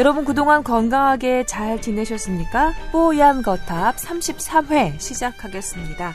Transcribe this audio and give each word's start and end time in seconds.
여러분 0.00 0.24
그동안 0.24 0.64
건강하게 0.64 1.44
잘 1.44 1.78
지내셨습니까? 1.78 2.72
뽀얀 2.90 3.42
거탑 3.42 3.96
33회 3.96 4.98
시작하겠습니다. 4.98 6.14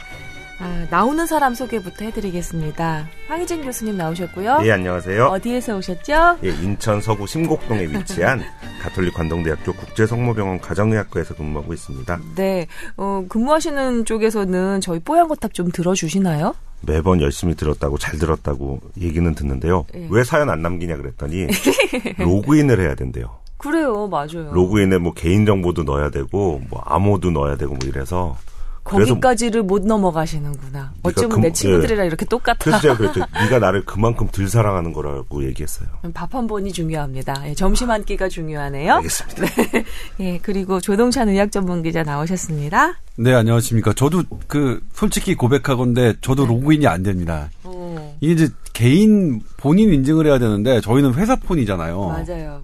아, 0.57 0.87
나오는 0.89 1.23
사람 1.27 1.53
소개부터 1.53 2.05
해드리겠습니다. 2.05 3.07
황희진 3.27 3.63
교수님 3.63 3.95
나오셨고요. 3.95 4.61
예, 4.63 4.71
안녕하세요. 4.71 5.25
어디에서 5.27 5.77
오셨죠? 5.77 6.39
예, 6.43 6.49
인천 6.63 6.99
서구 6.99 7.27
심곡동에 7.27 7.83
위치한 7.83 8.41
가톨릭 8.81 9.13
관동대학교 9.13 9.73
국제성모병원 9.73 10.61
가정의학과에서 10.61 11.35
근무하고 11.35 11.71
있습니다. 11.71 12.19
네, 12.37 12.65
어, 12.97 13.23
근무하시는 13.29 14.05
쪽에서는 14.05 14.81
저희 14.81 14.97
뽀얀 14.97 15.27
거탑 15.27 15.53
좀 15.53 15.69
들어주시나요? 15.69 16.55
매번 16.81 17.21
열심히 17.21 17.53
들었다고 17.53 17.99
잘 17.99 18.17
들었다고 18.17 18.79
얘기는 18.99 19.35
듣는데요. 19.35 19.85
예. 19.93 20.07
왜 20.09 20.23
사연 20.23 20.49
안 20.49 20.63
남기냐 20.63 20.97
그랬더니 20.97 21.45
로그인을 22.17 22.79
해야 22.79 22.95
된대요. 22.95 23.44
그래요, 23.57 24.07
맞아요. 24.07 24.51
로그인에 24.53 24.97
뭐 24.97 25.13
개인 25.13 25.45
정보도 25.45 25.83
넣어야 25.83 26.09
되고 26.09 26.61
뭐 26.69 26.81
암호도 26.85 27.31
넣어야 27.31 27.55
되고 27.55 27.73
뭐 27.73 27.87
이래서 27.87 28.37
거기까지를 28.83 29.63
못 29.63 29.83
넘어가시는구나. 29.83 30.93
어쩌면 31.01 31.29
금- 31.29 31.41
내 31.41 31.51
친구들이랑 31.51 32.05
이렇게 32.05 32.23
똑같아. 32.25 32.57
그래서 32.61 32.79
제가 32.81 32.97
그랬죠. 32.97 33.21
네가 33.33 33.57
나를 33.57 33.83
그만큼 33.83 34.27
덜 34.27 34.47
사랑하는 34.47 34.93
거라고 34.93 35.43
얘기했어요. 35.45 35.89
밥 36.13 36.35
한 36.35 36.45
번이 36.45 36.71
중요합니다. 36.71 37.49
예, 37.49 37.55
점심 37.55 37.89
한 37.89 38.03
끼가 38.03 38.29
중요하네요. 38.29 38.93
알겠습니다. 38.93 39.43
예, 40.19 40.37
그리고 40.43 40.79
조동찬 40.79 41.29
의학 41.29 41.51
전문 41.51 41.81
기자 41.81 42.03
나오셨습니다. 42.03 42.93
네, 43.17 43.33
안녕하십니까. 43.33 43.93
저도 43.93 44.21
그 44.45 44.79
솔직히 44.93 45.33
고백하건데 45.33 46.13
저도 46.21 46.45
로그인이 46.45 46.85
안 46.85 47.01
됩니다. 47.01 47.49
어, 47.63 48.15
이게 48.21 48.33
이제 48.33 48.49
개인 48.73 49.41
본인 49.57 49.91
인증을 49.93 50.27
해야 50.27 50.37
되는데 50.37 50.79
저희는 50.81 51.15
회사 51.15 51.35
폰이잖아요. 51.37 52.05
맞아요. 52.07 52.61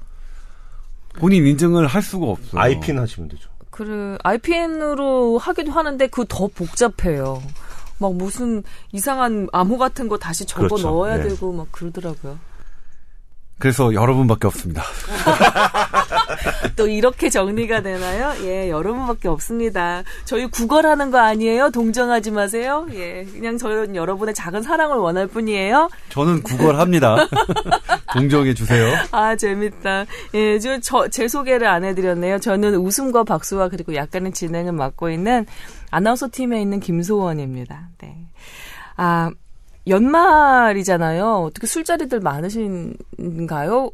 본인 1.20 1.46
인증을 1.48 1.88
할 1.88 2.02
수가 2.02 2.26
없어요. 2.28 2.62
아이핀 2.62 2.98
하시면 3.00 3.30
되죠. 3.30 3.50
그래, 3.70 4.18
IPN으로 4.24 5.38
하기도 5.38 5.72
하는데 5.72 6.08
그 6.08 6.26
더 6.28 6.48
복잡해요. 6.48 7.42
막 8.00 8.16
무슨 8.16 8.64
이상한 8.92 9.48
암호 9.54 9.78
같은 9.78 10.08
거 10.08 10.18
다시 10.18 10.46
적어 10.46 10.68
그렇죠. 10.68 10.88
넣어야 10.90 11.18
네. 11.18 11.30
되고 11.30 11.52
막 11.54 11.68
그러더라고요. 11.72 12.40
그래서 13.62 13.94
여러분밖에 13.94 14.48
없습니다. 14.48 14.82
또 16.76 16.88
이렇게 16.88 17.30
정리가 17.30 17.82
되나요? 17.82 18.34
예, 18.44 18.72
여러분밖에 18.72 19.28
없습니다. 19.28 20.02
저희 20.26 20.48
구걸하는 20.48 21.12
거 21.12 21.20
아니에요? 21.20 21.70
동정하지 21.70 22.32
마세요. 22.32 22.88
예, 22.94 23.24
그냥 23.32 23.60
저는 23.60 23.96
여러분의 23.96 24.34
작은 24.34 24.64
사랑을 24.64 24.98
원할 24.98 25.28
뿐이에요. 25.28 25.90
저는 26.10 26.42
구걸합니다. 26.42 27.28
동정해 28.14 28.56
주세요. 28.56 28.96
아, 29.12 29.36
재밌다. 29.36 30.06
예, 30.34 30.58
저, 30.58 30.80
저, 30.80 31.08
제 31.10 31.28
소개를 31.28 31.68
안 31.68 31.84
해드렸네요. 31.84 32.40
저는 32.40 32.76
웃음과 32.78 33.26
박수와 33.26 33.70
그리고 33.70 33.94
약간의 33.94 34.32
진행을 34.32 34.72
맡고 34.72 35.12
있는 35.12 35.46
아나운서 35.92 36.30
팀에 36.32 36.60
있는 36.60 36.80
김소원입니다. 36.80 37.90
네. 38.00 38.26
아, 38.98 39.30
연말이잖아요. 39.88 41.44
어떻게 41.44 41.68
술자리들 41.68 42.20
많으신가요? 42.20 43.92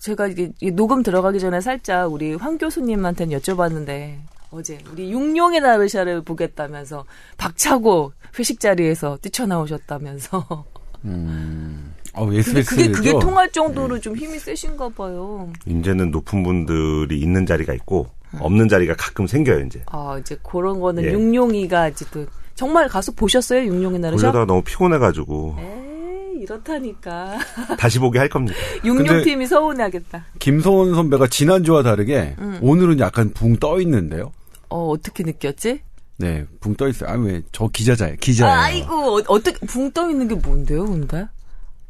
제가 0.00 0.26
이게 0.26 0.52
이 0.60 0.70
녹음 0.70 1.02
들어가기 1.02 1.38
전에 1.38 1.60
살짝 1.60 2.12
우리 2.12 2.34
황 2.34 2.58
교수님한테는 2.58 3.38
여쭤봤는데 3.38 4.18
어제 4.50 4.78
우리 4.92 5.10
육룡의 5.12 5.60
나르샤를 5.60 6.22
보겠다면서 6.22 7.04
박차고 7.38 8.12
회식 8.38 8.60
자리에서 8.60 9.18
뛰쳐나오셨다면서. 9.22 10.64
어, 12.14 12.26
근데. 12.26 12.62
그게 12.62 12.90
그게 12.90 13.12
통할 13.12 13.50
정도로 13.50 14.00
좀 14.00 14.16
힘이 14.16 14.38
세신가 14.38 14.90
봐요. 14.90 15.50
이제는 15.66 16.10
높은 16.10 16.42
분들이 16.42 17.20
있는 17.20 17.46
자리가 17.46 17.72
있고 17.74 18.08
없는 18.40 18.68
자리가 18.68 18.94
가끔 18.96 19.26
생겨요, 19.26 19.60
이제. 19.66 19.82
아 19.86 20.18
이제 20.18 20.36
그런 20.42 20.80
거는 20.80 21.04
예. 21.04 21.12
육룡이가 21.12 21.88
이제 21.88 22.04
또 22.10 22.26
정말 22.54 22.88
가서 22.88 23.12
보셨어요 23.12 23.64
육룡의 23.66 23.98
나르샤? 24.00 24.20
보려다가 24.20 24.44
너무 24.46 24.62
피곤해가지고 24.62 25.56
에이 25.58 26.42
이렇다니까 26.42 27.38
다시 27.78 27.98
보기 27.98 28.18
할 28.18 28.28
겁니다. 28.28 28.56
육룡 28.84 29.06
근데- 29.06 29.24
팀이 29.24 29.46
서운해하겠다. 29.46 30.24
김소원 30.38 30.94
선배가 30.94 31.28
지난주와 31.28 31.82
다르게 31.82 32.34
음. 32.38 32.58
오늘은 32.62 32.98
약간 33.00 33.30
붕 33.32 33.56
떠 33.56 33.80
있는데요. 33.80 34.32
어 34.68 34.88
어떻게 34.88 35.22
느꼈지? 35.22 35.80
네, 36.18 36.44
붕 36.60 36.74
떠 36.76 36.88
있어요. 36.88 37.10
아, 37.10 37.14
왜? 37.14 37.42
저 37.52 37.68
기자자예요. 37.68 38.16
기자예요. 38.20 38.54
아이고 38.60 38.94
어, 38.94 39.22
어떻게 39.28 39.64
붕 39.66 39.90
떠 39.92 40.10
있는 40.10 40.28
게 40.28 40.34
뭔데요, 40.34 40.84
근데? 40.84 41.26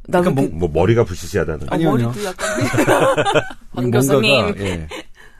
나 0.08 0.20
그러니까 0.20 0.42
그렇게- 0.42 0.54
뭐 0.56 0.68
머리가 0.72 1.04
부시시하다는. 1.04 1.66
아, 1.70 1.74
아니요, 1.74 1.92
아니요. 1.92 2.06
머리도 2.08 2.24
약간 2.24 2.48
황 3.74 3.90
교수님. 3.90 4.30
뭔가가, 4.32 4.60
예. 4.64 4.88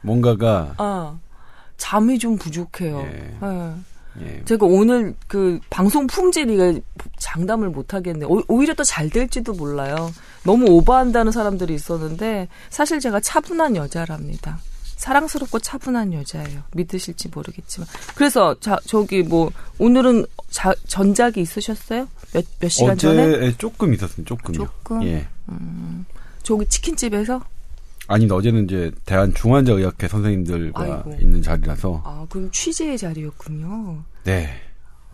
뭔가가, 0.03 0.75
어 0.79 1.21
잠이 1.77 2.19
좀 2.19 2.37
부족해요. 2.39 3.01
예. 3.01 3.39
예. 3.43 3.73
예. 4.21 4.43
제가 4.45 4.67
오늘 4.67 5.15
그 5.27 5.59
방송 5.71 6.07
품질이 6.07 6.83
장담을 7.19 7.71
못 7.71 7.95
하겠네. 7.95 8.25
요 8.27 8.43
오히려 8.49 8.75
더 8.75 8.85
잘 8.85 9.09
될지도 9.09 9.55
몰라요. 9.55 10.13
너무 10.45 10.67
오버한다는 10.71 11.33
사람들이 11.33 11.75
있었는데 11.75 12.49
사실 12.69 13.01
제가 13.01 13.21
차분한 13.21 13.77
여자랍니다. 13.77 14.59
사랑스럽고 14.97 15.59
차분한 15.59 16.13
여자예요. 16.13 16.63
믿으실지 16.75 17.29
모르겠지만. 17.35 17.89
그래서 18.15 18.55
자 18.61 18.79
저기 18.87 19.23
뭐 19.23 19.51
오늘은 19.79 20.27
자, 20.51 20.75
전작이 20.87 21.41
있으셨어요? 21.41 22.07
몇 22.33 22.45
몇 22.61 22.69
시간 22.69 22.93
어제 22.93 23.09
전에? 23.09 23.23
예, 23.47 23.55
조금 23.59 23.95
있었습니다. 23.95 24.29
조금요. 24.29 24.59
조금? 24.59 25.03
예. 25.05 25.27
저기 26.43 26.67
치킨집에서? 26.67 27.43
아니, 28.09 28.29
어제는 28.31 28.65
이제 28.65 28.91
대한 29.07 29.33
중환자의학회 29.35 30.09
선생님들과 30.09 30.83
아이고. 30.83 31.17
있는 31.21 31.41
자리라서, 31.43 32.03
아 32.05 32.27
그럼 32.29 32.51
취재의 32.51 32.99
자리였군요. 32.99 34.03
네. 34.25 34.49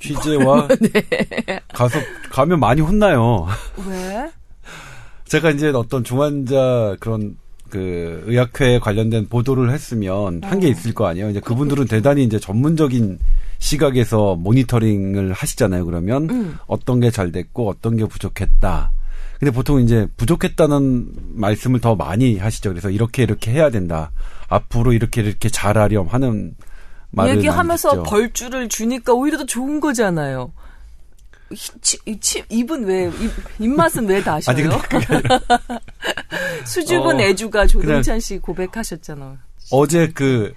취재와 0.00 0.69
네. 0.81 1.60
가서 1.75 1.98
가면 2.31 2.60
많이 2.60 2.81
혼나요. 2.81 3.47
왜? 3.87 4.31
제가 5.27 5.50
이제 5.50 5.69
어떤 5.69 6.04
중환자 6.04 6.97
그런 7.00 7.37
그 7.69 8.22
의학회에 8.27 8.78
관련된 8.78 9.28
보도를 9.28 9.71
했으면 9.71 10.41
한게 10.43 10.69
어. 10.69 10.71
있을 10.71 10.94
거 10.94 11.06
아니에요. 11.06 11.28
이제 11.31 11.41
그분들은 11.41 11.87
대단히 11.87 12.25
이제 12.25 12.38
전문적인 12.38 13.19
시각에서 13.59 14.37
모니터링을 14.37 15.32
하시잖아요. 15.32 15.84
그러면 15.84 16.31
음. 16.31 16.56
어떤 16.66 17.00
게 17.00 17.10
잘 17.10 17.32
됐고 17.32 17.69
어떤 17.69 17.97
게 17.97 18.06
부족했다. 18.06 18.93
근데 19.38 19.53
보통 19.53 19.81
이제 19.81 20.06
부족했다는 20.16 21.12
말씀을 21.34 21.81
더 21.81 21.94
많이 21.94 22.38
하시죠. 22.38 22.71
그래서 22.71 22.91
이렇게 22.91 23.22
이렇게 23.22 23.53
해야 23.53 23.71
된다. 23.71 24.10
앞으로 24.49 24.93
이렇게 24.93 25.21
이렇게 25.22 25.49
잘하렴 25.49 26.09
하는 26.09 26.54
말을 27.10 27.37
얘기하면서. 27.38 28.03
벌주를 28.03 28.69
주니까 28.69 29.12
오히려 29.12 29.38
더 29.38 29.47
좋은 29.47 29.81
거잖아요. 29.81 30.53
이 31.50 31.56
치- 31.81 31.98
이 32.04 32.19
치- 32.21 32.44
입은 32.50 32.84
왜 32.84 33.06
입, 33.06 33.32
입맛은 33.60 34.06
왜 34.06 34.22
다셔요? 34.22 34.54
아니, 34.54 34.69
수줍은 36.66 37.16
어, 37.16 37.21
애주가 37.21 37.66
조동찬 37.66 38.21
씨 38.21 38.38
고백하셨잖아. 38.38 39.38
어제 39.71 40.09
그 40.09 40.53
일, 40.53 40.54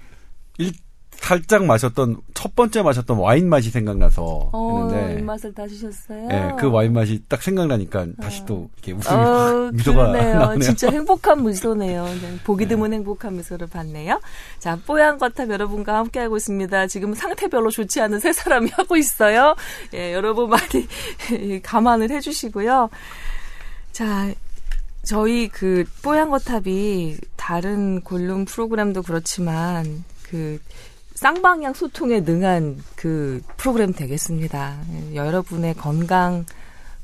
살짝 1.21 1.65
마셨던 1.65 2.17
첫 2.33 2.55
번째 2.55 2.81
마셨던 2.81 3.15
와인 3.17 3.47
맛이 3.47 3.69
생각나서 3.69 4.49
어, 4.51 4.87
했는데 4.89 5.19
입맛을 5.19 5.53
다시셨어요? 5.53 6.27
예, 6.31 6.51
그 6.59 6.69
와인 6.69 6.93
맛이 6.93 7.23
딱 7.29 7.41
생각나니까 7.43 8.07
다시 8.19 8.43
또 8.45 8.69
이렇게 8.77 8.91
웃음이 8.93 9.15
어, 9.15 9.21
확 9.23 9.73
미소가 9.75 10.07
그러네요. 10.11 10.39
나오네요. 10.39 10.59
진짜 10.59 10.89
행복한 10.89 11.45
미소네요. 11.45 12.03
네, 12.21 12.37
보기 12.43 12.67
드문 12.67 12.91
행복한 12.93 13.37
미소를 13.37 13.67
봤네요. 13.67 14.19
자, 14.59 14.77
뽀얀 14.85 15.19
거탑 15.19 15.49
여러분과 15.49 15.95
함께 15.99 16.19
하고 16.19 16.37
있습니다. 16.37 16.87
지금 16.87 17.13
상태 17.13 17.47
별로 17.47 17.69
좋지 17.69 18.01
않은 18.01 18.19
세 18.19 18.33
사람이 18.33 18.71
하고 18.75 18.97
있어요. 18.97 19.55
예, 19.93 20.13
여러분 20.13 20.49
많이 20.49 20.87
감안을 21.61 22.09
해주시고요. 22.09 22.89
자, 23.91 24.33
저희 25.03 25.47
그 25.49 25.85
뽀얀 26.01 26.31
거탑이 26.31 27.17
다른 27.37 28.01
골룸 28.01 28.45
프로그램도 28.45 29.03
그렇지만 29.03 30.03
그 30.23 30.59
쌍방향 31.21 31.75
소통에 31.75 32.21
능한 32.21 32.77
그 32.95 33.43
프로그램 33.55 33.93
되겠습니다. 33.93 34.75
예, 34.91 35.15
여러분의 35.15 35.75
건강 35.75 36.45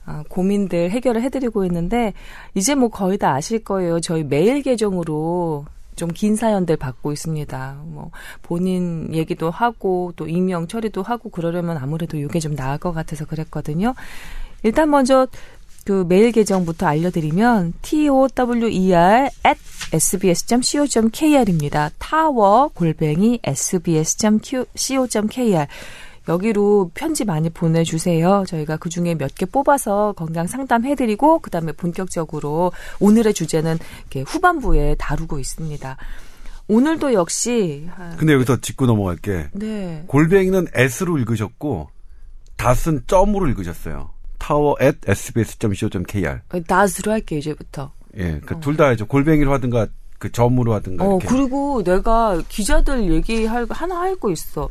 아, 0.07 0.23
고민들 0.27 0.89
해결을 0.89 1.21
해드리고 1.21 1.65
있는데 1.65 2.13
이제 2.55 2.73
뭐 2.73 2.89
거의 2.89 3.19
다 3.19 3.35
아실 3.35 3.63
거예요. 3.63 3.99
저희 3.99 4.23
메일 4.23 4.63
계정으로 4.63 5.67
좀 5.95 6.09
긴 6.15 6.35
사연들 6.35 6.77
받고 6.77 7.11
있습니다. 7.11 7.81
뭐 7.85 8.09
본인 8.41 9.13
얘기도 9.13 9.51
하고 9.51 10.13
또 10.15 10.27
익명 10.27 10.67
처리도 10.67 11.03
하고 11.03 11.29
그러려면 11.29 11.77
아무래도 11.77 12.17
이게 12.17 12.39
좀 12.39 12.55
나을 12.55 12.79
것 12.79 12.93
같아서 12.93 13.23
그랬거든요. 13.25 13.93
일단 14.63 14.89
먼저 14.89 15.27
그 15.87 16.03
메일 16.09 16.33
계정부터 16.33 16.85
알려드리면 16.85 17.71
tower 17.81 18.27
at 19.47 19.57
sbs.co.kr입니다. 19.93 21.91
타워 21.97 22.67
골뱅이 22.73 23.39
sbs.co.kr 24.61 25.67
여기로 26.27 26.91
편지 26.93 27.23
많이 27.23 27.49
보내주세요. 27.49 28.43
저희가 28.49 28.75
그 28.75 28.89
중에 28.89 29.15
몇 29.15 29.33
개 29.33 29.45
뽑아서 29.45 30.11
건강 30.17 30.45
상담해드리고 30.45 31.39
그 31.39 31.49
다음에 31.49 31.71
본격적으로 31.71 32.73
오늘의 32.99 33.33
주제는 33.33 33.79
후반부에 34.25 34.95
다루고 34.99 35.39
있습니다. 35.39 35.95
오늘도 36.67 37.13
역시 37.13 37.87
한- 37.95 38.17
근데 38.17 38.33
여기서 38.33 38.59
짚고 38.59 38.87
넘어갈게. 38.87 39.47
네. 39.53 40.03
골뱅이는 40.07 40.67
S로 40.73 41.17
읽으셨고 41.17 41.87
닷은 42.57 43.03
점으로 43.07 43.47
읽으셨어요. 43.47 44.16
타워 44.37 44.75
at 44.81 44.99
sbs.co.kr. 45.05 46.39
나스로 46.67 47.11
할게 47.11 47.37
이제부터. 47.37 47.91
예, 48.17 48.39
그 48.45 48.59
둘다 48.59 48.87
하죠. 48.89 49.05
골뱅이로 49.07 49.51
하든가 49.53 49.87
그 50.19 50.31
점으로 50.31 50.73
하든가 50.73 51.03
어, 51.05 51.17
이렇게. 51.19 51.27
그리고 51.27 51.83
내가 51.83 52.41
기자들 52.49 53.11
얘기할, 53.13 53.67
하나 53.69 53.99
할 54.01 54.15
거 54.17 54.31
있어. 54.31 54.69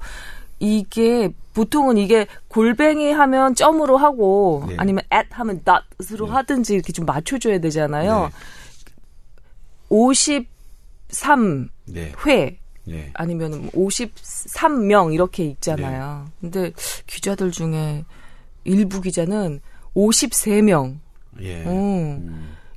이게, 0.59 1.33
보통은 1.55 1.99
이게 1.99 2.27
골뱅이 2.49 3.13
하면 3.13 3.55
점으로 3.55 3.97
하고, 3.99 4.65
네. 4.69 4.75
아니면 4.79 5.05
at 5.13 5.29
하면 5.31 5.63
dot으로 5.99 6.27
하든지 6.27 6.75
이렇게 6.75 6.93
좀 6.93 7.05
맞춰줘야 7.07 7.59
되잖아요. 7.61 8.31
네. 9.91 10.47
53회, 11.15 11.67
네. 11.87 12.13
예. 12.89 13.11
아니면 13.15 13.71
53명 13.71 15.13
이렇게 15.15 15.45
있잖아요. 15.45 16.27
근데 16.41 16.73
기자들 17.07 17.51
중에 17.51 18.05
일부 18.67 19.01
기자는 19.01 19.61
53명, 19.95 20.99
예. 21.43 21.63
어, 21.67 22.21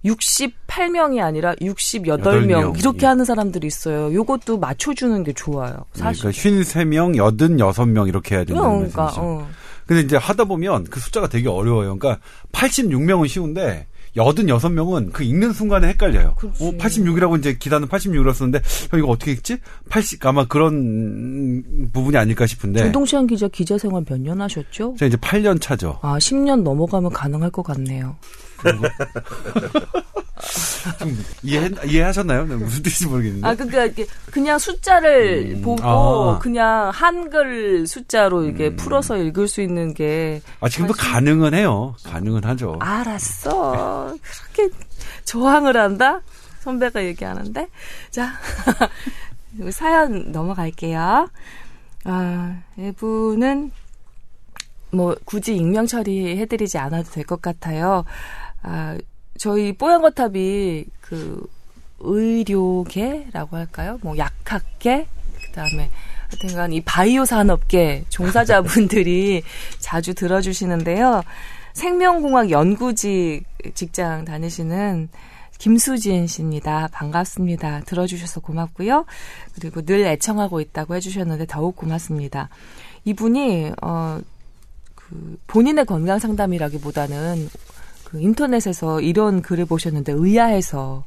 68명이 0.05 1.21
아니라 1.21 1.53
68명 1.55 2.21
8명, 2.21 2.79
이렇게 2.79 2.99
예. 3.03 3.07
하는 3.07 3.25
사람들이 3.25 3.67
있어요. 3.67 4.13
요것도 4.13 4.59
맞춰주는 4.59 5.23
게 5.23 5.33
좋아요. 5.33 5.85
사실. 5.93 6.31
그러니까 6.31 6.41
53명, 6.41 7.15
86명 7.17 8.07
이렇게 8.07 8.35
해야 8.35 8.43
된다는 8.45 8.69
그러니까, 8.69 9.03
말씀이죠. 9.03 9.21
어. 9.21 9.47
근데 9.85 10.01
이제 10.03 10.17
하다 10.17 10.45
보면 10.45 10.83
그 10.85 10.99
숫자가 10.99 11.27
되게 11.27 11.49
어려워요. 11.49 11.97
그러니까 11.97 12.21
86명은 12.51 13.27
쉬운데 13.27 13.87
86명은 14.15 15.11
그 15.13 15.23
읽는 15.23 15.53
순간에 15.53 15.87
헷갈려요. 15.89 16.35
어, 16.41 16.71
86이라고 16.77 17.37
이제 17.39 17.55
기사는 17.57 17.87
86이라고 17.87 18.33
썼는데 18.33 18.61
형 18.91 18.99
이거 18.99 19.09
어떻게 19.09 19.31
읽지? 19.31 19.57
80 19.89 20.25
아마 20.25 20.45
그런 20.45 21.63
부분이 21.93 22.17
아닐까 22.17 22.45
싶은데 22.45 22.85
조동시한 22.85 23.27
기자 23.27 23.47
기자 23.47 23.77
생활 23.77 24.03
몇 24.07 24.19
년 24.19 24.41
하셨죠? 24.41 24.95
제가 24.97 25.07
이제 25.07 25.17
8년 25.17 25.61
차죠. 25.61 25.99
아, 26.01 26.17
10년 26.17 26.63
넘어가면 26.63 27.11
가능할 27.11 27.51
것 27.51 27.63
같네요. 27.63 28.17
좀 30.99 31.17
이해 31.43 31.69
이해하셨나요? 31.85 32.45
네, 32.45 32.55
무슨 32.55 32.81
뜻인지 32.83 33.07
모르겠는데. 33.07 33.47
아, 33.47 33.55
그러니까 33.55 34.03
그냥 34.31 34.57
숫자를 34.57 35.59
보고 35.61 35.83
아. 35.83 36.33
음. 36.35 36.39
그냥 36.39 36.89
한글 36.93 37.85
숫자로 37.85 38.45
이게 38.45 38.75
풀어서 38.75 39.17
읽을 39.17 39.47
수 39.47 39.61
있는 39.61 39.93
게 39.93 40.41
아, 40.61 40.69
지금도 40.69 40.93
가능은 40.93 41.53
해요. 41.53 41.95
가능은 42.03 42.43
하죠. 42.45 42.77
알았어. 42.81 44.15
그렇게 44.53 44.73
저항을 45.25 45.77
한다? 45.77 46.21
선배가 46.61 47.03
얘기하는데. 47.05 47.67
자, 48.11 48.31
사연 49.71 50.31
넘어갈게요. 50.31 51.29
아, 52.05 52.59
이분은 52.77 53.71
뭐 54.91 55.15
굳이 55.25 55.55
익명 55.55 55.85
처리해드리지 55.85 56.77
않아도 56.79 57.11
될 57.11 57.23
것 57.25 57.41
같아요. 57.41 58.05
아, 58.61 58.97
저희 59.37 59.73
뽀얀거탑이 59.73 60.85
그 61.01 61.49
의료계라고 61.99 63.57
할까요? 63.57 63.99
뭐 64.01 64.17
약학계? 64.17 65.07
그 65.45 65.51
다음에 65.51 65.89
하여튼간 66.29 66.73
이 66.73 66.81
바이오 66.81 67.25
산업계 67.25 68.05
종사자분들이 68.09 69.43
자주 69.79 70.13
들어주시는데요. 70.13 71.23
생명공학 71.73 72.51
연구직 72.51 73.45
직장 73.73 74.25
다니시는 74.25 75.09
김수진 75.57 76.27
씨입니다. 76.27 76.87
반갑습니다. 76.91 77.81
들어주셔서 77.81 78.39
고맙고요. 78.39 79.05
그리고 79.55 79.81
늘 79.81 80.05
애청하고 80.05 80.61
있다고 80.61 80.95
해주셨는데 80.95 81.47
더욱 81.47 81.75
고맙습니다. 81.75 82.49
이분이 83.03 83.71
어, 83.81 84.21
그 84.95 85.37
본인의 85.47 85.85
건강 85.85 86.19
상담이라기보다는 86.19 87.49
그 88.09 88.19
인터넷에서 88.19 89.01
이런 89.01 89.41
글을 89.41 89.65
보셨는데 89.65 90.13
의아해서 90.13 91.03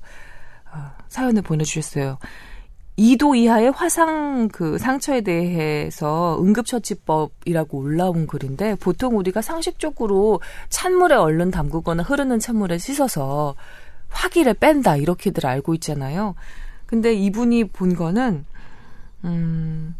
어, 0.72 0.90
사연을 1.08 1.42
보내주셨어요. 1.42 2.18
2도 2.96 3.36
이하의 3.36 3.72
화상 3.72 4.48
그 4.48 4.78
상처에 4.78 5.22
대해서 5.22 6.38
응급처치법이라고 6.40 7.78
올라온 7.78 8.26
글인데 8.26 8.76
보통 8.76 9.16
우리가 9.16 9.42
상식적으로 9.42 10.40
찬물에 10.68 11.16
얼른 11.16 11.50
담그거나 11.50 12.02
흐르는 12.02 12.38
찬물에 12.38 12.78
씻어서 12.78 13.56
화기를 14.10 14.54
뺀다 14.54 14.96
이렇게들 14.96 15.46
알고 15.46 15.74
있잖아요. 15.74 16.34
근데 16.86 17.14
이분이 17.14 17.68
본 17.68 17.96
거는 17.96 18.44
음 19.24 19.96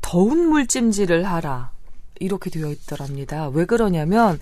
더운 0.00 0.48
물찜질을 0.48 1.24
하라 1.24 1.70
이렇게 2.18 2.50
되어 2.50 2.70
있더랍니다. 2.70 3.48
왜 3.48 3.66
그러냐면 3.66 4.40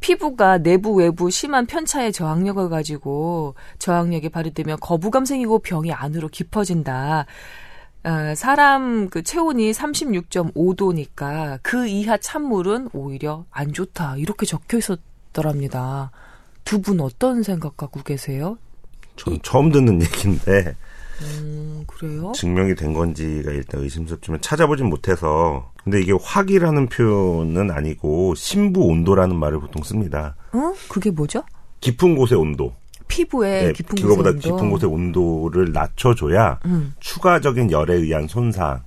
피부가 0.00 0.58
내부 0.58 0.94
외부 0.94 1.30
심한 1.30 1.66
편차의 1.66 2.12
저항력을 2.12 2.68
가지고 2.68 3.54
저항력이 3.78 4.28
발휘되면 4.28 4.78
거부감 4.80 5.24
생기고 5.24 5.60
병이 5.60 5.92
안으로 5.92 6.28
깊어진다. 6.28 7.26
어, 8.04 8.34
사람 8.36 9.08
그 9.08 9.22
체온이 9.22 9.72
36.5도니까 9.72 11.58
그 11.62 11.86
이하 11.88 12.16
찬물은 12.16 12.90
오히려 12.92 13.44
안 13.50 13.72
좋다. 13.72 14.16
이렇게 14.18 14.46
적혀 14.46 14.78
있었더랍니다. 14.78 16.10
두 16.64 16.80
분 16.80 17.00
어떤 17.00 17.42
생각 17.42 17.76
갖고 17.76 18.02
계세요? 18.02 18.58
전 19.16 19.38
처음 19.42 19.70
듣는 19.70 20.02
얘기인데 20.02 20.76
음, 21.22 21.84
그래요? 21.86 22.32
증명이 22.34 22.74
된 22.74 22.92
건지가 22.92 23.50
일단 23.52 23.80
의심스럽지만 23.82 24.40
찾아보진 24.40 24.86
못해서 24.86 25.72
근데 25.82 26.00
이게 26.00 26.12
화기라는 26.20 26.88
표현은 26.88 27.70
아니고 27.70 28.34
심부 28.34 28.82
온도라는 28.86 29.36
말을 29.36 29.60
보통 29.60 29.82
씁니다. 29.82 30.36
어? 30.52 30.72
그게 30.88 31.10
뭐죠? 31.10 31.42
깊은 31.80 32.16
곳의 32.16 32.38
온도. 32.38 32.74
피부에 33.08 33.66
네, 33.66 33.72
깊은 33.72 33.96
그거보다 33.96 34.30
온도. 34.30 34.40
깊은 34.40 34.70
곳의 34.70 34.90
온도를 34.90 35.72
낮춰줘야 35.72 36.58
음. 36.64 36.94
추가적인 37.00 37.70
열에 37.70 37.94
의한 37.94 38.26
손상 38.26 38.82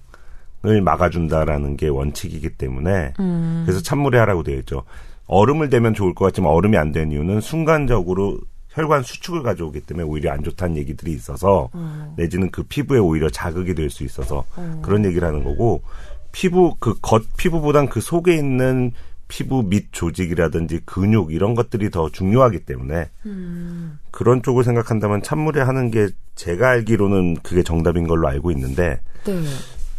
을 0.65 0.81
막아준다라는 0.81 1.77
게 1.77 1.87
원칙이기 1.87 2.49
때문에 2.57 3.13
음. 3.17 3.63
그래서 3.65 3.81
찬물에 3.81 4.19
하라고 4.19 4.43
되어 4.43 4.57
있죠. 4.57 4.83
얼음을 5.27 5.69
대면 5.69 5.93
좋을 5.93 6.13
것 6.13 6.25
같지만 6.25 6.51
얼음이 6.51 6.75
안 6.75 6.91
되는 6.91 7.13
이유는 7.13 7.39
순간적으로 7.39 8.39
혈관 8.79 9.03
수축을 9.03 9.43
가져오기 9.43 9.81
때문에 9.81 10.07
오히려 10.07 10.31
안 10.31 10.41
좋다는 10.43 10.77
얘기들이 10.77 11.11
있어서 11.11 11.69
음. 11.75 12.13
내지는 12.15 12.49
그 12.49 12.63
피부에 12.63 12.97
오히려 12.99 13.29
자극이 13.29 13.75
될 13.75 13.89
수 13.89 14.03
있어서 14.03 14.45
그런 14.81 15.03
얘기를 15.05 15.27
하는 15.27 15.43
거고 15.43 15.81
피부 16.31 16.75
그 16.79 16.93
겉 17.01 17.23
피부보단 17.37 17.89
그 17.89 18.01
속에 18.01 18.35
있는 18.35 18.91
피부 19.27 19.61
밑 19.63 19.91
조직이라든지 19.91 20.81
근육 20.85 21.31
이런 21.33 21.53
것들이 21.55 21.89
더 21.91 22.09
중요하기 22.09 22.65
때문에 22.65 23.09
음. 23.25 23.99
그런 24.11 24.41
쪽을 24.41 24.63
생각한다면 24.63 25.21
찬물에 25.23 25.61
하는 25.61 25.91
게 25.91 26.09
제가 26.35 26.69
알기로는 26.69 27.35
그게 27.43 27.61
정답인 27.63 28.07
걸로 28.07 28.27
알고 28.27 28.49
있는데 28.51 29.01
네. 29.25 29.43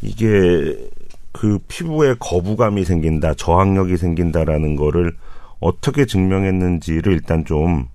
이게 0.03 0.89
그 1.33 1.59
피부에 1.69 2.15
거부감이 2.19 2.85
생긴다, 2.85 3.35
저항력이 3.35 3.97
생긴다라는 3.99 4.75
거를 4.77 5.15
어떻게 5.61 6.07
증명했는지를 6.07 7.13
일단 7.13 7.45
좀 7.45 7.87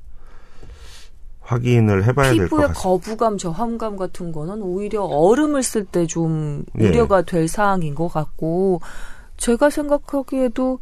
확인을 1.46 2.06
해봐야 2.06 2.32
될것 2.32 2.50
피부의 2.50 2.68
같습니다. 2.68 2.82
거부감, 2.82 3.38
저항감 3.38 3.98
같은 3.98 4.32
거는 4.32 4.62
오히려 4.62 5.04
얼음을 5.04 5.62
쓸 5.64 5.86
때좀 5.86 6.66
예. 6.80 6.90
우려가 6.90 7.22
될 7.22 7.48
사항인 7.48 7.94
것 7.94 8.08
같고, 8.08 8.82
제가 9.38 9.70
생각하기에도 9.70 10.80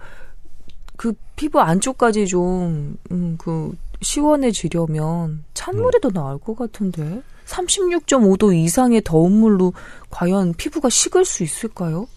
그 0.96 1.14
피부 1.36 1.60
안쪽까지 1.60 2.28
좀, 2.28 2.98
음, 3.12 3.36
그, 3.38 3.74
시원해지려면 4.02 5.44
찬물이 5.54 6.00
더 6.02 6.10
나을 6.10 6.38
것 6.38 6.56
같은데? 6.58 7.22
36.5도 7.46 8.56
이상의 8.56 9.02
더운 9.04 9.34
물로 9.34 9.74
과연 10.10 10.54
피부가 10.54 10.90
식을 10.90 11.26
수 11.26 11.44
있을까요? 11.44 12.08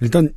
일단 0.00 0.32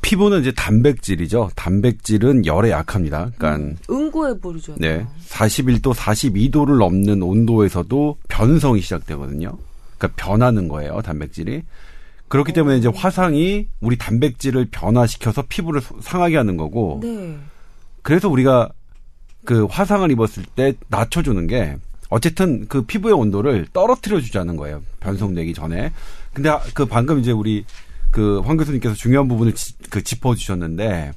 피부는 0.00 0.40
이제 0.42 0.52
단백질이죠. 0.52 1.50
단백질은 1.56 2.46
열에 2.46 2.70
약합니다. 2.70 3.30
그러니까 3.36 3.76
응고해 3.90 4.38
버리잖아요. 4.40 4.78
네. 4.80 5.06
41도, 5.28 5.92
42도를 5.94 6.78
넘는 6.78 7.22
온도에서도 7.22 8.16
변성이 8.28 8.80
시작되거든요. 8.80 9.56
그러니까 9.98 10.22
변하는 10.24 10.68
거예요, 10.68 11.00
단백질이. 11.02 11.62
그렇기 12.28 12.52
때문에 12.52 12.78
이제 12.78 12.88
화상이 12.94 13.66
우리 13.80 13.98
단백질을 13.98 14.68
변화시켜서 14.70 15.42
피부를 15.48 15.80
소- 15.80 16.00
상하게 16.00 16.36
하는 16.36 16.56
거고. 16.56 17.00
네. 17.02 17.36
그래서 18.02 18.28
우리가 18.28 18.70
그 19.44 19.64
화상을 19.68 20.08
입었을 20.12 20.44
때 20.54 20.74
낮춰주는 20.88 21.46
게 21.48 21.76
어쨌든 22.08 22.66
그 22.68 22.82
피부의 22.82 23.14
온도를 23.14 23.66
떨어뜨려 23.72 24.20
주자는 24.20 24.56
거예요. 24.56 24.82
변성되기 25.00 25.54
전에. 25.54 25.92
근데 26.32 26.48
아- 26.48 26.60
그 26.74 26.86
방금 26.86 27.18
이제 27.18 27.32
우리 27.32 27.64
그 28.12 28.40
황 28.44 28.56
교수님께서 28.56 28.94
중요한 28.94 29.26
부분을 29.26 29.54
지- 29.54 29.74
그 29.90 30.02
짚어주셨는데 30.04 31.12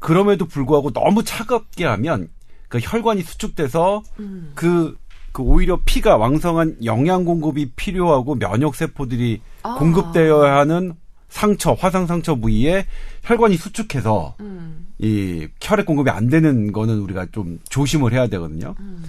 그럼에도 0.00 0.46
불구하고 0.46 0.90
너무 0.92 1.22
차갑게 1.24 1.84
하면 1.84 2.28
그 2.68 2.78
혈관이 2.82 3.22
수축돼서 3.22 4.02
음. 4.18 4.52
그 4.54 4.96
그 5.32 5.42
오히려 5.42 5.80
피가 5.84 6.16
왕성한 6.16 6.84
영양 6.84 7.24
공급이 7.24 7.72
필요하고 7.74 8.36
면역 8.36 8.76
세포들이 8.76 9.40
아. 9.64 9.74
공급되어야 9.74 10.54
하는 10.58 10.94
상처, 11.28 11.72
화상 11.72 12.06
상처 12.06 12.36
부위에 12.36 12.86
혈관이 13.24 13.56
수축해서 13.56 14.36
음. 14.38 14.86
이 15.00 15.48
혈액 15.60 15.86
공급이 15.86 16.08
안 16.10 16.28
되는 16.28 16.70
거는 16.70 17.00
우리가 17.00 17.26
좀 17.32 17.58
조심을 17.68 18.12
해야 18.12 18.28
되거든요. 18.28 18.76
음. 18.78 19.04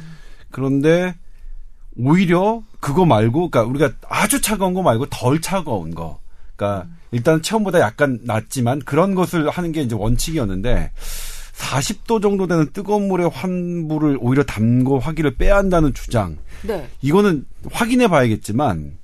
그런데 0.50 1.14
오히려 1.96 2.64
그거 2.80 3.06
말고, 3.06 3.52
그러니까 3.52 3.70
우리가 3.70 3.92
아주 4.10 4.42
차가운 4.42 4.74
거 4.74 4.82
말고 4.82 5.06
덜 5.12 5.40
차가운 5.42 5.94
거. 5.94 6.20
그러니까 6.56 6.88
일단 7.12 7.42
체온보다 7.42 7.80
약간 7.80 8.20
낮지만 8.24 8.80
그런 8.80 9.16
것을 9.16 9.50
하는 9.50 9.72
게 9.72 9.82
이제 9.82 9.96
원칙이었는데 9.96 10.92
40도 11.56 12.22
정도 12.22 12.48
되는 12.48 12.70
뜨거운 12.74 13.08
물에 13.08 13.26
환부를 13.26 14.18
오히려 14.20 14.44
담고 14.44 15.00
화기를 15.00 15.36
빼야 15.36 15.58
한다는 15.58 15.94
주장. 15.94 16.38
네. 16.64 16.90
이거는 17.02 17.46
확인해 17.72 18.08
봐야겠지만 18.08 18.98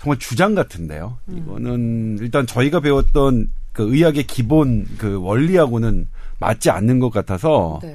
정말 0.00 0.18
주장 0.18 0.54
같은데요. 0.54 1.18
음. 1.28 1.38
이거는 1.38 2.18
일단 2.20 2.46
저희가 2.46 2.80
배웠던 2.80 3.50
그 3.72 3.94
의학의 3.94 4.26
기본 4.26 4.86
그 4.98 5.20
원리하고는 5.20 6.08
맞지 6.38 6.70
않는 6.70 7.00
것 7.00 7.10
같아서 7.10 7.80
네. 7.82 7.94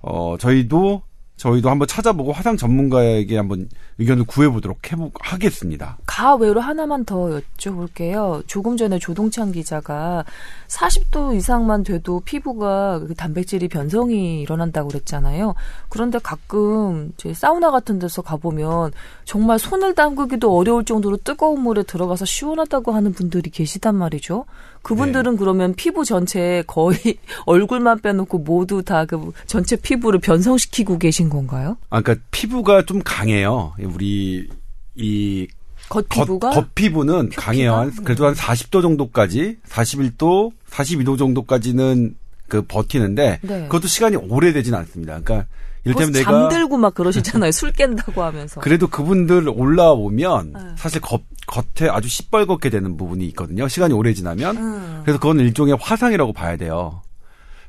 어 0.00 0.36
저희도 0.38 1.02
저희도 1.36 1.68
한번 1.68 1.88
찾아보고 1.88 2.32
화상 2.32 2.56
전문가에게 2.56 3.36
한번 3.36 3.68
의견을 3.98 4.24
구해보도록 4.24 4.90
해보, 4.90 5.10
하겠습니다. 5.20 5.98
가외로 6.06 6.60
하나만 6.60 7.04
더 7.04 7.40
여쭤볼게요. 7.58 8.46
조금 8.46 8.76
전에 8.76 8.98
조동찬 8.98 9.52
기자가 9.52 10.24
40도 10.68 11.36
이상만 11.36 11.82
돼도 11.82 12.20
피부가 12.20 13.00
그 13.00 13.14
단백질이 13.14 13.68
변성이 13.68 14.42
일어난다고 14.42 14.88
그랬잖아요. 14.88 15.54
그런데 15.88 16.18
가끔 16.18 17.12
제 17.16 17.34
사우나 17.34 17.70
같은 17.70 17.98
데서 17.98 18.22
가보면 18.22 18.92
정말 19.24 19.58
손을 19.58 19.94
담그기도 19.94 20.56
어려울 20.56 20.84
정도로 20.84 21.16
뜨거운 21.18 21.60
물에 21.62 21.82
들어가서 21.82 22.24
시원하다고 22.24 22.92
하는 22.92 23.12
분들이 23.12 23.50
계시단 23.50 23.96
말이죠. 23.96 24.44
그분들은 24.84 25.36
그러면 25.36 25.74
피부 25.74 26.04
전체에 26.04 26.62
거의 26.66 26.98
얼굴만 27.46 28.00
빼놓고 28.00 28.38
모두 28.38 28.82
다 28.82 29.04
그 29.06 29.32
전체 29.46 29.76
피부를 29.76 30.18
변성시키고 30.20 30.98
계신 30.98 31.28
건가요? 31.28 31.76
아, 31.90 32.00
그러니까 32.00 32.24
피부가 32.30 32.84
좀 32.84 33.00
강해요. 33.04 33.72
우리 33.82 34.48
이 34.94 35.46
겉, 35.88 36.08
겉피부가? 36.08 36.50
겉피부는 36.50 37.30
강해요. 37.36 37.74
한, 37.74 37.90
그래도 38.04 38.26
한 38.26 38.34
40도 38.34 38.80
정도까지, 38.80 39.58
41도, 39.68 40.52
42도 40.70 41.18
정도까지는 41.18 42.16
그 42.48 42.62
버티는데 42.62 43.40
네. 43.42 43.62
그것도 43.64 43.86
시간이 43.88 44.16
오래되진 44.16 44.74
않습니다. 44.74 45.20
그러니까 45.20 45.46
이를테면 45.84 46.12
벌써 46.12 46.30
내가 46.30 46.30
잠들고 46.48 46.76
막 46.76 46.94
그러시잖아요. 46.94 47.50
술 47.52 47.72
깬다고 47.72 48.22
하면서. 48.22 48.60
그래도 48.60 48.88
그분들 48.88 49.48
올라오면 49.48 50.52
네. 50.52 50.60
사실 50.76 51.00
겉, 51.00 51.22
겉에 51.46 51.90
아주 51.90 52.08
시뻘겋게 52.08 52.70
되는 52.70 52.96
부분이 52.96 53.26
있거든요. 53.28 53.68
시간이 53.68 53.92
오래 53.92 54.14
지나면. 54.14 54.56
음. 54.56 55.00
그래서 55.04 55.18
그건 55.18 55.40
일종의 55.40 55.76
화상이라고 55.80 56.32
봐야 56.32 56.56
돼요. 56.56 57.02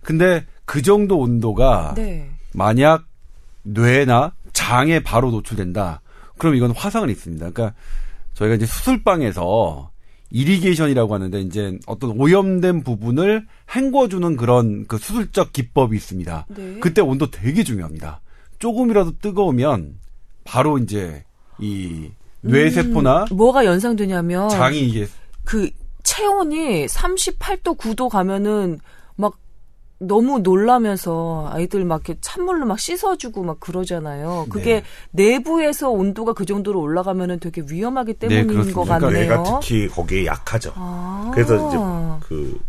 근데 0.01 0.45
그 0.65 0.81
정도 0.81 1.19
온도가 1.19 1.93
네. 1.95 2.29
만약 2.53 3.03
뇌나 3.63 4.33
장에 4.53 5.01
바로 5.01 5.31
노출된다. 5.31 6.01
그럼 6.37 6.55
이건 6.55 6.71
화상은 6.71 7.09
있습니다. 7.09 7.49
그러니까 7.49 7.77
저희가 8.33 8.55
이제 8.55 8.65
수술방에서 8.65 9.91
이리게이션이라고 10.35 11.13
하는데 11.13 11.39
이제 11.39 11.79
어떤 11.87 12.19
오염된 12.19 12.83
부분을 12.83 13.47
헹궈주는 13.73 14.35
그런 14.35 14.85
그 14.85 14.97
수술적 14.97 15.53
기법이 15.53 15.95
있습니다. 15.95 16.47
네. 16.49 16.79
그때 16.81 16.99
온도 16.99 17.31
되게 17.31 17.63
중요합니다. 17.63 18.19
조금이라도 18.59 19.19
뜨거우면 19.21 19.95
바로 20.43 20.77
이제 20.77 21.23
이 21.57 22.09
뇌세포나 22.41 23.27
음, 23.31 23.37
뭐가 23.37 23.63
연상되냐면 23.63 24.49
장이 24.49 24.81
이게 24.81 25.07
그 25.45 25.69
체온이 26.03 26.85
38도 26.87 27.77
9도 27.77 28.09
가면은 28.09 28.79
막 29.15 29.37
너무 29.97 30.39
놀라면서 30.39 31.49
아이들 31.51 31.85
막 31.85 32.01
이렇게 32.05 32.19
찬물로 32.21 32.65
막 32.65 32.79
씻어주고 32.79 33.43
막 33.43 33.59
그러잖아요. 33.59 34.47
그게 34.49 34.83
내부에서 35.11 35.89
온도가 35.89 36.33
그 36.33 36.45
정도로 36.45 36.81
올라가면은 36.81 37.39
되게 37.39 37.63
위험하기 37.69 38.13
네, 38.13 38.19
때문인 38.27 38.47
그렇습니다. 38.47 38.79
것 38.79 38.85
그러니까 38.85 39.07
같네요. 39.07 39.43
뇌가 39.43 39.59
특히 39.61 39.87
거기에 39.87 40.25
약하죠. 40.25 40.73
아. 40.75 41.31
그래서 41.33 41.67
이제 41.67 41.77
그 42.27 42.59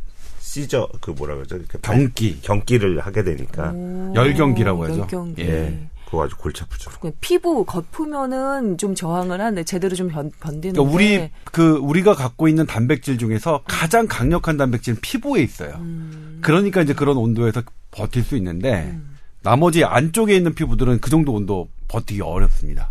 시저 0.41 0.89
그 1.01 1.11
뭐라 1.11 1.35
그러죠? 1.35 1.59
경기. 1.83 2.41
경기를 2.41 3.01
하게 3.01 3.25
되니까 3.25 3.73
오, 3.75 4.13
열경기라고 4.15 4.85
하죠. 4.85 5.01
열경기. 5.01 5.43
예 5.43 5.79
그거 6.07 6.25
아주 6.25 6.37
골치 6.37 6.63
아프죠. 6.63 6.91
그냥 7.01 7.15
피부 7.21 7.65
겉표면은 7.65 8.79
좀 8.79 8.95
저항을 8.95 9.41
하는데 9.41 9.63
제대로 9.65 9.95
좀 9.95 10.09
견, 10.09 10.31
견디는데 10.41 10.81
그러니까 10.81 10.95
우리 10.95 11.31
그 11.45 11.77
우리가 11.79 12.15
갖고 12.15 12.49
있는 12.49 12.65
단백질 12.65 13.19
중에서 13.19 13.63
가장 13.67 14.07
강력한 14.07 14.57
단백질은 14.57 15.01
피부에 15.01 15.43
있어요. 15.43 15.75
음. 15.81 16.39
그러니까 16.43 16.81
이제 16.81 16.95
그런 16.95 17.17
온도에서 17.17 17.63
버틸 17.91 18.23
수 18.23 18.37
있는데 18.37 18.97
나머지 19.43 19.85
안쪽에 19.85 20.37
있는 20.37 20.55
피부들은 20.55 21.01
그 21.01 21.11
정도 21.11 21.33
온도 21.33 21.69
버티기 21.89 22.21
어렵습니다. 22.21 22.91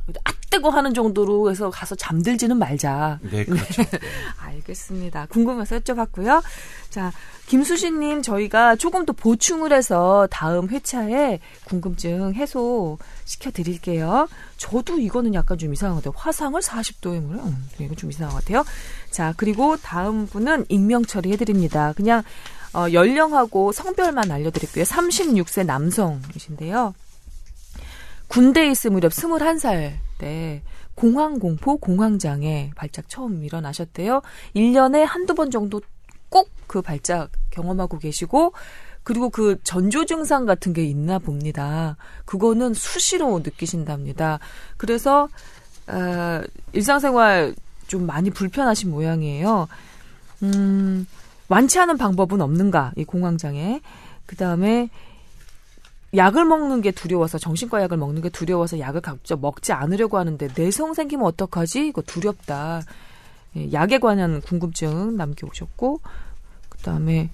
앞대고 0.55 0.69
하는 0.69 0.93
정도로 0.93 1.51
해서 1.51 1.69
가서 1.69 1.95
잠들지는 1.95 2.57
말자. 2.57 3.19
네, 3.31 3.43
그렇죠. 3.45 3.83
알겠습니다. 4.39 5.27
궁금해서 5.27 5.79
여쭤봤고요. 5.79 6.41
자, 6.89 7.11
김수진님 7.47 8.21
저희가 8.21 8.75
조금 8.75 9.05
더 9.05 9.13
보충을 9.13 9.73
해서 9.73 10.27
다음 10.31 10.69
회차에 10.69 11.39
궁금증 11.65 12.33
해소 12.33 12.97
시켜드릴게요. 13.25 14.27
저도 14.57 14.99
이거는 14.99 15.33
약간 15.33 15.57
좀 15.57 15.73
이상한 15.73 15.95
것 15.95 16.03
같아요. 16.03 16.19
화상을 16.19 16.59
40도에 16.59 17.19
물에? 17.19 17.41
음, 17.41 17.69
이거 17.79 17.95
좀 17.95 18.09
이상한 18.09 18.33
것 18.33 18.43
같아요. 18.43 18.63
자, 19.11 19.33
그리고 19.37 19.77
다음 19.77 20.27
분은 20.27 20.65
익명 20.69 21.05
처리해드립니다. 21.05 21.93
그냥 21.93 22.23
어, 22.73 22.91
연령하고 22.91 23.71
성별만 23.71 24.31
알려드릴게요. 24.31 24.83
36세 24.83 25.65
남성이신데요. 25.65 26.93
군대에 28.27 28.71
있을 28.71 28.89
무렵 28.91 29.11
21살 29.11 30.04
때 30.17 30.61
공황공포, 30.95 31.77
공황장애 31.77 32.71
발작 32.75 33.09
처음 33.09 33.43
일어나셨대요. 33.43 34.21
1년에 34.55 35.05
한두 35.05 35.33
번 35.35 35.51
정도 35.51 35.81
꼭 36.29 36.55
그 36.67 36.81
발작 36.81 37.31
경험하고 37.51 37.99
계시고, 37.99 38.53
그리고 39.03 39.29
그 39.29 39.57
전조 39.63 40.05
증상 40.05 40.45
같은 40.45 40.73
게 40.73 40.83
있나 40.83 41.19
봅니다. 41.19 41.95
그거는 42.25 42.73
수시로 42.73 43.39
느끼신답니다. 43.39 44.39
그래서, 44.77 45.29
어, 45.87 46.41
일상생활 46.73 47.55
좀 47.87 48.07
많이 48.07 48.31
불편하신 48.31 48.89
모양이에요. 48.89 49.67
음, 50.43 51.07
완치하는 51.47 51.97
방법은 51.97 52.41
없는가, 52.41 52.93
이 52.95 53.03
공황장애. 53.05 53.81
그 54.25 54.35
다음에, 54.35 54.89
약을 56.13 56.45
먹는 56.45 56.81
게 56.81 56.91
두려워서 56.91 57.37
정신과 57.37 57.81
약을 57.83 57.97
먹는 57.97 58.21
게 58.21 58.29
두려워서 58.29 58.79
약을 58.79 59.01
각자 59.01 59.35
먹지 59.35 59.73
않으려고 59.73 60.17
하는데 60.17 60.47
내성 60.55 60.93
생기면 60.93 61.25
어떡하지? 61.25 61.87
이거 61.87 62.01
두렵다. 62.01 62.81
예, 63.57 63.71
약에 63.73 63.97
관한 63.99 64.41
궁금증 64.41 65.17
남겨오셨고 65.17 65.99
그다음에 66.69 67.31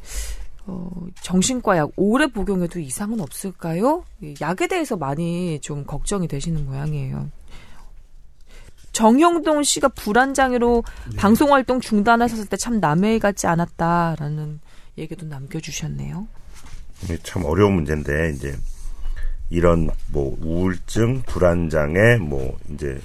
어, 0.65 0.89
정신과 1.21 1.77
약 1.77 1.89
오래 1.95 2.27
복용해도 2.27 2.79
이상은 2.79 3.19
없을까요? 3.19 4.03
예, 4.23 4.33
약에 4.41 4.67
대해서 4.67 4.95
많이 4.97 5.59
좀 5.61 5.85
걱정이 5.85 6.27
되시는 6.27 6.65
모양이에요. 6.65 7.29
정형동 8.93 9.63
씨가 9.63 9.87
불안장애로 9.89 10.83
방송 11.17 11.53
활동 11.53 11.79
중단하셨을 11.79 12.47
때 12.47 12.57
참 12.57 12.79
남의 12.79 13.13
일 13.15 13.19
같지 13.19 13.47
않았다라는 13.47 14.59
얘기도 14.97 15.25
남겨주셨네요. 15.27 16.27
참 17.23 17.45
어려운 17.45 17.73
문제인데 17.73 18.31
이제 18.35 18.55
이런 19.49 19.89
뭐 20.11 20.37
우울증, 20.41 21.21
불안 21.25 21.69
장애, 21.69 22.17
뭐 22.17 22.57
이제 22.73 22.99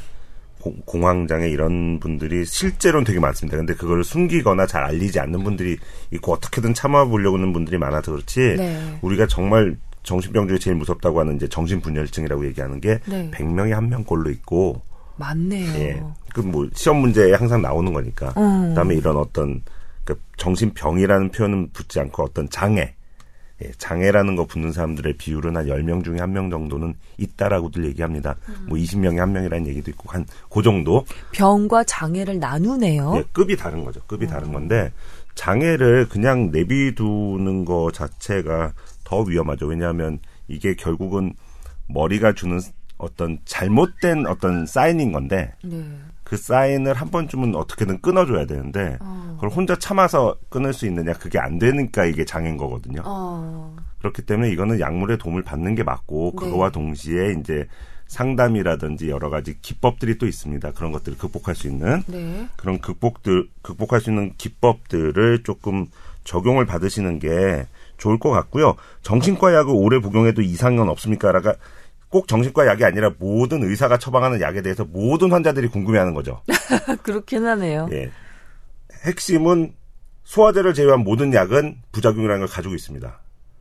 공- 0.60 0.80
공황 0.84 1.26
장애 1.26 1.48
이런 1.48 1.98
분들이 2.00 2.44
실제로는 2.44 3.04
되게 3.04 3.18
많습니다. 3.20 3.56
근데 3.56 3.74
그걸 3.74 4.04
숨기거나 4.04 4.66
잘 4.66 4.82
알리지 4.84 5.18
않는 5.20 5.42
분들이 5.44 5.76
있고 6.12 6.32
어떻게든 6.34 6.74
참아보려고 6.74 7.36
하는 7.36 7.52
분들이 7.52 7.78
많아서 7.78 8.12
그렇지 8.12 8.54
네. 8.56 8.98
우리가 9.02 9.26
정말 9.26 9.76
정신병 10.02 10.46
중에 10.48 10.58
제일 10.58 10.76
무섭다고 10.76 11.18
하는 11.20 11.36
이제 11.36 11.48
정신분열증이라고 11.48 12.46
얘기하는 12.46 12.80
게 12.80 13.00
네. 13.06 13.28
100명에 13.32 13.70
한 13.70 13.88
명꼴로 13.88 14.30
있고 14.30 14.80
맞네요. 15.16 15.72
예. 15.80 16.02
그 16.34 16.42
뭐 16.42 16.68
시험 16.74 16.98
문제에 16.98 17.32
항상 17.32 17.62
나오는 17.62 17.92
거니까. 17.92 18.34
음. 18.36 18.68
그다음에 18.68 18.94
이런 18.94 19.16
어떤 19.16 19.62
그 20.04 20.20
정신병이라는 20.36 21.30
표현은 21.30 21.70
붙지 21.72 21.98
않고 21.98 22.22
어떤 22.22 22.48
장애. 22.50 22.94
예, 23.64 23.70
장애라는 23.78 24.36
거 24.36 24.44
붙는 24.44 24.72
사람들의 24.72 25.14
비율은 25.16 25.56
한 25.56 25.66
10명 25.66 26.04
중에 26.04 26.18
한 26.18 26.32
명 26.32 26.50
정도는 26.50 26.94
있다라고들 27.16 27.86
얘기합니다. 27.86 28.36
음. 28.48 28.66
뭐 28.68 28.76
20명에 28.78 29.16
한 29.16 29.32
명이라는 29.32 29.66
얘기도 29.68 29.90
있고 29.92 30.10
한 30.10 30.26
그 30.50 30.62
정도. 30.62 31.04
병과 31.32 31.84
장애를 31.84 32.38
나누네요. 32.38 33.14
예, 33.16 33.24
급이 33.32 33.56
다른 33.56 33.84
거죠. 33.84 34.00
급이 34.06 34.26
다른 34.26 34.52
건데 34.52 34.92
장애를 35.34 36.08
그냥 36.08 36.50
내비두는 36.50 37.64
거 37.64 37.90
자체가 37.92 38.72
더 39.04 39.20
위험하죠. 39.22 39.66
왜냐하면 39.66 40.18
이게 40.48 40.74
결국은 40.74 41.32
머리가 41.88 42.32
주는 42.34 42.58
어떤 42.98 43.38
잘못된 43.44 44.26
어떤 44.26 44.66
사인인 44.66 45.12
건데 45.12 45.52
네. 45.62 45.84
그 46.26 46.36
사인을 46.36 46.94
한 46.94 47.08
번쯤은 47.10 47.54
어떻게든 47.54 48.00
끊어줘야 48.00 48.46
되는데 48.46 48.98
어. 49.00 49.34
그걸 49.36 49.48
혼자 49.50 49.76
참아서 49.76 50.36
끊을 50.48 50.72
수 50.72 50.84
있느냐 50.86 51.12
그게 51.12 51.38
안 51.38 51.60
되니까 51.60 52.04
이게 52.04 52.24
장애인 52.24 52.56
거거든요. 52.56 53.02
어. 53.04 53.76
그렇기 54.00 54.22
때문에 54.22 54.50
이거는 54.50 54.80
약물의 54.80 55.18
도움을 55.18 55.42
받는 55.42 55.76
게 55.76 55.84
맞고 55.84 56.32
네. 56.36 56.44
그거와 56.44 56.70
동시에 56.70 57.36
이제 57.38 57.68
상담이라든지 58.08 59.08
여러 59.08 59.30
가지 59.30 59.60
기법들이 59.62 60.18
또 60.18 60.26
있습니다. 60.26 60.72
그런 60.72 60.90
것들을 60.90 61.16
극복할 61.16 61.54
수 61.54 61.68
있는 61.68 62.02
네. 62.08 62.48
그런 62.56 62.80
극복들 62.80 63.48
극복할 63.62 64.00
수 64.00 64.10
있는 64.10 64.32
기법들을 64.36 65.44
조금 65.44 65.86
적용을 66.24 66.66
받으시는 66.66 67.20
게 67.20 67.68
좋을 67.98 68.18
것 68.18 68.30
같고요. 68.30 68.74
정신과 69.02 69.54
약을 69.54 69.72
오래 69.72 70.00
복용해도 70.00 70.42
이상은 70.42 70.88
없습니까?라가 70.88 71.54
꼭 72.08 72.28
정신과 72.28 72.66
약이 72.66 72.84
아니라 72.84 73.10
모든 73.18 73.62
의사가 73.62 73.98
처방하는 73.98 74.40
약에 74.40 74.62
대해서 74.62 74.84
모든 74.84 75.32
환자들이 75.32 75.68
궁금해하는 75.68 76.14
거죠. 76.14 76.40
그렇긴 77.02 77.46
하네요. 77.46 77.88
예. 77.92 78.10
핵심은 79.04 79.74
소화제를 80.24 80.74
제외한 80.74 81.00
모든 81.00 81.32
약은 81.34 81.76
부작용이라는 81.92 82.40
걸 82.40 82.48
가지고 82.48 82.74
있습니다. 82.74 83.20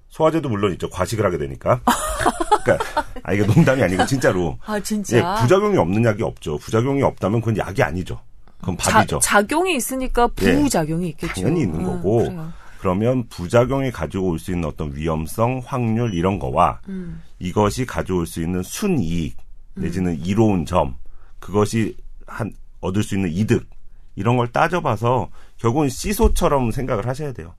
소화제도 0.10 0.48
물론 0.50 0.72
있죠. 0.74 0.90
과식을 0.90 1.26
하게 1.26 1.38
되니까. 1.38 1.82
그러니까 2.64 3.04
아 3.24 3.34
이게 3.34 3.46
농담이 3.46 3.84
아니고 3.84 4.06
진짜로. 4.06 4.58
아 4.66 4.80
진짜. 4.80 5.18
예, 5.18 5.42
부작용이 5.42 5.78
없는 5.78 6.04
약이 6.06 6.24
없죠. 6.24 6.58
부작용이 6.58 7.04
없다면 7.04 7.42
그건 7.42 7.58
약이 7.58 7.84
아니죠. 7.84 8.20
그건 8.60 8.78
밥이죠. 8.78 9.20
자, 9.20 9.42
작용이 9.42 9.76
있으니까 9.76 10.30
예. 10.42 10.56
부작용이 10.56 11.10
있겠죠. 11.10 11.34
당연히 11.42 11.62
있는 11.62 11.80
음, 11.82 11.86
거고. 11.86 12.18
그래요. 12.24 12.52
그러면 12.80 13.28
부작용이 13.30 13.92
가지고 13.92 14.30
올 14.30 14.40
수 14.40 14.52
있는 14.52 14.70
어떤 14.70 14.96
위험성, 14.96 15.62
확률 15.66 16.14
이런 16.14 16.40
거와 16.40 16.80
음. 16.88 17.22
이것이 17.40 17.86
가져올 17.86 18.26
수 18.26 18.42
있는 18.42 18.64
순이익 18.64 19.38
내지는 19.76 20.20
이로운 20.26 20.66
점 20.66 20.96
그것이 21.40 21.98
한 22.26 22.52
얻을 22.82 23.04
수 23.04 23.16
있는 23.16 23.32
이득 23.32 23.68
이런 24.16 24.38
걸 24.38 24.48
따져봐서 24.52 25.30
결국은 25.58 25.90
시소처럼 25.90 26.72
생각을 26.72 27.08
하셔야 27.08 27.34
돼요. 27.34 27.54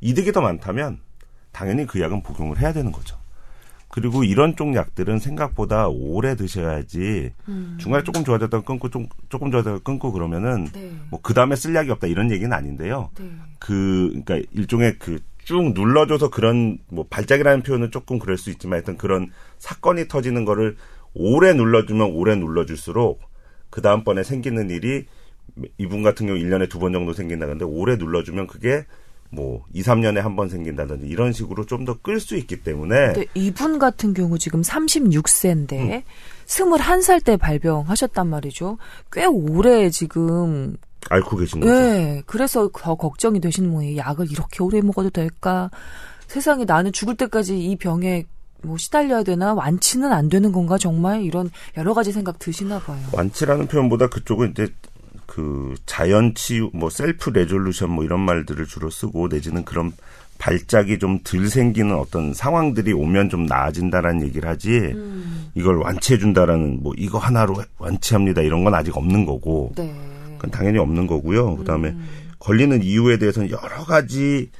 이득이 0.00 0.32
더 0.32 0.40
많다면 0.40 0.98
당연히 1.52 1.86
그 1.86 2.00
약은 2.00 2.22
복용을 2.22 2.58
해야 2.58 2.72
되는 2.72 2.90
거죠. 2.90 3.16
그리고 3.88 4.22
이런 4.22 4.54
쪽 4.56 4.74
약들은 4.74 5.18
생각보다 5.18 5.88
오래 5.88 6.36
드셔야지 6.36 7.32
중간에 7.78 8.04
조금 8.04 8.24
좋아졌다가 8.24 8.62
끊고 8.62 8.88
좀, 8.88 9.08
조금 9.28 9.50
좋아졌다가 9.50 9.82
끊고 9.82 10.12
그러면은 10.12 10.68
네. 10.72 10.92
뭐그 11.10 11.34
다음에 11.34 11.56
쓸 11.56 11.74
약이 11.74 11.90
없다 11.90 12.06
이런 12.06 12.30
얘기는 12.30 12.52
아닌데요. 12.52 13.10
네. 13.18 13.28
그 13.58 14.22
그러니까 14.24 14.48
일종의 14.52 14.96
그 14.98 15.18
쭉 15.50 15.72
눌러줘서 15.74 16.30
그런 16.30 16.78
뭐 16.88 17.04
발작이라는 17.10 17.64
표현은 17.64 17.90
조금 17.90 18.20
그럴 18.20 18.38
수 18.38 18.50
있지만 18.50 18.76
하여튼 18.76 18.96
그런 18.96 19.32
사건이 19.58 20.06
터지는 20.06 20.44
거를 20.44 20.76
오래 21.12 21.52
눌러주면 21.52 22.12
오래 22.12 22.36
눌러줄수록 22.36 23.20
그 23.68 23.82
다음번에 23.82 24.22
생기는 24.22 24.70
일이 24.70 25.06
이분 25.76 26.04
같은 26.04 26.26
경우 26.28 26.38
1년에 26.38 26.70
두 26.70 26.78
번 26.78 26.92
정도 26.92 27.12
생긴다는데 27.12 27.64
오래 27.64 27.96
눌러주면 27.96 28.46
그게 28.46 28.86
뭐 29.32 29.64
2, 29.74 29.82
3년에 29.82 30.20
한 30.20 30.36
번 30.36 30.48
생긴다든지 30.48 31.08
이런 31.08 31.32
식으로 31.32 31.66
좀 31.66 31.84
더 31.84 31.94
끌 32.00 32.20
수 32.20 32.36
있기 32.36 32.62
때문에 32.62 33.12
근데 33.14 33.26
이분 33.34 33.80
같은 33.80 34.14
경우 34.14 34.38
지금 34.38 34.60
음. 34.60 34.62
36세인데 34.62 36.04
21살 36.46 37.24
때 37.24 37.36
발병하셨단 37.36 38.28
말이죠. 38.28 38.78
꽤 39.10 39.26
오래 39.26 39.90
지금 39.90 40.76
앓고 41.08 41.36
계신 41.36 41.60
거죠. 41.60 41.72
네, 41.72 42.22
그래서 42.26 42.68
더 42.72 42.94
걱정이 42.94 43.40
되시는 43.40 43.70
모양이에요. 43.70 43.98
약을 43.98 44.30
이렇게 44.30 44.62
오래 44.62 44.80
먹어도 44.80 45.10
될까? 45.10 45.70
세상에 46.26 46.64
나는 46.64 46.92
죽을 46.92 47.16
때까지 47.16 47.58
이 47.58 47.76
병에 47.76 48.26
뭐 48.62 48.76
시달려야 48.76 49.22
되나? 49.22 49.54
완치는 49.54 50.12
안 50.12 50.28
되는 50.28 50.52
건가? 50.52 50.78
정말 50.78 51.22
이런 51.22 51.50
여러 51.76 51.94
가지 51.94 52.12
생각 52.12 52.38
드시나 52.38 52.78
봐요. 52.78 52.98
완치라는 53.12 53.66
표현보다 53.66 54.08
그쪽은 54.08 54.50
이제 54.50 54.68
그 55.26 55.74
자연 55.86 56.34
치유, 56.34 56.70
뭐 56.74 56.90
self 56.90 57.30
resolution 57.30 57.90
뭐 57.90 58.04
이런 58.04 58.20
말들을 58.20 58.66
주로 58.66 58.90
쓰고 58.90 59.28
내지는 59.28 59.64
그런 59.64 59.92
발작이 60.38 60.98
좀 60.98 61.20
덜 61.22 61.48
생기는 61.48 61.94
어떤 61.94 62.32
상황들이 62.32 62.92
오면 62.92 63.28
좀 63.28 63.44
나아진다라는 63.46 64.22
얘기를 64.26 64.48
하지 64.48 64.70
음. 64.70 65.50
이걸 65.54 65.76
완치해 65.76 66.18
준다라는 66.18 66.82
뭐 66.82 66.94
이거 66.96 67.18
하나로 67.18 67.56
완치합니다 67.78 68.40
이런 68.40 68.64
건 68.64 68.74
아직 68.74 68.96
없는 68.96 69.26
거고 69.26 69.72
네. 69.76 69.94
그건 70.40 70.50
당연히 70.50 70.78
없는 70.78 71.06
거고요. 71.06 71.56
그다음에 71.56 71.94
걸리는 72.38 72.82
이유에 72.82 73.18
대해서는 73.18 73.50
여러 73.50 73.84
가지 73.84 74.50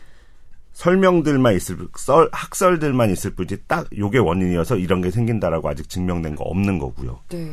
설명들만 0.75 1.55
있을 1.57 1.79
썰 1.97 2.29
학설들만 2.33 3.11
있을 3.11 3.35
뿐이지 3.35 3.65
딱 3.67 3.87
요게 3.97 4.19
원인이어서 4.19 4.77
이런 4.77 5.01
게 5.01 5.11
생긴다라고 5.11 5.69
아직 5.69 5.89
증명된 5.89 6.37
거 6.37 6.45
없는 6.45 6.79
거고요. 6.79 7.21
네. 7.31 7.51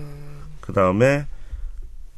그 0.60 0.74
다음에 0.74 1.26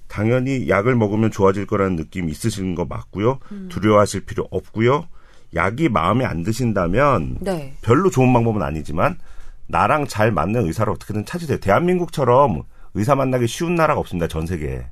당연히 0.07 0.67
약을 0.67 0.95
먹으면 0.95 1.29
좋아질 1.29 1.67
거라는 1.67 1.95
느낌이 1.95 2.31
있으신 2.31 2.73
거 2.73 2.85
맞고요. 2.85 3.37
두려워하실 3.69 4.25
필요 4.25 4.47
없고요. 4.49 5.07
약이 5.55 5.89
마음에 5.89 6.25
안 6.25 6.41
드신다면 6.41 7.37
네. 7.41 7.75
별로 7.83 8.09
좋은 8.09 8.33
방법은 8.33 8.63
아니지만 8.63 9.19
나랑 9.67 10.07
잘 10.07 10.31
맞는 10.31 10.65
의사를 10.65 10.91
어떻게든 10.91 11.25
찾으세요. 11.25 11.59
대한민국처럼 11.59 12.63
의사 12.95 13.13
만나기 13.13 13.47
쉬운 13.47 13.75
나라가 13.75 13.99
없습니다. 13.99 14.27
전 14.27 14.47
세계에. 14.47 14.87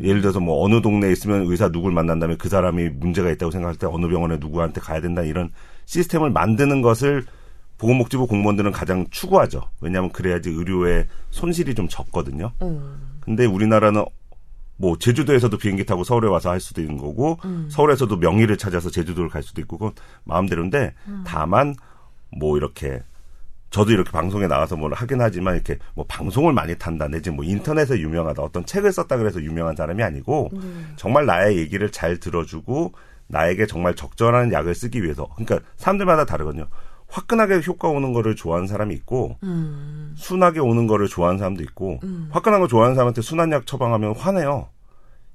예를 0.00 0.20
들어서 0.20 0.40
뭐 0.40 0.64
어느 0.64 0.80
동네에 0.80 1.12
있으면 1.12 1.46
의사 1.46 1.68
누굴 1.68 1.92
만난다면 1.92 2.38
그 2.38 2.48
사람이 2.48 2.90
문제가 2.90 3.30
있다고 3.30 3.50
생각할 3.50 3.76
때 3.76 3.86
어느 3.86 4.06
병원에 4.06 4.36
누구한테 4.38 4.80
가야 4.80 5.00
된다 5.00 5.22
이런 5.22 5.50
시스템을 5.86 6.30
만드는 6.30 6.82
것을 6.82 7.24
보건복지부 7.78 8.26
공무원들은 8.26 8.72
가장 8.72 9.06
추구하죠. 9.10 9.62
왜냐하면 9.80 10.10
그래야지 10.10 10.50
의료에 10.50 11.06
손실이 11.30 11.74
좀 11.74 11.88
적거든요. 11.88 12.52
음. 12.62 13.18
근데 13.20 13.46
우리나라는 13.46 14.04
뭐 14.76 14.98
제주도에서도 14.98 15.56
비행기 15.56 15.84
타고 15.84 16.04
서울에 16.04 16.28
와서 16.28 16.50
할 16.50 16.60
수도 16.60 16.80
있는 16.80 16.96
거고 16.96 17.38
서울에서도 17.68 18.16
명의를 18.16 18.58
찾아서 18.58 18.90
제주도를 18.90 19.30
갈 19.30 19.42
수도 19.42 19.60
있고 19.60 19.78
그건 19.78 19.92
마음대로인데 20.24 20.94
다만 21.24 21.74
뭐 22.36 22.56
이렇게 22.56 23.00
저도 23.74 23.90
이렇게 23.90 24.12
방송에 24.12 24.46
나가서 24.46 24.76
뭘 24.76 24.92
하긴 24.92 25.20
하지만 25.20 25.56
이렇게 25.56 25.78
뭐 25.96 26.04
방송을 26.06 26.52
많이 26.52 26.78
탄다 26.78 27.08
내지 27.08 27.30
뭐 27.30 27.44
인터넷에 27.44 27.98
유명하다 27.98 28.40
어떤 28.40 28.64
책을 28.64 28.92
썼다 28.92 29.16
그래서 29.16 29.42
유명한 29.42 29.74
사람이 29.74 30.00
아니고 30.00 30.50
정말 30.94 31.26
나의 31.26 31.58
얘기를 31.58 31.90
잘 31.90 32.18
들어주고 32.18 32.92
나에게 33.26 33.66
정말 33.66 33.96
적절한 33.96 34.52
약을 34.52 34.76
쓰기 34.76 35.02
위해서 35.02 35.26
그러니까 35.34 35.68
사람들마다 35.74 36.24
다르거든요. 36.24 36.68
화끈하게 37.08 37.62
효과 37.66 37.88
오는 37.88 38.12
거를 38.12 38.36
좋아하는 38.36 38.68
사람이 38.68 38.94
있고 38.94 39.38
음. 39.42 40.14
순하게 40.16 40.60
오는 40.60 40.86
거를 40.86 41.08
좋아하는 41.08 41.38
사람도 41.38 41.64
있고 41.64 41.98
화끈한 42.30 42.60
거 42.60 42.68
좋아하는 42.68 42.94
사람한테 42.94 43.22
순한 43.22 43.50
약 43.50 43.66
처방하면 43.66 44.14
화내요. 44.14 44.68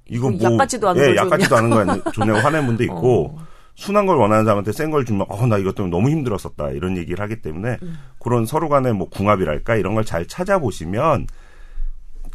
이거 0.08 0.30
그뭐약 0.30 0.56
같지도 0.56 0.88
않은 0.88 1.02
예, 1.02 1.06
걸약 1.08 1.28
같지도 1.28 1.56
않은 1.58 1.70
거 1.70 2.10
좋냐고 2.12 2.38
화내는 2.40 2.66
분도 2.68 2.84
있고 2.84 3.36
어. 3.36 3.49
순한 3.80 4.04
걸 4.06 4.16
원하는 4.16 4.44
사람한테 4.44 4.72
센 4.72 4.90
걸 4.90 5.04
주면 5.06 5.26
어 5.30 5.46
나 5.46 5.56
이것 5.58 5.74
때문에 5.74 5.90
너무 5.90 6.10
힘들었었다 6.10 6.70
이런 6.70 6.96
얘기를 6.98 7.20
하기 7.22 7.40
때문에 7.40 7.78
음. 7.82 7.98
그런 8.18 8.44
서로 8.44 8.68
간의 8.68 8.92
뭐 8.92 9.08
궁합이랄까 9.08 9.76
이런 9.76 9.94
걸 9.94 10.04
잘 10.04 10.26
찾아보시면 10.26 11.26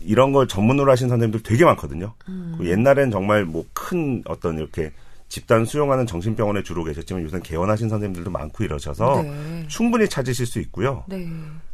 이런 0.02 0.32
걸 0.32 0.48
전문으로 0.48 0.92
하신 0.92 1.10
선생님들 1.10 1.44
되게 1.44 1.66
많거든요. 1.66 2.14
음. 2.30 2.56
그 2.58 2.68
옛날엔 2.70 3.12
정말 3.12 3.46
뭐 3.46 3.64
큰 3.74 4.24
어떤 4.26 4.58
이렇게 4.58 4.92
집단 5.28 5.66
수용하는 5.66 6.06
정신병원에 6.06 6.62
주로 6.64 6.84
계셨지만 6.84 7.24
요새는 7.24 7.44
개원하신 7.44 7.90
선생님들도 7.90 8.30
많고 8.30 8.64
이러셔서 8.64 9.22
네. 9.24 9.66
충분히 9.68 10.08
찾으실 10.08 10.46
수 10.46 10.60
있고요. 10.60 11.04
네. 11.08 11.28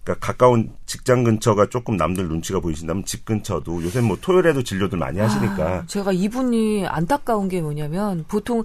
그러니까 0.03 0.25
가까운 0.25 0.71
직장 0.85 1.23
근처가 1.23 1.67
조금 1.67 1.95
남들 1.97 2.27
눈치가 2.27 2.59
보이신다면 2.59 3.05
집 3.05 3.25
근처도 3.25 3.83
요새 3.83 4.01
뭐 4.01 4.17
토요일에도 4.19 4.63
진료들 4.63 4.97
많이 4.97 5.19
하시니까 5.19 5.63
아, 5.67 5.83
제가 5.85 6.11
이분이 6.13 6.87
안타까운 6.87 7.49
게 7.49 7.61
뭐냐면 7.61 8.23
보통 8.27 8.63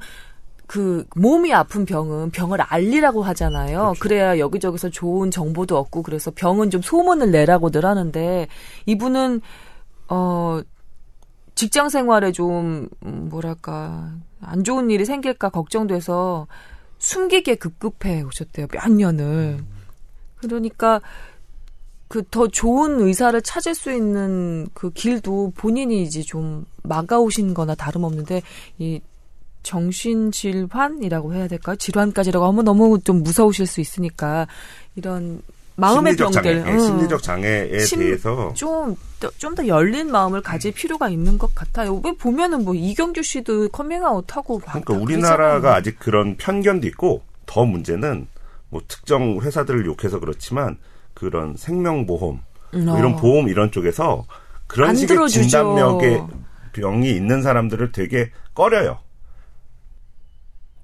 그 0.66 1.06
몸이 1.14 1.52
아픈 1.54 1.84
병은 1.84 2.30
병을 2.30 2.60
알리라고 2.60 3.22
하잖아요. 3.22 3.78
그렇죠. 3.78 4.00
그래야 4.00 4.38
여기저기서 4.38 4.90
좋은 4.90 5.30
정보도 5.30 5.78
얻고 5.78 6.02
그래서 6.02 6.30
병은 6.34 6.70
좀 6.70 6.82
소문을 6.82 7.30
내라고들 7.30 7.84
하는데 7.84 8.48
이분은 8.86 9.40
어 10.08 10.60
직장 11.54 11.88
생활에 11.88 12.32
좀 12.32 12.88
음, 13.04 13.28
뭐랄까 13.30 14.12
안 14.40 14.64
좋은 14.64 14.90
일이 14.90 15.04
생길까 15.04 15.50
걱정돼서 15.50 16.46
숨기게 16.98 17.56
급급해 17.56 18.22
오셨대요. 18.22 18.66
몇 18.68 18.90
년을. 18.90 19.58
그러니까 20.36 21.00
그 22.08 22.22
더 22.22 22.46
좋은 22.46 23.00
의사를 23.00 23.40
찾을 23.42 23.74
수 23.74 23.92
있는 23.92 24.68
그 24.74 24.90
길도 24.90 25.52
본인이 25.56 26.02
이제 26.02 26.22
좀 26.22 26.64
막아오신 26.82 27.52
거나 27.54 27.74
다름없는데 27.74 28.42
이 28.78 29.00
정신 29.66 30.30
질환이라고 30.30 31.34
해야 31.34 31.48
될까요? 31.48 31.74
질환까지라고 31.74 32.46
하면 32.46 32.64
너무 32.64 33.00
좀 33.00 33.24
무서우실 33.24 33.66
수 33.66 33.80
있으니까 33.80 34.46
이런 34.94 35.42
마음의 35.74 36.12
심리적 36.12 36.32
병들 36.32 36.62
장애, 36.62 36.70
예, 36.70 36.72
응. 36.72 36.78
심리적 36.80 37.22
장애에 37.22 37.78
심- 37.80 37.98
대해서 37.98 38.52
좀 38.54 38.94
좀 39.38 39.54
더 39.56 39.66
열린 39.66 40.10
마음을 40.12 40.40
가질 40.42 40.72
필요가 40.72 41.08
있는 41.08 41.36
것 41.38 41.52
같아요. 41.54 42.00
왜 42.04 42.12
보면은 42.12 42.64
뭐 42.64 42.74
이경규 42.74 43.22
씨도 43.22 43.70
커밍아웃 43.70 44.36
하고 44.36 44.58
막 44.60 44.66
그러니까 44.84 44.94
다 44.94 45.00
우리나라가. 45.00 45.74
아직 45.74 45.98
그런 45.98 46.36
편견도 46.36 46.86
있고 46.88 47.22
더 47.46 47.64
문제는 47.64 48.26
뭐 48.68 48.82
특정 48.86 49.40
회사들을 49.40 49.84
욕해서 49.86 50.20
그렇지만 50.20 50.76
그런 51.14 51.56
생명보험 51.56 52.40
뭐 52.72 52.98
이런 52.98 53.14
어. 53.14 53.16
보험 53.16 53.48
이런 53.48 53.72
쪽에서 53.72 54.26
그런 54.68 54.90
안 54.90 54.96
식의 54.96 55.16
들어주죠. 55.16 55.42
진단명의 55.48 56.22
병이 56.74 57.10
있는 57.10 57.42
사람들을 57.42 57.90
되게 57.92 58.30
꺼려요. 58.54 58.98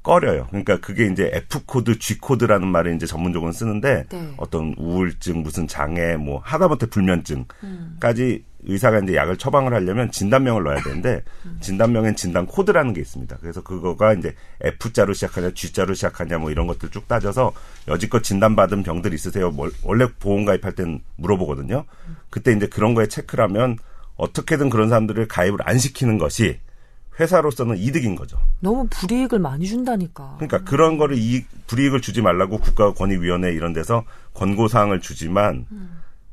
꺼려요. 0.03 0.47
그러니까 0.49 0.79
그게 0.81 1.07
이제 1.07 1.31
F 1.33 1.65
코드, 1.65 1.99
G 1.99 2.19
코드라는 2.19 2.67
말을 2.69 2.95
이제 2.97 3.07
전문적으로 3.07 3.53
쓰는데 3.53 4.05
네. 4.11 4.35
어떤 4.37 4.75
우울증, 4.77 5.43
무슨 5.43 5.69
장애, 5.69 6.17
뭐 6.17 6.41
하다못해 6.45 6.87
불면증까지 6.87 8.45
음. 8.45 8.53
의사가 8.65 9.01
이제 9.01 9.15
약을 9.17 9.37
처방을 9.39 9.73
하려면 9.75 10.11
진단명을 10.11 10.63
넣어야 10.65 10.83
되는데 10.83 11.23
음. 11.47 11.59
진단명엔 11.61 12.17
진단 12.17 12.47
코드라는 12.47 12.93
게 12.93 13.01
있습니다. 13.01 13.37
그래서 13.41 13.63
그거가 13.63 14.13
이제 14.15 14.35
F자로 14.61 15.13
시작하냐, 15.15 15.51
G자로 15.55 15.95
시작하냐 15.95 16.39
뭐 16.39 16.51
이런 16.51 16.67
것들 16.67 16.91
쭉 16.91 17.07
따져서 17.09 17.53
여지껏 17.89 18.23
진단받은 18.23 18.83
병들 18.85 19.13
있으세요? 19.15 19.51
뭘- 19.51 19.73
원래 19.83 20.07
보험 20.21 20.45
가입할 20.45 20.73
땐 20.75 21.01
물어보거든요. 21.17 21.85
그때 22.31 22.53
이제 22.53 22.67
그런 22.67 22.95
거에 22.95 23.07
체크를 23.07 23.45
하면 23.45 23.77
어떻게든 24.17 24.71
그런 24.71 24.89
사람들을 24.89 25.27
가입을 25.27 25.59
안 25.65 25.79
시키는 25.79 26.19
것이 26.19 26.59
회사로서는 27.21 27.77
이득인 27.77 28.17
거죠. 28.17 28.39
너무 28.61 28.87
불이익을 28.89 29.39
많이 29.39 29.67
준다니까. 29.67 30.37
그러니까 30.39 30.71
그런 30.71 30.97
거를 30.97 31.17
이 31.19 31.45
불이익을 31.67 32.01
주지 32.01 32.23
말라고 32.23 32.59
국가권익위원회 32.59 33.53
이런 33.53 33.73
데서 33.73 34.05
권고 34.35 34.69
사항을 34.69 35.01
주지만 35.01 35.67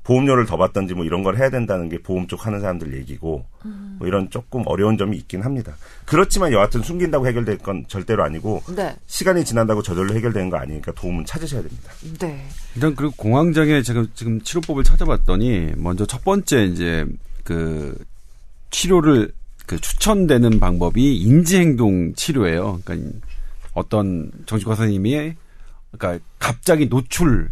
보험료를 0.03 0.47
더 0.47 0.57
받던지 0.57 0.95
뭐 0.95 1.05
이런 1.05 1.21
걸 1.21 1.37
해야 1.37 1.51
된다는 1.51 1.87
게 1.87 2.01
보험 2.01 2.27
쪽 2.27 2.47
하는 2.47 2.61
사람들 2.61 2.97
얘기고 2.97 3.45
뭐 3.99 4.07
이런 4.07 4.29
조금 4.31 4.63
어려운 4.65 4.97
점이 4.97 5.15
있긴 5.17 5.43
합니다. 5.43 5.75
그렇지만 6.05 6.51
여하튼 6.51 6.81
숨긴다고 6.81 7.27
해결될 7.27 7.59
건 7.59 7.85
절대로 7.87 8.23
아니고 8.23 8.63
네. 8.75 8.95
시간이 9.05 9.45
지난다고 9.45 9.83
저절로 9.83 10.15
해결되는 10.15 10.49
거 10.49 10.57
아니니까 10.57 10.93
도움은 10.93 11.25
찾으셔야 11.25 11.61
됩니다. 11.61 11.91
네. 12.19 12.43
일단 12.73 12.95
그리고 12.95 13.13
공황장애 13.17 13.83
지금 13.83 14.07
지금 14.15 14.41
치료법을 14.41 14.83
찾아봤더니 14.83 15.73
먼저 15.77 16.05
첫 16.07 16.23
번째 16.23 16.63
이제 16.63 17.05
그 17.43 17.95
치료를 18.71 19.31
그 19.69 19.79
추천되는 19.79 20.59
방법이 20.59 21.17
인지행동 21.17 22.15
치료예요. 22.15 22.81
그러니까 22.83 23.19
어떤 23.75 24.31
정신과 24.47 24.73
선생님이 24.73 25.33
그러니까 25.91 26.25
갑자기 26.39 26.89
노출 26.89 27.51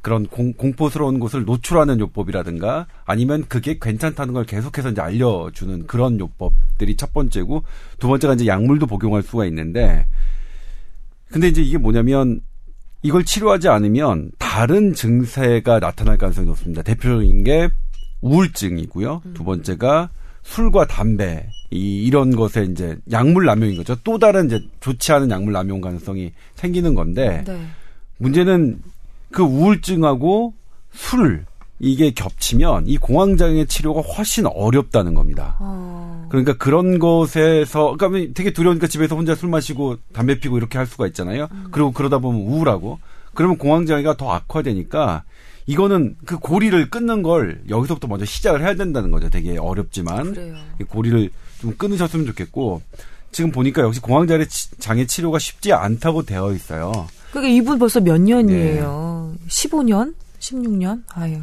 그런 0.00 0.26
공, 0.26 0.54
공포스러운 0.54 1.20
곳을 1.20 1.44
노출하는 1.44 2.00
요법이라든가 2.00 2.86
아니면 3.04 3.44
그게 3.46 3.76
괜찮다는 3.78 4.32
걸 4.32 4.46
계속해서 4.46 4.92
이제 4.92 5.02
알려주는 5.02 5.86
그런 5.86 6.18
요법들이 6.18 6.96
첫 6.96 7.12
번째고 7.12 7.62
두 7.98 8.08
번째가 8.08 8.32
이제 8.32 8.46
약물도 8.46 8.86
복용할 8.86 9.22
수가 9.22 9.44
있는데 9.44 10.06
근데 11.30 11.48
이제 11.48 11.60
이게 11.60 11.76
뭐냐면 11.76 12.40
이걸 13.02 13.22
치료하지 13.22 13.68
않으면 13.68 14.30
다른 14.38 14.94
증세가 14.94 15.78
나타날 15.78 16.16
가능성이 16.16 16.46
높습니다. 16.46 16.80
대표적인 16.80 17.44
게 17.44 17.68
우울증이고요. 18.22 19.20
두 19.34 19.44
번째가 19.44 20.08
술과 20.42 20.86
담배 20.86 21.46
이 21.70 22.04
이런 22.04 22.34
것에 22.34 22.64
이제 22.64 22.96
약물 23.10 23.44
남용인 23.44 23.76
거죠. 23.76 23.96
또 24.02 24.18
다른 24.18 24.46
이제 24.46 24.60
좋지 24.80 25.12
않은 25.12 25.30
약물 25.30 25.52
남용 25.52 25.80
가능성이 25.80 26.32
생기는 26.54 26.94
건데 26.94 27.44
네. 27.46 27.60
문제는 28.18 28.80
그 29.30 29.42
우울증하고 29.42 30.54
술 30.92 31.44
이게 31.78 32.10
겹치면 32.10 32.86
이 32.86 32.98
공황장애 32.98 33.64
치료가 33.64 34.00
훨씬 34.00 34.46
어렵다는 34.46 35.14
겁니다. 35.14 35.56
어. 35.60 36.26
그러니까 36.28 36.56
그런 36.58 36.98
것에서 36.98 37.96
그러니까 37.96 38.32
되게 38.34 38.52
두려우니까 38.52 38.86
집에서 38.86 39.16
혼자 39.16 39.34
술 39.34 39.48
마시고 39.48 39.96
담배 40.12 40.38
피고 40.38 40.58
이렇게 40.58 40.76
할 40.76 40.86
수가 40.86 41.06
있잖아요. 41.08 41.48
그리고 41.70 41.92
그러다 41.92 42.18
보면 42.18 42.42
우울하고 42.42 42.98
그러면 43.32 43.56
공황장애가 43.56 44.16
더 44.16 44.30
악화되니까 44.30 45.22
이거는 45.66 46.16
그 46.24 46.38
고리를 46.38 46.90
끊는 46.90 47.22
걸 47.22 47.62
여기서부터 47.68 48.08
먼저 48.08 48.24
시작을 48.24 48.60
해야 48.62 48.74
된다는 48.74 49.10
거죠. 49.10 49.28
되게 49.30 49.56
어렵지만 49.58 50.34
그래요. 50.34 50.56
이 50.80 50.84
고리를 50.84 51.30
좀 51.60 51.74
끊으셨으면 51.76 52.26
좋겠고 52.26 52.82
지금 53.32 53.52
보니까 53.52 53.82
역시 53.82 54.00
공황장애 54.00 54.46
치- 54.46 54.70
장애 54.78 55.06
치료가 55.06 55.38
쉽지 55.38 55.72
않다고 55.72 56.22
되어 56.24 56.52
있어요. 56.52 57.06
그게 57.32 57.50
이분 57.54 57.78
벌써 57.78 58.00
몇 58.00 58.20
년이에요? 58.20 59.34
15년? 59.48 60.14
16년? 60.40 61.02
아유. 61.10 61.38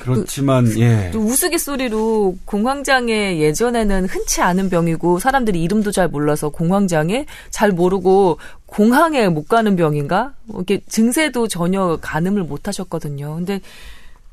그렇지만 0.00 0.66
예. 0.78 1.10
또 1.12 1.20
우스갯소리로 1.20 2.36
공황장애 2.44 3.38
예전에는 3.38 4.06
흔치 4.06 4.42
않은 4.42 4.70
병이고 4.70 5.18
사람들이 5.18 5.62
이름도 5.62 5.90
잘 5.90 6.08
몰라서 6.08 6.48
공황장애 6.48 7.26
잘 7.50 7.72
모르고 7.72 8.38
공항에 8.66 9.28
못 9.28 9.48
가는 9.48 9.76
병인가? 9.76 10.34
이렇게 10.48 10.80
증세도 10.88 11.48
전혀 11.48 11.98
가늠을 12.00 12.44
못 12.44 12.68
하셨거든요. 12.68 13.34
근데 13.36 13.60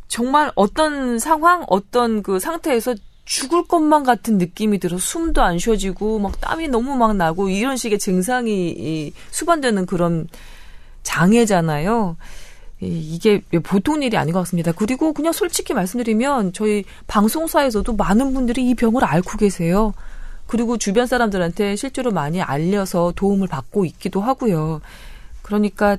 정말 0.08 0.52
어떤 0.56 1.20
상황, 1.20 1.64
어떤 1.68 2.22
그 2.22 2.40
상태에서 2.40 2.96
죽을 3.26 3.64
것만 3.68 4.04
같은 4.04 4.38
느낌이 4.38 4.78
들어 4.80 4.98
숨도 5.00 5.42
안 5.42 5.58
쉬어지고 5.58 6.20
막 6.20 6.40
땀이 6.40 6.68
너무 6.68 6.96
막 6.96 7.16
나고 7.16 7.50
이런 7.50 7.76
식의 7.76 7.98
증상이 7.98 8.70
이 8.70 9.14
수반되는 9.32 9.88
그런 9.88 10.28
장애잖아요. 11.02 12.18
이- 12.82 13.16
이게 13.16 13.42
보통 13.64 14.04
일이 14.04 14.18
아닌 14.18 14.34
것 14.34 14.40
같습니다. 14.42 14.72
그리고 14.72 15.14
그냥 15.14 15.32
솔직히 15.34 15.74
말씀드리면 15.74 16.54
저희 16.54 16.84
방송사에서도 17.08 17.94
많은 17.96 18.34
분들이 18.34 18.70
이 18.70 18.76
병을 18.76 19.04
앓고 19.04 19.38
계세요. 19.38 19.94
그리고 20.48 20.78
주변 20.78 21.08
사람들한테 21.08 21.76
실제로 21.76 22.12
많이 22.12 22.42
알려서 22.42 23.14
도움을 23.16 23.48
받고 23.48 23.86
있기도 23.86 24.22
하고요. 24.22 24.82
그러니까 25.42 25.98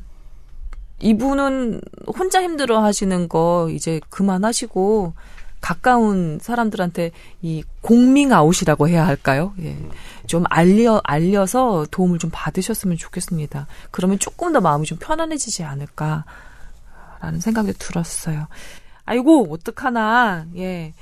이분은 1.01 1.81
혼자 2.17 2.43
힘들어 2.43 2.83
하시는 2.83 3.29
거 3.29 3.69
이제 3.71 4.01
그만하시고 4.09 5.15
가까운 5.61 6.39
사람들한테 6.41 7.11
이 7.43 7.65
공밍 7.81 8.33
아웃이라고 8.33 8.89
해야 8.89 9.07
할까요? 9.07 9.53
예. 9.63 9.77
좀 10.27 10.45
알려 10.49 11.01
알려서 11.05 11.87
도움을 11.91 12.19
좀 12.19 12.31
받으셨으면 12.33 12.97
좋겠습니다. 12.97 13.67
그러면 13.91 14.19
조금 14.19 14.53
더 14.53 14.61
마음이 14.61 14.87
좀 14.87 14.99
편안해지지 14.99 15.65
않을까 15.65 16.25
라는 17.21 17.41
생각이 17.41 17.73
들었어요. 17.79 18.47
아이고 19.05 19.47
어떡하나 19.51 20.47
예. 20.57 20.93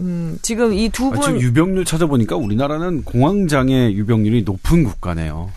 음, 0.00 0.38
지금 0.42 0.72
이두 0.72 1.08
아, 1.12 1.20
지금 1.20 1.34
분 1.34 1.40
유병률 1.40 1.84
찾아보니까 1.84 2.36
우리나라는 2.36 3.04
공황장애 3.04 3.92
유병률이 3.92 4.42
높은 4.42 4.84
국가네요. 4.84 5.50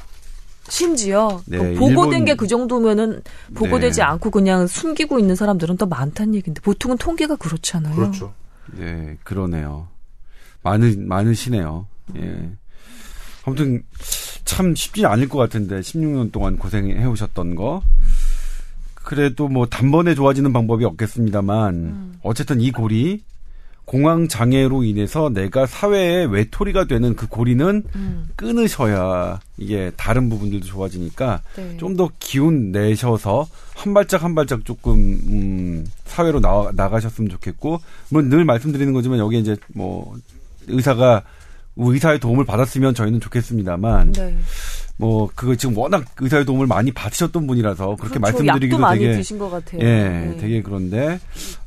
심지어 0.68 1.42
네, 1.46 1.58
그 1.58 1.76
보고된 1.76 2.26
게 2.26 2.36
그 2.36 2.48
정도면은 2.48 3.22
보고되지 3.54 4.00
네. 4.00 4.04
않고 4.04 4.32
그냥 4.32 4.68
숨기고 4.68 5.20
있는 5.20 5.36
사람들은 5.36 5.78
더 5.78 5.86
많다는 5.86 6.36
얘기인데 6.36 6.60
보통은 6.62 6.98
통계가 6.98 7.36
그렇잖아요. 7.36 7.96
그렇죠. 7.96 8.34
네, 8.74 9.16
그러네요. 9.24 9.88
많으, 10.64 10.96
많으시네요. 10.98 11.86
예. 12.18 12.50
아무튼, 13.46 13.84
참 14.44 14.74
쉽지 14.74 15.06
않을 15.06 15.30
것 15.30 15.38
같은데, 15.38 15.80
16년 15.80 16.32
동안 16.32 16.58
고생해 16.58 17.06
오셨던 17.06 17.54
거. 17.56 17.84
그래도 19.06 19.48
뭐, 19.48 19.66
단번에 19.68 20.16
좋아지는 20.16 20.52
방법이 20.52 20.84
없겠습니다만, 20.84 22.20
어쨌든 22.24 22.60
이 22.60 22.72
고리, 22.72 23.22
공황 23.86 24.28
장애로 24.28 24.84
인해서 24.84 25.30
내가 25.30 25.68
사회의 25.68 26.26
외톨이가 26.26 26.86
되는 26.86 27.16
그 27.16 27.28
고리는 27.28 27.84
음, 27.96 28.28
끊으셔야 28.36 29.40
이게 29.58 29.92
다른 29.96 30.28
부분들도 30.28 30.66
좋아지니까 30.66 31.42
네. 31.56 31.78
좀더 31.78 32.10
기운 32.20 32.72
내셔서 32.72 33.48
한 33.76 33.94
발짝 33.94 34.24
한 34.24 34.34
발짝 34.34 34.66
조금 34.66 34.96
음, 34.96 35.86
사회로 36.06 36.40
나와, 36.42 36.72
나가셨으면 36.74 37.30
좋겠고 37.30 37.80
뭐 38.10 38.24
늘 38.24 38.44
말씀드리는 38.44 38.92
거지만 38.92 39.20
여기 39.20 39.38
이제 39.40 39.56
뭐 39.76 40.16
의사가 40.68 41.22
의사의 41.76 42.20
도움을 42.20 42.44
받았으면 42.44 42.96
저희는 42.96 43.20
좋겠습니다만 43.20 44.14
네. 44.14 44.36
뭐 44.98 45.30
그거 45.36 45.56
지금 45.56 45.78
워낙 45.78 46.06
의사의 46.20 46.46
도움을 46.46 46.68
많이 46.68 46.92
받으셨던 46.92 47.48
분이라서 47.48 47.98
그렇게 47.98 48.20
그렇죠. 48.20 48.20
말씀드리기도 48.20 48.76
약도 48.76 48.78
많이 48.82 49.00
되게 49.02 49.16
드신 49.16 49.38
것 49.38 49.50
같아요. 49.50 49.82
예 49.82 49.86
네. 49.86 50.38
되게 50.40 50.62
그런데 50.62 51.20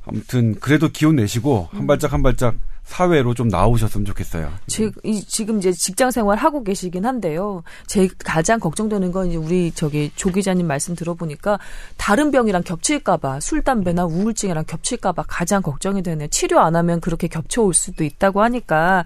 아무튼 0.07 0.55
그래도 0.59 0.89
기운 0.89 1.17
내시고 1.17 1.69
한 1.73 1.87
발짝 1.87 2.13
한 2.13 2.23
발짝 2.23 2.55
사회로 2.85 3.35
좀 3.35 3.49
나오셨으면 3.49 4.07
좋겠어요. 4.07 4.51
지, 4.67 4.91
이, 5.05 5.23
지금 5.23 5.59
이제 5.59 5.73
직장 5.73 6.11
생활 6.11 6.39
하고 6.39 6.65
계시긴 6.65 7.05
한데요. 7.05 7.63
제 7.87 8.09
가장 8.25 8.59
걱정되는 8.59 9.13
건 9.13 9.29
이제 9.29 9.37
우리 9.37 9.71
저기 9.73 10.11
조 10.17 10.31
기자님 10.31 10.67
말씀 10.67 10.95
들어보니까 10.95 11.59
다른 11.99 12.31
병이랑 12.31 12.63
겹칠까봐 12.63 13.41
술 13.41 13.63
담배나 13.63 14.07
우울증이랑 14.07 14.65
겹칠까봐 14.67 15.25
가장 15.29 15.61
걱정이 15.61 16.03
되네요. 16.03 16.29
치료 16.29 16.61
안 16.61 16.77
하면 16.77 17.01
그렇게 17.01 17.29
겹쳐올 17.29 17.75
수도 17.75 18.05
있다고 18.05 18.43
하니까 18.43 19.05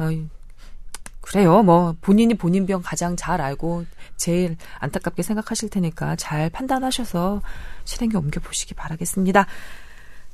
어이, 0.00 0.26
그래요. 1.20 1.62
뭐 1.62 1.94
본인이 2.00 2.34
본인 2.34 2.66
병 2.66 2.82
가장 2.82 3.14
잘 3.16 3.40
알고 3.40 3.84
제일 4.16 4.56
안타깝게 4.78 5.22
생각하실 5.22 5.68
테니까 5.70 6.16
잘 6.16 6.50
판단하셔서 6.50 7.42
실행에 7.84 8.14
옮겨 8.16 8.40
보시기 8.40 8.74
바라겠습니다. 8.74 9.46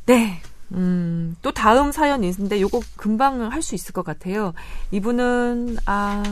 네. 0.06 0.40
음, 0.72 1.36
또 1.42 1.52
다음 1.52 1.92
사연이 1.92 2.28
있는데 2.28 2.60
요거 2.60 2.80
금방 2.96 3.52
할 3.52 3.62
수 3.62 3.74
있을 3.76 3.92
것 3.92 4.04
같아요. 4.04 4.52
이분은 4.90 5.76
아 5.86 6.22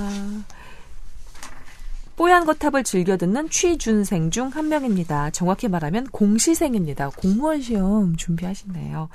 뽀얀 2.17 2.45
거탑을 2.45 2.85
즐겨 2.85 3.17
듣는 3.17 3.49
취준생 3.51 4.31
중 4.31 4.51
한 4.51 4.69
명입니다. 4.69 5.31
정확히 5.31 5.69
말하면 5.69 6.07
공시생입니다. 6.11 7.11
공무원 7.11 7.61
시험 7.61 8.17
준비하시네요. 8.17 9.09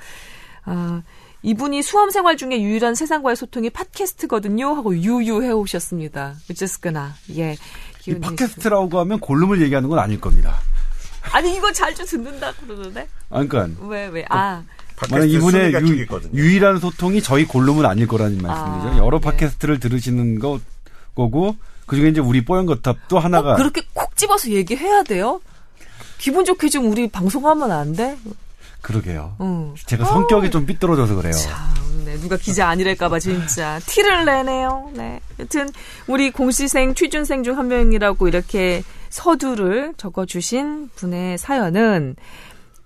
아, 0.64 1.02
이분이 1.42 1.82
수험 1.82 2.10
생활 2.10 2.36
중에 2.36 2.60
유일한 2.60 2.94
세상과의 2.94 3.36
소통이 3.36 3.70
팟캐스트거든요. 3.70 4.74
하고 4.74 4.94
유유해 4.94 5.50
오셨습니다. 5.50 6.34
어쨌거나 6.50 7.14
예. 7.36 7.56
이 8.06 8.14
팟캐스트라고 8.14 8.98
하면 9.00 9.20
골룸을 9.20 9.62
얘기하는 9.62 9.88
건 9.88 9.98
아닐 9.98 10.20
겁니다. 10.20 10.58
아니 11.32 11.54
이거 11.54 11.72
자주 11.72 12.04
듣는다 12.04 12.52
그러는데. 12.52 13.08
아, 13.30 13.44
그러니까 13.44 13.86
왜 13.86 14.06
왜? 14.08 14.24
아. 14.28 14.62
만약 15.10 15.30
이분의 15.30 15.72
유, 16.34 16.50
일한 16.50 16.78
소통이 16.78 17.22
저희 17.22 17.46
골룸은 17.46 17.86
아닐 17.86 18.06
거라는 18.06 18.36
말씀이죠. 18.38 18.88
아, 18.88 18.98
여러 18.98 19.18
네. 19.18 19.30
팟캐스트를 19.30 19.80
들으시는 19.80 20.38
거 20.38 20.60
거고 21.14 21.56
그중에 21.86 22.10
이제 22.10 22.20
우리 22.20 22.44
뽀얀 22.44 22.66
거탑도 22.66 23.18
하나가 23.18 23.54
어, 23.54 23.56
그렇게 23.56 23.82
콕 23.94 24.14
집어서 24.16 24.50
얘기해야 24.50 25.02
돼요? 25.02 25.40
기분 26.18 26.44
좋게 26.44 26.68
좀 26.68 26.90
우리 26.90 27.08
방송하면 27.08 27.72
안 27.72 27.94
돼? 27.94 28.18
그러게요. 28.82 29.36
응. 29.40 29.74
제가 29.86 30.04
성격이 30.04 30.48
어. 30.48 30.50
좀 30.50 30.66
삐뚤어져서 30.66 31.14
그래요. 31.16 31.32
참, 31.32 32.04
네. 32.04 32.16
누가 32.16 32.36
기자 32.36 32.68
아니랄까봐 32.68 33.18
진짜 33.18 33.78
티를 33.86 34.24
내네요. 34.24 34.90
네. 34.94 35.20
여튼 35.38 35.68
우리 36.06 36.30
공시생 36.30 36.94
취준생 36.94 37.42
중 37.42 37.56
한 37.58 37.68
명이라고 37.68 38.26
이렇게 38.28 38.82
서두를 39.10 39.94
적어주신 39.96 40.90
분의 40.94 41.36
사연은 41.38 42.16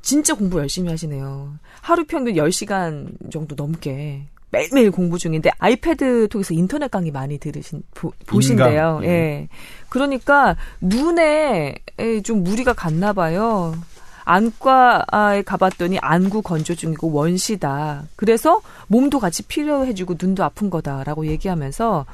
진짜 0.02 0.34
공부 0.34 0.58
열심히 0.58 0.90
하시네요. 0.90 1.54
하루 1.80 2.04
평균 2.06 2.34
10시간 2.34 3.08
정도 3.30 3.54
넘게 3.54 4.26
매일매일 4.50 4.90
공부 4.90 5.18
중인데 5.18 5.50
아이패드 5.58 6.28
통해서 6.28 6.54
인터넷 6.54 6.90
강의 6.90 7.10
많이 7.10 7.38
들으신 7.38 7.82
보, 7.94 8.12
보신대요. 8.26 9.00
예. 9.02 9.08
예. 9.08 9.48
그러니까 9.88 10.56
눈에 10.80 11.74
좀 12.24 12.42
무리가 12.44 12.72
갔나 12.72 13.12
봐요. 13.12 13.74
안과에 14.24 15.42
가봤더니 15.42 15.98
안구 16.00 16.42
건조 16.42 16.74
중이고 16.74 17.12
원시다. 17.12 18.04
그래서 18.16 18.60
몸도 18.88 19.18
같이 19.18 19.42
피로해지고 19.42 20.14
눈도 20.20 20.44
아픈 20.44 20.70
거다라고 20.70 21.26
얘기하면서 21.26 22.06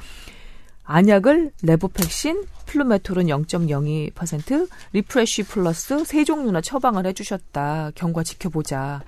안약을 0.83 1.51
레보팩신, 1.63 2.43
플루메토론 2.65 3.27
0.02%, 3.27 4.67
리프레쉬 4.91 5.43
플러스 5.43 6.03
세 6.03 6.23
종류나 6.25 6.59
처방을 6.61 7.05
해주셨다. 7.05 7.91
경과 7.95 8.23
지켜보자. 8.23 9.01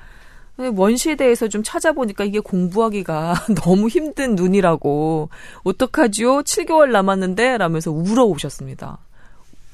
원시에 0.76 1.16
대해서 1.16 1.48
좀 1.48 1.64
찾아보니까 1.64 2.24
이게 2.24 2.40
공부하기가 2.40 3.48
너무 3.64 3.90
힘든 3.90 4.36
눈이라고 4.36 5.30
어떡하지요? 5.64 6.44
7개월 6.44 6.92
남았는데 6.92 7.58
라면서 7.58 7.92
울어오셨습니다. 7.92 9.00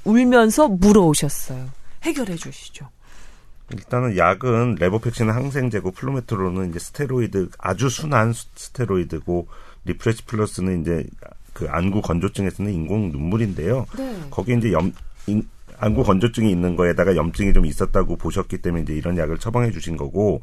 울면서 0.06 0.70
물어오셨어요. 0.70 1.68
해결해 2.04 2.36
주시죠. 2.38 2.88
일단은 3.72 4.18
약은 4.18 4.76
레보팩신은 4.80 5.34
항생제고 5.34 5.92
플루메토론은 5.92 6.70
이제 6.70 6.80
스테로이드 6.80 7.50
아주 7.58 7.90
순한 7.90 8.34
스테로이드고 8.34 9.48
리프레시 9.86 10.26
플러스는 10.26 10.82
이제 10.82 11.06
그 11.54 11.68
안구 11.70 12.02
건조증에 12.02 12.50
쓰는 12.50 12.72
인공 12.74 13.12
눈물인데요. 13.12 13.86
네. 13.98 14.16
거기 14.30 14.56
이제 14.56 14.72
염 14.72 14.92
인, 15.28 15.48
안구 15.78 16.04
건조증이 16.04 16.50
있는 16.50 16.76
거에다가 16.76 17.16
염증이 17.16 17.54
좀 17.54 17.66
있었다고 17.66 18.18
보셨기 18.18 18.60
때문에 18.60 18.84
이제 18.84 18.94
이런 18.94 19.18
약을 19.18 19.38
처방해 19.38 19.72
주신 19.72 19.98
거고 19.98 20.42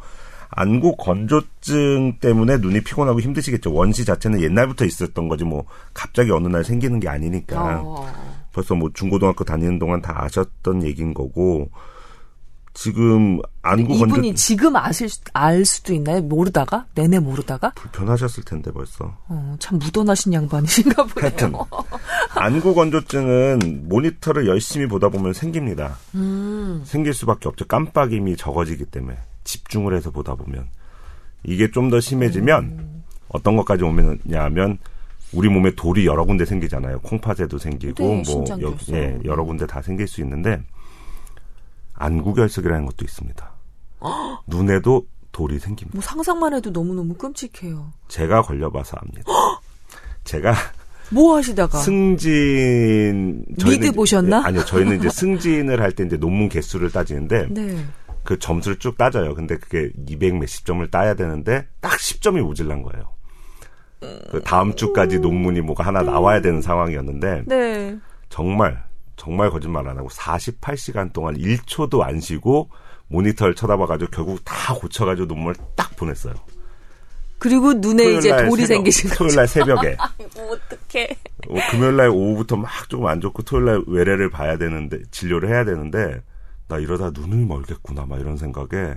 안구 0.51 0.97
건조증 0.97 2.19
때문에 2.21 2.59
눈이 2.59 2.83
피곤하고 2.83 3.21
힘드시겠죠. 3.21 3.73
원시 3.73 4.05
자체는 4.05 4.41
옛날부터 4.41 4.85
있었던 4.85 5.29
거지 5.29 5.45
뭐 5.45 5.65
갑자기 5.93 6.31
어느 6.31 6.49
날 6.49 6.65
생기는 6.65 7.01
게 7.01 7.09
아니니까 7.09 7.83
어. 7.85 8.13
벌써 8.53 8.75
뭐 8.75 8.91
중고등학교 8.95 9.45
다니는 9.45 9.79
동안 9.79 10.01
다 10.01 10.25
아셨던 10.25 10.85
얘기인 10.85 11.13
거고 11.13 11.71
지금 12.77 13.41
안구 13.63 13.95
이분이 13.95 14.13
건조 14.13 14.35
지금 14.35 14.77
아실 14.77 15.09
알 15.33 15.65
수도 15.65 15.95
있나요? 15.95 16.21
모르다가 16.21 16.85
내내 16.95 17.19
모르다가 17.19 17.71
불편하셨을 17.71 18.45
텐데 18.45 18.71
벌써. 18.71 19.17
어, 19.29 19.57
참 19.59 19.79
무던하신 19.79 20.35
양반이신가 20.35 21.05
보네요. 21.07 21.15
하여튼 21.23 21.53
안구 22.35 22.75
건조증은 22.75 23.87
모니터를 23.89 24.47
열심히 24.47 24.87
보다 24.87 25.09
보면 25.09 25.33
생깁니다. 25.33 25.97
음. 26.15 26.83
생길 26.85 27.15
수밖에 27.15 27.49
없죠. 27.49 27.65
깜빡임이 27.67 28.37
적어지기 28.37 28.85
때문에 28.85 29.17
집중을 29.45 29.97
해서 29.97 30.11
보다 30.11 30.35
보면 30.35 30.69
이게 31.45 31.71
좀 31.71 31.89
더 31.89 31.99
심해지면 31.99 32.65
음. 32.65 33.05
어떤 33.29 33.57
것까지 33.57 33.85
오면냐면 33.85 34.77
우리 35.33 35.49
몸에 35.49 35.75
돌이 35.75 36.07
여러 36.07 36.25
군데 36.27 36.45
생기잖아요. 36.45 37.01
콩팥에도 37.01 37.57
생기고 37.57 38.05
네, 38.05 38.23
뭐 38.27 38.45
여, 38.61 38.77
예, 38.93 39.19
여러 39.25 39.45
군데 39.45 39.67
다 39.67 39.81
생길 39.81 40.07
수 40.07 40.21
있는데 40.21 40.61
안구결석이라는 41.97 42.87
것도 42.87 43.05
있습니다. 43.05 43.53
눈에도 44.47 45.07
돌이 45.33 45.59
생깁니다. 45.59 45.97
뭐 45.97 46.03
상상만 46.03 46.55
해도 46.55 46.71
너무너무 46.71 47.15
끔찍해요. 47.15 47.93
제가 48.09 48.43
걸려봐서 48.43 48.97
압니다. 49.01 49.25
제가 50.25 50.55
뭐 51.11 51.37
하시다가 51.37 51.79
승진 51.79 53.45
미드 53.65 53.93
보셨나? 53.93 54.43
아니요, 54.45 54.65
저희는 54.65 54.99
이제 54.99 55.09
승진을 55.11 55.81
할 55.81 55.93
때 55.93 56.05
이제 56.05 56.17
논문 56.17 56.49
개수를 56.49 56.91
따지는데 56.91 57.47
네. 57.51 57.85
그 58.25 58.39
점수를 58.39 58.79
쭉 58.79 58.97
따져요. 58.99 59.35
근데 59.35 59.57
그게 59.57 59.91
200 60.09 60.37
몇십 60.37 60.67
점을 60.67 60.85
따야 60.91 61.15
되는데 61.15 61.67
딱 61.81 61.93
10점이 61.93 62.41
모질란 62.43 62.83
거예요. 62.83 63.13
그 64.31 64.43
다음 64.45 64.75
주까지 64.75 65.21
논문이 65.21 65.61
뭐가 65.63 65.85
하나 65.85 66.03
나와야 66.03 66.41
되는 66.41 66.61
상황이었는데 66.61 67.45
네. 67.47 67.97
정말 68.29 68.85
정말 69.17 69.51
거짓말 69.51 69.89
안 69.89 69.99
하고 69.99 70.09
48시간 70.09 71.13
동안 71.13 71.37
1초도 71.37 72.03
안 72.03 72.21
쉬고 72.21 72.71
모니터를 73.09 73.55
쳐다봐가지고 73.55 74.11
결국 74.11 74.41
다 74.45 74.75
고쳐가지고 74.75 75.27
논문을 75.27 75.55
딱 75.75 75.97
보냈어요. 75.97 76.35
그리고 77.39 77.75
눈에 77.75 78.15
이제 78.15 78.31
돌이 78.31 78.63
새벽, 78.63 78.67
생기신 78.67 79.11
거죠. 79.11 79.19
토요일 79.19 79.37
날 79.37 79.47
새벽에. 79.47 79.97
어떡해. 80.21 81.17
어, 81.49 81.55
금요일 81.71 81.97
날 81.97 82.09
오후부터 82.09 82.57
막 82.57 82.89
조금 82.89 83.07
안 83.07 83.21
좋고 83.21 83.43
토요일 83.43 83.67
날 83.67 83.85
외래를 83.87 84.31
봐야 84.31 84.57
되는데 84.57 85.03
진료를 85.11 85.51
해야 85.51 85.65
되는데 85.65 86.23
나 86.69 86.79
이러다 86.79 87.11
눈을 87.11 87.47
멀겠구나 87.47 88.07
막 88.07 88.21
이런 88.21 88.37
생각에 88.37 88.95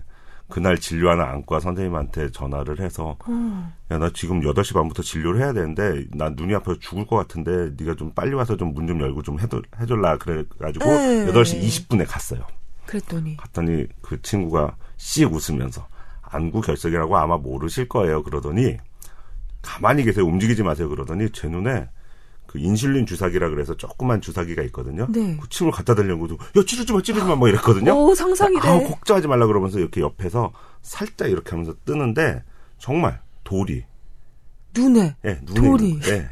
그날 0.50 0.78
진료하는 0.78 1.24
안과 1.24 1.60
선생님한테 1.60 2.32
전화를 2.32 2.80
해서 2.80 3.18
음. 3.30 3.72
야나 3.92 4.10
지금 4.14 4.42
8시 4.42 4.74
반부터 4.74 5.04
진료를 5.04 5.42
해야 5.42 5.54
되는데 5.54 6.06
난 6.12 6.36
눈이 6.36 6.56
아파서 6.56 6.78
죽을 6.80 7.06
것 7.06 7.16
같은데 7.16 7.72
네가 7.78 7.96
좀 7.96 8.12
빨리 8.14 8.34
와서 8.34 8.58
좀 8.58 8.74
문좀 8.74 9.00
좀 9.00 9.02
열고 9.02 9.22
좀 9.22 9.40
해도, 9.40 9.62
해줄라 9.80 10.18
그래 10.18 10.44
가지고 10.60 10.86
네. 10.86 11.28
8시 11.28 11.62
20분에 11.62 12.06
갔어요. 12.08 12.42
그랬더니 12.88 13.38
갔더니 13.38 13.86
그 14.02 14.20
친구가 14.22 14.76
씩 14.98 15.32
웃으면서 15.32 15.88
안구 16.22 16.62
결석이라고 16.62 17.18
아마 17.18 17.38
모르실 17.38 17.88
거예요 17.88 18.24
그러더니 18.24 18.78
가만히 19.62 20.04
계세요 20.04 20.26
움직이지 20.26 20.64
마세요 20.64 20.90
그러더니 20.90 21.30
제 21.32 21.48
눈에 21.48 21.88
그 22.50 22.58
인슐린 22.58 23.06
주사기라 23.06 23.50
그래서 23.50 23.78
조그만 23.78 24.22
주사기가 24.22 24.64
있거든요. 24.64 25.06
네. 25.12 25.38
그 25.40 25.48
침을 25.50 25.72
갖다 25.72 25.94
대려고도 25.94 26.34
야 26.58 26.64
찌르지 26.66 26.92
마 26.94 27.00
찌르지 27.00 27.24
마뭐 27.24 27.48
이랬거든요. 27.48 27.94
오 27.94 28.16
상상이 28.16 28.60
돼. 28.60 28.68
아, 28.68 28.80
걱정하지 28.88 29.28
말라 29.28 29.46
그러면서 29.46 29.78
이렇게 29.78 30.02
옆에서 30.02 30.52
살짝 30.82 31.30
이렇게 31.30 31.52
하면서 31.52 31.76
뜨는데 31.86 32.44
정말 32.80 33.22
돌이 33.44 33.86
눈에 34.76 35.16
예, 35.26 35.40
눈에 35.44 35.62
돌이 35.62 36.00
예. 36.08 36.28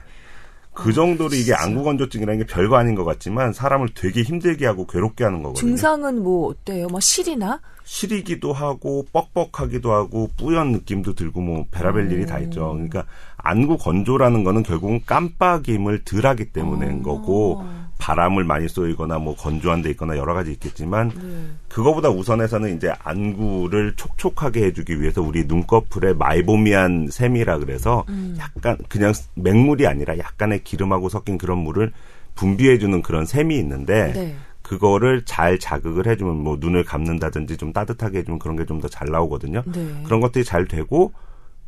그 0.77 0.93
정도로 0.93 1.33
이게 1.33 1.53
안구 1.53 1.83
건조증이라는 1.83 2.45
게 2.45 2.45
별거 2.45 2.77
아닌 2.77 2.95
것 2.95 3.03
같지만 3.03 3.51
사람을 3.51 3.89
되게 3.95 4.21
힘들게 4.21 4.65
하고 4.65 4.85
괴롭게 4.85 5.23
하는 5.23 5.41
거거든요. 5.41 5.59
증상은 5.59 6.21
뭐 6.21 6.49
어때요? 6.49 6.87
뭐 6.87 6.99
실이나? 6.99 7.59
시리기도 7.83 8.51
하고 8.53 9.05
뻑뻑하기도 9.13 9.91
하고 9.91 10.29
뿌연 10.37 10.73
느낌도 10.73 11.13
들고 11.13 11.41
뭐 11.41 11.65
베라벨 11.71 12.11
일이 12.11 12.25
다 12.25 12.37
있죠. 12.39 12.73
그러니까 12.73 13.05
안구 13.37 13.77
건조라는 13.77 14.43
거는 14.43 14.63
결국은 14.63 15.01
깜빡임을 15.05 16.03
덜하기 16.03 16.51
때문인 16.51 16.99
어. 16.99 17.03
거고 17.03 17.63
바람을 17.97 18.43
많이 18.43 18.67
쏘이거나 18.67 19.19
뭐 19.19 19.35
건조한 19.35 19.81
데 19.81 19.89
있거나 19.91 20.17
여러 20.17 20.33
가지 20.33 20.51
있겠지만 20.51 21.09
네. 21.09 21.45
그거보다 21.69 22.09
우선해서는 22.09 22.75
이제 22.77 22.91
안구를 23.03 23.95
촉촉하게 23.95 24.65
해주기 24.65 25.01
위해서 25.01 25.21
우리 25.21 25.45
눈꺼풀에 25.45 26.13
마이보미안 26.13 27.09
셈이라 27.11 27.57
그래서 27.59 28.05
음. 28.09 28.35
약간 28.39 28.77
그냥 28.87 29.13
맹물이 29.35 29.87
아니라 29.87 30.17
약간의 30.17 30.63
기름하고 30.63 31.09
섞인 31.09 31.37
그런 31.37 31.57
물을 31.59 31.91
분비해주는 32.35 33.01
그런 33.01 33.25
셈이 33.25 33.57
있는데 33.57 34.13
네. 34.13 34.35
그거를 34.61 35.23
잘 35.25 35.57
자극을 35.59 36.07
해주면 36.07 36.35
뭐 36.35 36.57
눈을 36.59 36.83
감는다든지 36.83 37.57
좀 37.57 37.71
따뜻하게 37.73 38.19
해주면 38.19 38.37
그런 38.39 38.57
게 38.57 38.65
좀 38.65 38.81
더 38.81 38.89
잘 38.89 39.07
나오거든요. 39.09 39.63
네. 39.65 40.01
그런 40.03 40.19
것들이 40.19 40.43
잘 40.43 40.67
되고 40.67 41.13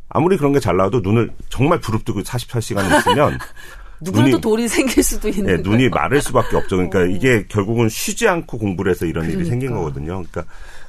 아무리 0.10 0.38
그런 0.38 0.52
게 0.54 0.60
잘 0.60 0.76
나와도 0.78 1.00
눈을 1.02 1.32
정말 1.50 1.80
부릅뜨고 1.80 2.22
44시간 2.24 2.86
있으면 3.00 3.38
누구라도 4.02 4.30
눈이, 4.30 4.42
돌이 4.42 4.68
생길 4.68 5.04
수도 5.04 5.30
있는 5.30 5.46
네, 5.46 5.62
눈이 5.62 5.90
마를 5.90 6.22
수밖에 6.22 6.56
없죠. 6.56 6.78
그러니까 6.78 7.00
어. 7.00 7.06
이게 7.06 7.46
결국은 7.48 7.90
쉬지 7.90 8.28
않고 8.28 8.58
공부를 8.58 8.92
해서 8.92 9.06
이런 9.06 9.24
그러니까. 9.26 9.42
일이 9.42 9.50
생긴 9.50 9.74
거거든요. 9.74 10.24
그러니까 10.32 10.46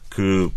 그 0.08 0.50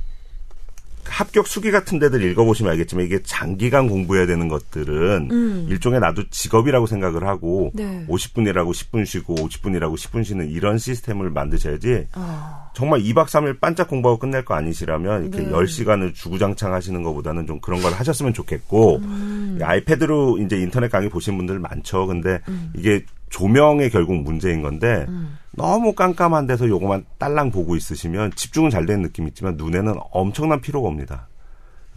합격 1.06 1.48
수기 1.48 1.72
같은 1.72 2.00
데들 2.00 2.24
읽어보시면 2.24 2.72
알겠지만 2.72 3.06
이게 3.06 3.22
장기간 3.24 3.88
공부해야 3.88 4.26
되는 4.26 4.48
것들은 4.48 5.30
음. 5.32 5.68
일종의 5.70 6.00
나도 6.00 6.30
직업이라고 6.30 6.88
생각을 6.88 7.28
하고 7.28 7.72
네. 7.74 8.06
50분이라고 8.08 8.72
10분 8.72 9.06
쉬고 9.06 9.36
50분이라고 9.36 9.96
10분 9.96 10.24
쉬는 10.24 10.50
이런 10.50 10.78
시스템을 10.78 11.30
만드셔야지 11.30 12.08
아, 12.14 12.70
정말 12.74 13.02
2박 13.02 13.28
3일 13.28 13.60
반짝 13.60 13.88
공부하고 13.88 14.20
끝낼 14.20 14.44
거 14.46 14.56
아니시라면 14.56 15.26
이렇게 15.26 15.44
네. 15.44 15.52
10시간을 15.52 16.14
주구장창 16.14 16.74
하시는 16.74 17.02
것보다는 17.04 17.48
좀 17.48 17.60
그런 17.60 17.82
걸 17.82 17.94
하셨으면 17.94 18.34
좋겠고 18.34 18.98
음. 18.98 19.58
이 19.60 19.64
아이패드로 19.64 20.40
이제 20.40 20.58
인터넷 20.58 20.90
강의 20.90 21.10
보신 21.10 21.38
분들 21.38 21.60
많죠. 21.60 22.08
근데 22.08 22.40
음. 22.48 22.72
이게 22.76 23.06
조명의 23.34 23.90
결국 23.90 24.22
문제인 24.22 24.62
건데 24.62 25.08
너무 25.52 25.94
깜깜한 25.94 26.46
데서 26.46 26.68
요거만 26.68 27.04
딸랑 27.18 27.50
보고 27.50 27.76
있으시면 27.76 28.34
집중은 28.36 28.70
잘 28.70 28.86
되는 28.86 29.02
느낌이 29.02 29.30
있지만 29.30 29.58
눈에는 29.58 29.96
엄청난 30.12 30.62
피로가 30.62 30.88
옵니다. 30.88 31.28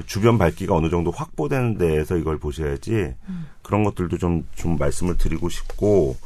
주변 0.07 0.39
밝기가 0.39 0.75
어느 0.75 0.89
정도 0.89 1.11
확보되는 1.11 1.77
데에서 1.77 2.17
이걸 2.17 2.39
보셔야지 2.39 3.15
그런 3.61 3.85
것들도 3.85 4.17
좀, 4.17 4.47
좀 4.55 4.79
말씀을 4.79 5.19
드리고 5.19 5.51
싶고 5.51 6.17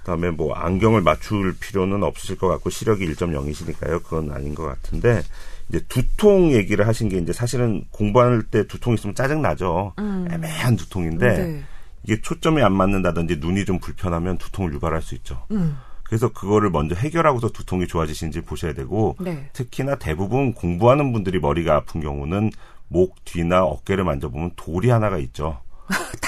그다음에 0.00 0.28
뭐 0.28 0.52
안경을 0.52 1.00
맞출 1.00 1.56
필요는 1.58 2.02
없으실 2.02 2.36
것 2.36 2.48
같고 2.48 2.68
시력이 2.68 3.06
1.0이시니까요. 3.14 4.02
그건 4.02 4.30
아닌 4.30 4.54
것 4.54 4.64
같은데 4.64 5.22
이제 5.70 5.80
두통 5.88 6.52
얘기를 6.52 6.86
하신 6.86 7.08
게 7.08 7.16
이제 7.16 7.32
사실은 7.32 7.84
공부할 7.90 8.42
때 8.42 8.66
두통 8.66 8.92
있으면 8.92 9.14
짜증 9.14 9.40
나죠. 9.40 9.94
애매한 10.30 10.76
두통인데 10.76 11.28
네. 11.28 11.64
이게 12.04 12.20
초점이 12.20 12.62
안 12.62 12.72
맞는다든지 12.72 13.36
눈이 13.38 13.64
좀 13.64 13.78
불편하면 13.78 14.38
두통을 14.38 14.72
유발할 14.74 15.02
수 15.02 15.14
있죠. 15.16 15.44
음. 15.50 15.76
그래서 16.04 16.28
그거를 16.32 16.70
먼저 16.70 16.94
해결하고서 16.94 17.48
두통이 17.48 17.86
좋아지시는지 17.86 18.42
보셔야 18.42 18.74
되고 18.74 19.16
네. 19.20 19.48
특히나 19.52 19.96
대부분 19.96 20.52
공부하는 20.52 21.12
분들이 21.12 21.40
머리가 21.40 21.74
아픈 21.74 22.00
경우는 22.00 22.50
목 22.88 23.24
뒤나 23.24 23.64
어깨를 23.64 24.04
만져보면 24.04 24.52
돌이 24.56 24.90
하나가 24.90 25.18
있죠. 25.18 25.60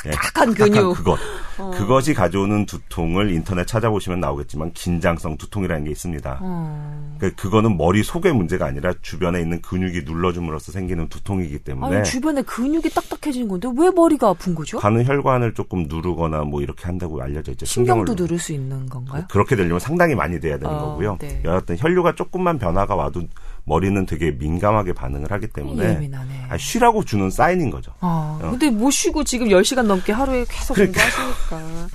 예, 0.07 0.11
딱딱한 0.37 0.55
근육. 0.55 0.85
어. 0.85 0.93
그것. 0.93 1.19
그것이 1.57 2.13
가져오는 2.13 2.67
두통을 2.67 3.31
인터넷 3.31 3.67
찾아보시면 3.67 4.21
나오겠지만 4.21 4.73
긴장성 4.73 5.39
두통이라는 5.39 5.85
게 5.85 5.91
있습니다. 5.91 6.39
어. 6.43 7.17
그러니까 7.19 7.43
그거는 7.43 7.79
머리 7.79 8.03
속의 8.03 8.35
문제가 8.35 8.67
아니라 8.67 8.93
주변에 9.01 9.41
있는 9.41 9.63
근육이 9.63 10.03
눌러줌으로써 10.05 10.73
생기는 10.73 11.09
두통이기 11.09 11.61
때문에 11.61 11.97
아니 11.97 12.05
주변에 12.05 12.43
근육이 12.43 12.91
딱딱해지는 12.91 13.49
건데 13.49 13.69
왜 13.77 13.91
머리가 13.91 14.29
아픈 14.29 14.55
거죠? 14.55 14.79
가는 14.79 15.05
혈관을 15.05 15.55
조금 15.55 15.85
누르거나 15.89 16.43
뭐 16.43 16.61
이렇게 16.61 16.85
한다고 16.85 17.23
알려져 17.23 17.53
있죠. 17.53 17.65
신경도 17.65 18.13
신경을 18.13 18.23
누를 18.23 18.39
수 18.39 18.53
있는 18.53 18.87
건가요? 18.87 19.25
그렇게 19.31 19.57
되려면 19.57 19.81
상당히 19.81 20.15
많이 20.15 20.39
돼야 20.39 20.59
되는 20.59 20.75
어, 20.75 20.79
거고요. 20.79 21.17
네. 21.21 21.41
여하튼 21.45 21.77
혈류가 21.79 22.15
조금만 22.17 22.59
변화가 22.59 22.95
와도 22.95 23.23
머리는 23.67 24.07
되게 24.07 24.31
민감하게 24.31 24.93
반응을 24.93 25.31
하기 25.33 25.49
때문에 25.49 25.95
예민하네. 25.95 26.47
아니, 26.49 26.59
쉬라고 26.61 27.05
주는 27.05 27.31
사인인 27.31 27.71
거죠. 27.71 27.93
아, 28.01 28.39
어. 28.41 28.51
근데 28.51 28.71
못 28.71 28.91
쉬고 28.91 29.25
지금 29.25 29.49
10시간 29.49 29.83
넘게 29.87 30.13
하루에 30.13 30.45
계속 30.49 30.75
그러니까. 30.75 31.03
공부하시니까. 31.51 31.89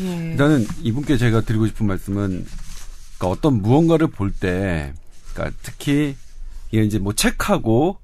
예. 0.00 0.30
일단은 0.30 0.66
이분께 0.80 1.16
제가 1.16 1.42
드리고 1.42 1.66
싶은 1.66 1.86
말씀은 1.86 2.46
그러니까 3.18 3.28
어떤 3.28 3.60
무언가를 3.60 4.06
볼 4.06 4.32
때, 4.32 4.94
그러니까 5.34 5.56
특히 5.62 6.14
이게 6.70 6.82
이제 6.84 6.98
뭐 6.98 7.12
책하고 7.12 7.98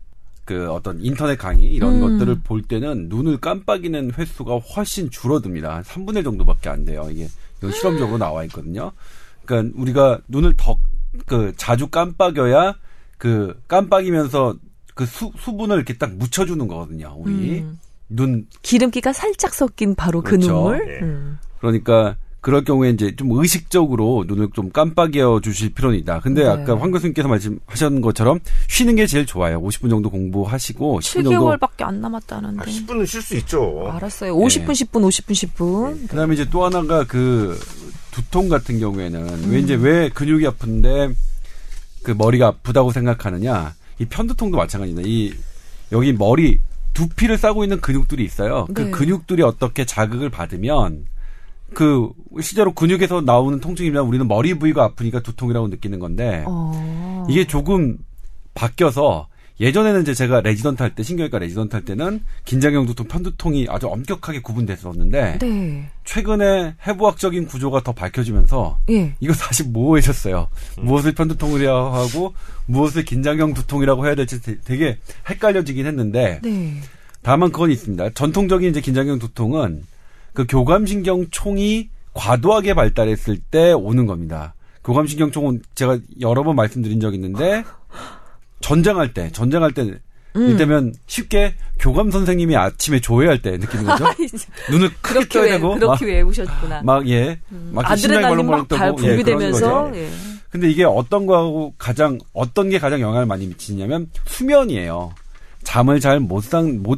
그 0.44 0.70
어떤 0.72 1.00
인터넷 1.00 1.36
강의 1.36 1.64
이런 1.64 2.02
음. 2.02 2.18
것들을 2.18 2.40
볼 2.42 2.62
때는 2.62 3.08
눈을 3.08 3.38
깜빡이는 3.38 4.12
횟수가 4.18 4.58
훨씬 4.58 5.08
줄어듭니다. 5.08 5.76
한 5.76 5.82
3분의 5.84 6.18
1 6.18 6.24
정도밖에 6.24 6.68
안 6.68 6.84
돼요. 6.84 7.08
이게 7.10 7.28
이거 7.58 7.70
실험적으로 7.70 8.18
나와 8.18 8.42
있거든요. 8.44 8.90
그러니까 9.44 9.72
우리가 9.80 10.18
눈을 10.28 10.54
더 10.56 10.76
그 11.26 11.52
자주 11.56 11.88
깜빡여야 11.88 12.74
그 13.18 13.60
깜빡이면서 13.68 14.56
그 14.94 15.06
수, 15.06 15.30
수분을 15.38 15.76
이렇게 15.76 15.94
딱 15.94 16.12
묻혀주는 16.14 16.66
거거든요. 16.66 17.14
우리 17.18 17.60
음. 17.60 17.78
눈 18.08 18.46
기름기가 18.62 19.12
살짝 19.12 19.54
섞인 19.54 19.94
바로 19.94 20.22
그 20.22 20.30
그렇죠. 20.30 20.52
눈물. 20.52 20.86
네. 20.86 20.98
음. 21.02 21.38
그러니까 21.60 22.16
그럴 22.40 22.64
경우에 22.64 22.90
이제 22.90 23.14
좀 23.16 23.32
의식적으로 23.32 24.24
눈을 24.26 24.50
좀 24.54 24.70
깜빡여 24.70 25.40
주실 25.42 25.74
필요는 25.74 25.98
있다. 25.98 26.20
근데 26.20 26.44
네. 26.44 26.48
아까 26.48 26.78
황 26.78 26.92
교수님께서 26.92 27.28
말씀하셨던 27.28 28.00
것처럼 28.00 28.38
쉬는 28.68 28.94
게 28.94 29.06
제일 29.06 29.26
좋아요. 29.26 29.60
50분 29.60 29.90
정도 29.90 30.08
공부하시고 30.08 31.00
10분 31.00 31.24
정도 31.24 31.30
7개월밖에 31.30 31.82
안 31.82 32.00
남았다는데. 32.00 32.60
아, 32.60 32.64
10분은 32.64 33.06
쉴 33.06 33.22
수 33.22 33.36
있죠. 33.38 33.90
알았어요. 33.90 34.36
50분, 34.36 34.68
10분, 34.68 35.02
50분, 35.08 35.32
10분. 35.32 36.08
그다음에 36.08 36.34
이제 36.34 36.48
또 36.48 36.64
하나가 36.64 37.04
그 37.04 37.58
두통 38.12 38.48
같은 38.48 38.78
경우에는 38.78 39.28
음. 39.28 39.50
왜 39.50 39.58
이제 39.58 39.74
왜 39.74 40.08
근육이 40.08 40.46
아픈데 40.46 41.14
그 42.02 42.12
머리가 42.12 42.48
아프다고 42.48 42.92
생각하느냐? 42.92 43.74
이 43.98 44.04
편두통도 44.04 44.56
마찬가지입니다. 44.56 45.08
이 45.08 45.32
여기 45.92 46.12
머리 46.12 46.60
두피를 46.94 47.38
싸고 47.38 47.64
있는 47.64 47.80
근육들이 47.80 48.24
있어요. 48.24 48.66
그 48.74 48.82
네. 48.82 48.90
근육들이 48.90 49.42
어떻게 49.42 49.84
자극을 49.84 50.30
받으면 50.30 51.06
그 51.74 52.10
실제로 52.40 52.72
근육에서 52.72 53.20
나오는 53.20 53.60
통증이면 53.60 54.04
우리는 54.06 54.26
머리 54.26 54.54
부위가 54.54 54.84
아프니까 54.84 55.20
두통이라고 55.20 55.68
느끼는 55.68 55.98
건데 55.98 56.44
어. 56.46 57.26
이게 57.28 57.46
조금 57.46 57.98
바뀌어서 58.54 59.27
예전에는 59.60 60.02
이제 60.02 60.14
제가 60.14 60.40
레지던트 60.40 60.82
할 60.82 60.94
때 60.94 61.02
신경외과 61.02 61.38
레지던트 61.40 61.74
할 61.74 61.84
때는 61.84 62.20
긴장형 62.44 62.86
두통, 62.86 63.08
편두통이 63.08 63.66
아주 63.68 63.88
엄격하게 63.88 64.40
구분됐었는데 64.42 65.38
네. 65.40 65.90
최근에 66.04 66.74
해부학적인 66.86 67.46
구조가 67.46 67.82
더 67.82 67.92
밝혀지면서 67.92 68.78
예. 68.90 69.14
이거 69.20 69.32
다시 69.34 69.64
모호해졌어요. 69.64 70.48
음. 70.78 70.84
무엇을 70.84 71.12
편두통이라고 71.14 71.88
하고 71.96 72.34
무엇을 72.66 73.04
긴장형 73.04 73.54
두통이라고 73.54 74.06
해야 74.06 74.14
될지 74.14 74.40
되- 74.40 74.60
되게 74.60 74.98
헷갈려지긴 75.28 75.86
했는데 75.86 76.40
네. 76.42 76.80
다만 77.22 77.50
그건 77.50 77.70
있습니다. 77.72 78.10
전통적인 78.10 78.70
이제 78.70 78.80
긴장형 78.80 79.18
두통은 79.18 79.84
그 80.34 80.46
교감신경총이 80.46 81.88
과도하게 82.14 82.74
발달했을 82.74 83.38
때 83.50 83.72
오는 83.72 84.06
겁니다. 84.06 84.54
교감신경 84.84 85.32
총은 85.32 85.62
제가 85.74 85.98
여러 86.20 86.44
번 86.44 86.54
말씀드린 86.56 87.00
적 87.00 87.12
있는데 87.14 87.64
전쟁할 88.60 89.14
때, 89.14 89.30
전쟁할 89.32 89.72
때 89.72 89.98
음. 90.36 90.50
이때면 90.50 90.94
쉽게 91.06 91.54
교감 91.78 92.10
선생님이 92.10 92.56
아침에 92.56 93.00
조회할 93.00 93.40
때 93.40 93.52
느끼는 93.56 93.84
거죠. 93.84 94.04
눈을 94.70 94.88
크게 95.00 95.20
그렇게 95.20 95.28
떠야 95.28 95.44
왜, 95.44 95.50
되고 95.52 95.74
그렇게 95.74 96.06
외우셨구나. 96.06 96.82
막, 96.82 96.84
막 96.84 97.08
예, 97.08 97.38
막 97.72 97.96
심장이 97.96 98.18
아드레날린 98.24 98.46
막 98.46 98.68
벌렁벌렁 98.68 98.68
발 98.68 98.88
뜨고, 98.96 99.02
예, 99.02 99.16
그런 99.16 99.16
분비되면서 99.16 99.84
거죠. 99.84 99.98
예. 99.98 100.08
근데 100.50 100.70
이게 100.70 100.84
어떤 100.84 101.26
거하고 101.26 101.74
가장 101.78 102.18
어떤 102.32 102.70
게 102.70 102.78
가장 102.78 103.00
영향을 103.00 103.26
많이 103.26 103.46
미치냐면 103.46 104.08
수면이에요. 104.26 105.12
잠을 105.64 106.00
잘 106.00 106.20
못 106.20 106.50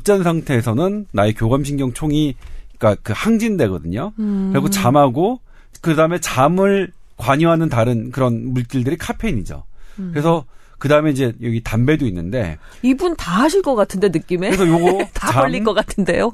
잔 0.04 0.22
상태에서는 0.22 1.06
나의 1.12 1.34
교감신경 1.34 1.92
총이 1.92 2.36
그러니까 2.78 3.00
그 3.02 3.12
항진되거든요. 3.16 4.12
음. 4.18 4.50
그리고 4.52 4.70
잠하고 4.70 5.40
그 5.80 5.94
다음에 5.96 6.18
잠을 6.20 6.92
관여하는 7.16 7.68
다른 7.68 8.10
그런 8.10 8.52
물질들이 8.52 8.96
카페인이죠. 8.96 9.62
음. 9.98 10.10
그래서 10.12 10.44
그 10.80 10.88
다음에 10.88 11.10
이제 11.10 11.32
여기 11.42 11.62
담배도 11.62 12.06
있는데 12.06 12.58
이분 12.82 13.14
다 13.14 13.42
하실 13.42 13.62
것 13.62 13.76
같은데 13.76 14.08
느낌에 14.08 14.50
그래서 14.50 14.66
요거 14.66 15.04
다 15.14 15.30
잠, 15.30 15.42
걸릴 15.42 15.62
것 15.62 15.74
같은데요. 15.74 16.32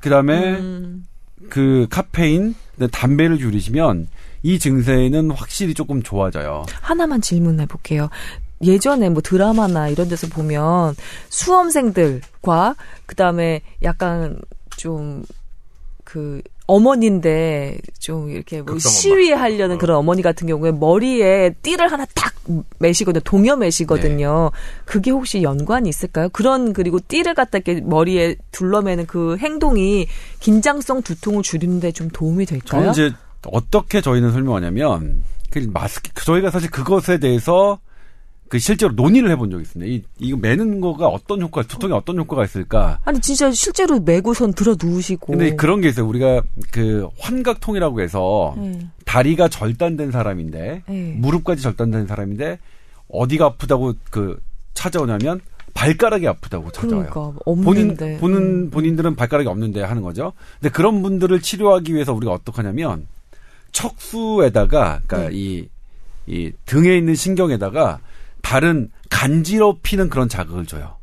그 0.00 0.10
다음에 0.10 0.54
음. 0.54 1.04
그 1.50 1.86
카페인, 1.90 2.54
담배를 2.90 3.38
줄이시면 3.38 4.08
이 4.42 4.58
증세는 4.58 5.30
확실히 5.30 5.74
조금 5.74 6.02
좋아져요. 6.02 6.64
하나만 6.80 7.20
질문해 7.20 7.66
볼게요. 7.66 8.08
예전에 8.62 9.10
뭐 9.10 9.20
드라마나 9.22 9.88
이런 9.88 10.08
데서 10.08 10.26
보면 10.28 10.96
수험생들과 11.28 12.74
그다음에 13.06 13.60
약간 13.82 14.40
좀그 14.76 16.42
어머니인데 16.68 17.78
좀 17.98 18.30
이렇게 18.30 18.62
뭐. 18.62 18.78
시위하려는 18.78 19.76
어. 19.76 19.78
그런 19.78 19.96
어머니 19.96 20.22
같은 20.22 20.46
경우에 20.46 20.70
머리에 20.70 21.54
띠를 21.62 21.90
하나 21.90 22.04
딱 22.14 22.34
매시거든요. 22.78 23.22
동여 23.24 23.56
매시거든요. 23.56 24.50
그게 24.84 25.10
혹시 25.10 25.42
연관이 25.42 25.88
있을까요? 25.88 26.28
그런 26.28 26.74
그리고 26.74 27.00
띠를 27.00 27.34
갖다 27.34 27.58
이렇게 27.58 27.80
머리에 27.80 28.36
둘러매는 28.52 29.06
그 29.06 29.38
행동이 29.38 30.06
긴장성 30.40 31.02
두통을 31.02 31.42
줄이는데 31.42 31.90
좀 31.92 32.10
도움이 32.10 32.44
될까요? 32.44 32.82
저는 32.82 32.90
이제 32.92 33.12
어떻게 33.46 34.02
저희는 34.02 34.32
설명하냐면 34.32 35.24
그 35.50 35.66
마스크 35.72 36.10
저희가 36.22 36.50
사실 36.50 36.70
그것에 36.70 37.18
대해서 37.18 37.78
그 38.48 38.58
실제로 38.58 38.92
논의를 38.92 39.30
해본 39.30 39.50
적이 39.50 39.62
있습니다. 39.62 39.92
이 39.92 40.02
이거 40.18 40.36
매는 40.38 40.80
거가 40.80 41.06
어떤 41.06 41.42
효과, 41.42 41.62
두통에 41.62 41.92
어떤 41.92 42.18
효과가 42.18 42.44
있을까? 42.44 42.98
아니 43.04 43.20
진짜 43.20 43.50
실제로 43.52 44.00
매고선 44.00 44.54
들어 44.54 44.74
누우시고. 44.82 45.32
근데 45.32 45.54
그런 45.54 45.80
게 45.80 45.88
있어요. 45.88 46.06
우리가 46.06 46.42
그 46.70 47.08
환각통이라고 47.18 48.00
해서 48.00 48.54
네. 48.56 48.78
다리가 49.04 49.48
절단된 49.48 50.10
사람인데 50.10 50.82
네. 50.86 51.14
무릎까지 51.18 51.62
절단된 51.62 52.06
사람인데 52.06 52.58
어디가 53.08 53.46
아프다고 53.46 53.94
그 54.10 54.40
찾아오냐면 54.74 55.40
발가락이 55.74 56.26
아프다고 56.26 56.70
찾아와요. 56.72 57.10
그러니까 57.10 57.44
본인 57.44 57.90
없는데. 57.90 58.14
음. 58.14 58.18
보는 58.18 58.70
본인들은 58.70 59.14
발가락이 59.14 59.48
없는데 59.48 59.82
하는 59.82 60.02
거죠. 60.02 60.32
근데 60.60 60.72
그런 60.72 61.02
분들을 61.02 61.40
치료하기 61.40 61.94
위해서 61.94 62.14
우리가 62.14 62.32
어떻게 62.32 62.56
하냐면 62.56 63.06
척수에다가 63.72 65.00
그러니까 65.06 65.30
네. 65.30 65.36
이, 65.36 65.68
이 66.26 66.52
등에 66.66 66.96
있는 66.96 67.14
신경에다가 67.14 68.00
다른 68.42 68.90
간지럽히는 69.10 70.08
그런 70.10 70.28
자극을 70.28 70.66
줘요. 70.66 70.96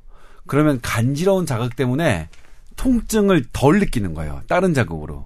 그러면 0.48 0.80
간지러운 0.82 1.46
자극 1.46 1.76
때문에 1.76 2.30
통증을 2.76 3.46
덜 3.54 3.80
느끼는 3.80 4.14
거예요. 4.14 4.42
다른 4.48 4.74
자극으로. 4.74 5.26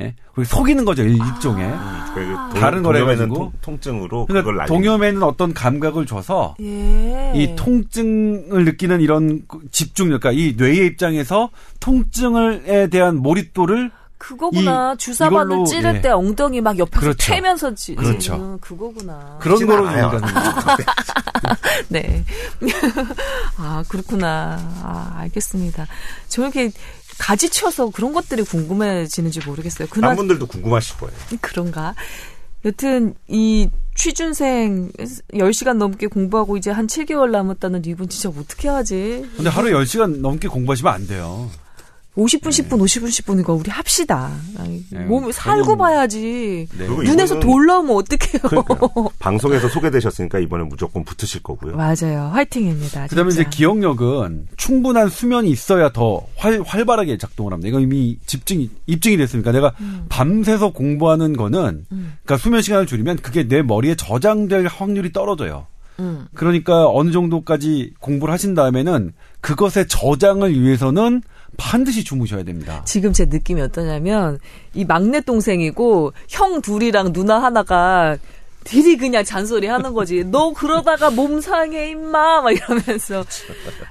예. 0.00 0.14
그리고 0.32 0.44
속이는 0.48 0.84
거죠, 0.84 1.02
일 1.02 1.18
종의. 1.40 1.66
아. 1.72 2.12
그러니까 2.14 2.50
다른 2.60 2.82
거래 2.84 3.02
가지고. 3.04 3.34
통- 3.34 3.52
통증으로 3.62 4.26
그러니까 4.26 4.66
동염에는 4.66 5.22
어떤 5.24 5.52
감각을 5.52 6.06
줘서 6.06 6.54
예. 6.60 7.32
이 7.34 7.56
통증을 7.56 8.64
느끼는 8.64 9.00
이런 9.00 9.42
그 9.48 9.60
집중력, 9.72 10.20
그러니까 10.20 10.40
이 10.40 10.54
뇌의 10.56 10.86
입장에서 10.86 11.50
통증을에 11.80 12.88
대한 12.88 13.16
몰입도를 13.16 13.90
그거구나. 14.18 14.94
이- 14.94 14.98
주사바늘 14.98 15.46
이걸로, 15.46 15.64
찌를 15.66 15.94
예. 15.96 16.00
때 16.00 16.08
엉덩이 16.10 16.60
막 16.60 16.78
옆에서 16.78 17.00
그렇죠. 17.00 17.32
패면서 17.32 17.74
찌. 17.74 17.94
그렇죠. 17.94 18.34
음, 18.34 18.58
그거구나. 18.60 19.38
그런 19.40 19.64
거로. 19.66 19.86
준다는 19.86 20.10
거죠. 20.20 20.26
네. 21.88 22.24
아, 23.56 23.84
그렇구나. 23.88 24.58
아, 24.82 25.14
알겠습니다. 25.18 25.86
저 26.28 26.42
이렇게 26.42 26.70
가지 27.18 27.48
쳐서 27.48 27.90
그런 27.90 28.12
것들이 28.12 28.42
궁금해지는지 28.42 29.40
모르겠어요. 29.46 29.88
그나 29.90 30.08
딴 30.08 30.16
분들도 30.16 30.46
궁금하실 30.46 30.96
거예요. 30.98 31.16
그런가? 31.40 31.94
여튼 32.64 33.14
이 33.28 33.70
취준생 33.94 34.90
10시간 35.32 35.76
넘게 35.76 36.08
공부하고 36.08 36.56
이제 36.56 36.70
한 36.70 36.86
7개월 36.88 37.30
남았다는 37.30 37.84
이분 37.86 38.08
진짜 38.08 38.28
어떻게 38.28 38.68
하지? 38.68 39.28
근데 39.36 39.48
하루 39.50 39.70
10시간 39.70 40.18
넘게 40.20 40.48
공부하시면 40.48 40.92
안 40.92 41.06
돼요. 41.06 41.48
50분, 42.18 42.48
10분, 42.48 42.80
50분, 42.80 43.06
10분 43.06 43.40
이거 43.40 43.54
우리 43.54 43.70
합시다. 43.70 44.32
네, 44.90 45.04
몸 45.04 45.30
살고 45.30 45.76
봐야지. 45.76 46.66
네. 46.76 46.86
눈에서 46.88 47.38
돌 47.38 47.66
나오면 47.66 47.94
어떡해요. 47.96 48.42
그러니까요. 48.42 49.10
방송에서 49.20 49.68
소개되셨으니까 49.68 50.40
이번에 50.40 50.64
무조건 50.64 51.04
붙으실 51.04 51.44
거고요. 51.44 51.76
맞아요. 51.76 52.30
화이팅입니다. 52.32 53.06
그다음에 53.06 53.30
진짜. 53.30 53.42
이제 53.42 53.56
기억력은 53.56 54.48
충분한 54.56 55.08
수면이 55.08 55.48
있어야 55.48 55.90
더 55.90 56.26
활, 56.36 56.60
활발하게 56.66 57.18
작동을 57.18 57.52
합니다. 57.52 57.68
이거 57.68 57.78
이미 57.78 58.18
집중이 58.26 58.68
입증이 58.86 59.16
됐으니까 59.16 59.52
내가 59.52 59.72
밤새서 60.08 60.72
공부하는 60.72 61.36
거는 61.36 61.86
음. 61.92 62.14
그러니까 62.24 62.36
수면 62.36 62.62
시간을 62.62 62.86
줄이면 62.86 63.18
그게 63.18 63.46
내 63.46 63.62
머리에 63.62 63.94
저장될 63.94 64.66
확률이 64.66 65.12
떨어져요. 65.12 65.66
음. 66.00 66.26
그러니까 66.34 66.88
어느 66.88 67.10
정도까지 67.10 67.94
공부를 68.00 68.32
하신 68.34 68.54
다음에는 68.54 69.12
그것의 69.40 69.86
저장을 69.88 70.60
위해서는 70.60 71.22
반드시 71.56 72.04
주무셔야 72.04 72.42
됩니다. 72.44 72.82
지금 72.84 73.12
제 73.12 73.24
느낌이 73.24 73.60
어떠냐면 73.60 74.38
이 74.74 74.84
막내 74.84 75.20
동생이고 75.20 76.12
형 76.28 76.60
둘이랑 76.62 77.12
누나 77.12 77.42
하나가 77.42 78.16
들이 78.64 78.96
그냥 78.96 79.24
잔소리 79.24 79.66
하는 79.66 79.92
거지. 79.94 80.24
너 80.30 80.52
그러다가 80.52 81.10
몸 81.10 81.40
상해 81.40 81.90
임마 81.90 82.42
막 82.42 82.50
이러면서 82.52 83.24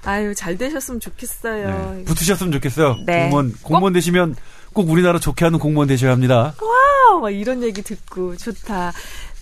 아유 0.03 0.33
잘 0.35 0.57
되셨으면 0.57 0.99
좋겠어요. 0.99 1.95
네. 1.97 2.03
붙으셨으면 2.05 2.51
좋겠어요. 2.53 2.97
네. 3.05 3.23
공무원 3.23 3.53
공무원 3.63 3.93
되시면 3.93 4.35
꼭 4.73 4.89
우리나라 4.89 5.17
좋게 5.19 5.43
하는 5.45 5.57
공무원 5.59 5.87
되셔야 5.87 6.11
합니다. 6.11 6.53
아, 6.59 7.19
막 7.19 7.29
이런 7.31 7.63
얘기 7.63 7.81
듣고 7.81 8.37
좋다. 8.37 8.93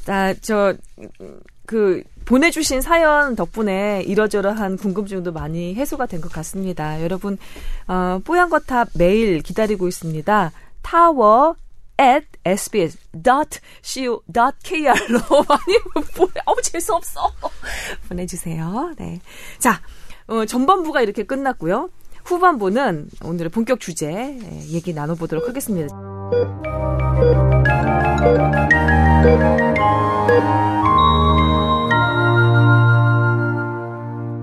나 0.06 0.34
저 0.36 0.74
그 1.66 2.04
보내주신 2.26 2.82
사연 2.82 3.36
덕분에 3.36 4.04
이러저러한 4.06 4.78
궁금증도 4.78 5.32
많이 5.32 5.76
해소가 5.76 6.06
된 6.08 6.22
것 6.22 6.32
같습니다. 6.32 7.02
여러분 7.04 7.38
어, 7.88 8.20
뽀얀거탑 8.24 8.90
메일 8.96 9.42
기다리고 9.42 9.88
있습니다. 9.88 10.52
타워 10.82 11.56
at 12.02 12.26
sbs.co.kr로 12.44 13.24
많이 15.48 15.80
보내, 16.16 16.32
어우, 16.46 16.56
재수없어. 16.62 17.32
보내주세요. 18.10 18.94
네. 18.98 19.20
자, 19.60 19.82
어, 20.28 20.46
전반부가 20.46 21.02
이렇게 21.02 21.24
끝났고요. 21.24 21.90
후반부는 22.26 23.10
오늘의 23.24 23.50
본격 23.52 23.80
주제 23.80 24.08
예, 24.08 24.68
얘기 24.72 24.94
나눠보도록 24.94 25.48
하겠습니다. 25.48 25.96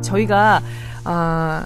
저희가 0.03 0.63
아, 1.05 1.65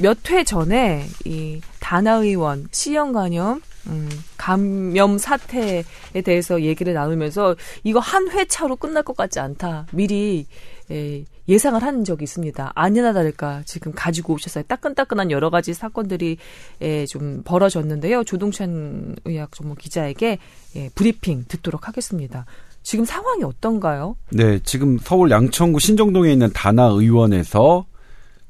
몇 0.00 0.30
회 0.30 0.44
전에 0.44 1.06
이 1.24 1.60
다나 1.80 2.14
의원 2.14 2.68
C형 2.72 3.12
간염 3.12 3.60
음, 3.88 4.08
감염 4.36 5.18
사태에 5.18 5.82
대해서 6.24 6.62
얘기를 6.62 6.94
나누면서 6.94 7.56
이거 7.84 7.98
한 7.98 8.28
회 8.30 8.44
차로 8.46 8.76
끝날 8.76 9.02
것 9.02 9.16
같지 9.16 9.40
않다. 9.40 9.86
미리 9.92 10.46
예, 10.90 11.24
예상을 11.48 11.82
한 11.82 12.04
적이 12.04 12.24
있습니다. 12.24 12.72
아니나 12.74 13.12
다를까 13.12 13.62
지금 13.66 13.92
가지고 13.92 14.34
오셨어요. 14.34 14.64
따끈따끈한 14.68 15.30
여러 15.30 15.50
가지 15.50 15.74
사건들이 15.74 16.36
예, 16.80 17.06
좀 17.06 17.42
벌어졌는데요. 17.44 18.24
조동찬 18.24 19.16
의학 19.24 19.52
전문 19.52 19.76
기자에게 19.76 20.38
예, 20.76 20.90
브리핑 20.94 21.44
듣도록 21.48 21.88
하겠습니다. 21.88 22.46
지금 22.82 23.04
상황이 23.04 23.44
어떤가요? 23.44 24.16
네, 24.30 24.58
지금 24.60 24.98
서울 24.98 25.30
양천구 25.30 25.78
신정동에 25.78 26.32
있는 26.32 26.50
다나 26.52 26.84
의원에서 26.84 27.86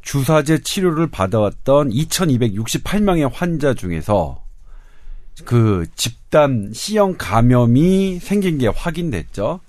주사제 0.00 0.58
치료를 0.58 1.08
받아왔던 1.10 1.90
2,268명의 1.90 3.30
환자 3.32 3.74
중에서 3.74 4.42
그 5.44 5.86
집단 5.94 6.72
C형 6.74 7.16
감염이 7.18 8.18
생긴 8.18 8.58
게 8.58 8.68
확인됐죠. 8.68 9.60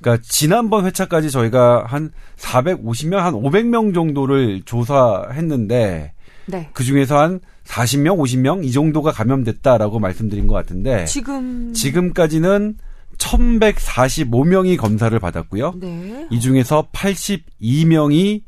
그러니까 0.00 0.24
지난번 0.26 0.86
회차까지 0.86 1.30
저희가 1.30 1.84
한 1.86 2.10
450명, 2.36 3.16
한 3.16 3.34
500명 3.34 3.94
정도를 3.94 4.62
조사했는데 4.64 6.14
네. 6.46 6.70
그 6.72 6.84
중에서 6.84 7.18
한 7.18 7.40
40명, 7.64 8.18
50명 8.18 8.64
이 8.64 8.72
정도가 8.72 9.12
감염됐다라고 9.12 10.00
말씀드린 10.00 10.46
것 10.46 10.54
같은데 10.54 11.04
지금 11.04 11.72
지금까지는 11.72 12.76
1145명이 13.20 14.76
검사를 14.76 15.16
받았고요. 15.18 15.74
네. 15.76 16.26
이 16.30 16.40
중에서 16.40 16.88
82명이 16.92 18.42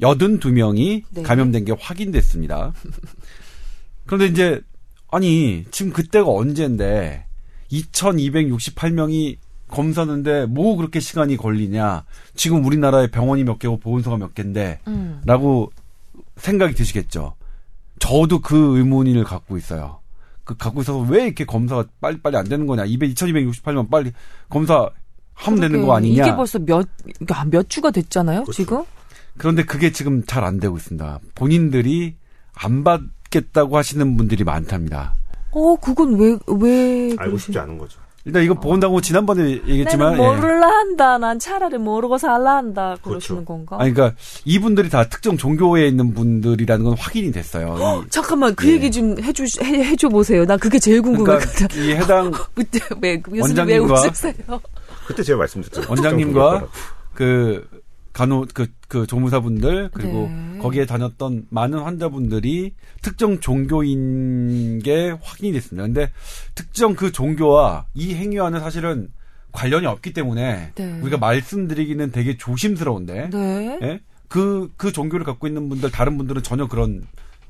82명이 0.00 1.04
네. 1.10 1.22
감염된 1.22 1.66
게 1.66 1.74
확인됐습니다. 1.78 2.72
그런데 4.06 4.26
이제 4.26 4.60
아니 5.10 5.64
지금 5.70 5.92
그때가 5.92 6.28
언제인데 6.28 7.26
2268명이 7.70 9.36
검사하는데 9.68 10.46
뭐 10.46 10.76
그렇게 10.76 10.98
시간이 10.98 11.36
걸리냐. 11.36 12.04
지금 12.34 12.64
우리나라에 12.64 13.08
병원이 13.08 13.44
몇 13.44 13.58
개고 13.58 13.78
보건소가 13.78 14.16
몇 14.16 14.34
개인데 14.34 14.80
음. 14.88 15.20
라고 15.24 15.70
생각이 16.36 16.74
드시겠죠. 16.74 17.34
저도 18.00 18.40
그 18.40 18.78
의문을 18.78 19.22
갖고 19.24 19.56
있어요. 19.56 19.99
그 20.50 20.56
갖고 20.56 20.80
있어서 20.82 20.98
왜 20.98 21.26
이렇게 21.26 21.44
검사가 21.44 21.84
빨리빨리 22.00 22.36
안 22.36 22.44
되는 22.48 22.66
거냐. 22.66 22.84
200, 22.84 23.14
2268명 23.14 23.88
빨리 23.88 24.10
검사 24.48 24.90
하면 25.34 25.60
되는. 25.60 25.86
거 25.86 25.94
아니냐. 25.94 26.24
이게 26.26 26.34
벌써 26.34 26.58
몇, 26.58 26.88
몇 27.50 27.70
주가 27.70 27.92
됐잖아요, 27.92 28.42
그렇죠. 28.42 28.52
지금? 28.52 28.82
그런데 29.38 29.62
그게 29.64 29.92
지금 29.92 30.24
잘 30.26 30.42
안 30.44 30.58
되고 30.58 30.76
있습니다. 30.76 31.20
본인들이 31.36 32.16
안 32.52 32.82
받겠다고 32.82 33.76
하시는 33.76 34.16
분들이 34.16 34.42
많답니다. 34.42 35.14
어, 35.52 35.76
그건 35.76 36.14
왜, 36.18 36.36
왜. 36.48 37.10
알고 37.16 37.36
그러시- 37.36 37.38
싶지 37.44 37.58
않은 37.60 37.78
거죠. 37.78 38.00
일단 38.26 38.42
이거 38.42 38.52
보온다고 38.54 39.00
지난번에 39.00 39.52
얘기했지만 39.66 40.12
나는 40.16 40.22
예. 40.24 40.36
모를라 40.36 40.66
한다. 40.68 41.16
난 41.18 41.38
차라리 41.38 41.78
모르고 41.78 42.18
살라 42.18 42.56
한다. 42.56 42.96
그러시는 43.02 43.44
그렇죠. 43.44 43.44
건가? 43.46 43.76
아니 43.80 43.94
그러니까 43.94 44.16
이분들이 44.44 44.90
다 44.90 45.04
특정 45.08 45.36
종교에 45.38 45.88
있는 45.88 46.12
분들이라는 46.12 46.84
건 46.84 46.94
확인이 46.98 47.32
됐어요. 47.32 48.02
이- 48.06 48.10
잠깐만, 48.10 48.54
그 48.54 48.68
예. 48.68 48.72
얘기 48.72 48.90
좀 48.90 49.18
해주, 49.22 49.44
해, 49.62 49.84
해줘 49.84 50.08
보세요. 50.10 50.44
나 50.44 50.56
그게 50.58 50.78
제일 50.78 51.00
궁금했거든. 51.00 51.68
그러니까 51.68 51.76
이 51.76 51.92
해당 51.96 52.30
그때 52.54 52.78
왜, 53.00 53.22
원장님과 53.26 53.94
웃으세요? 53.94 54.34
그때 55.06 55.22
제가 55.22 55.38
말씀드렸죠. 55.38 55.88
원장님과 55.90 56.68
그 57.14 57.66
간호 58.12 58.44
그, 58.52 58.66
그 58.90 59.06
조무사분들 59.06 59.90
그리고 59.92 60.28
네. 60.28 60.58
거기에 60.58 60.84
다녔던 60.84 61.46
많은 61.48 61.78
환자분들이 61.78 62.74
특정 63.02 63.38
종교인 63.38 64.80
게 64.80 65.16
확인이 65.22 65.52
됐습니다. 65.52 65.86
근데 65.86 66.10
특정 66.56 66.94
그 66.96 67.12
종교와 67.12 67.86
이 67.94 68.14
행위와는 68.14 68.58
사실은 68.58 69.08
관련이 69.52 69.86
없기 69.86 70.12
때문에 70.12 70.72
네. 70.74 71.00
우리가 71.00 71.18
말씀드리기는 71.18 72.10
되게 72.10 72.36
조심스러운데 72.36 73.30
네. 73.30 73.78
예? 73.80 74.00
그, 74.28 74.68
그 74.76 74.90
종교를 74.90 75.24
갖고 75.24 75.46
있는 75.46 75.68
분들, 75.68 75.92
다른 75.92 76.18
분들은 76.18 76.42
전혀 76.42 76.66
그런 76.66 77.02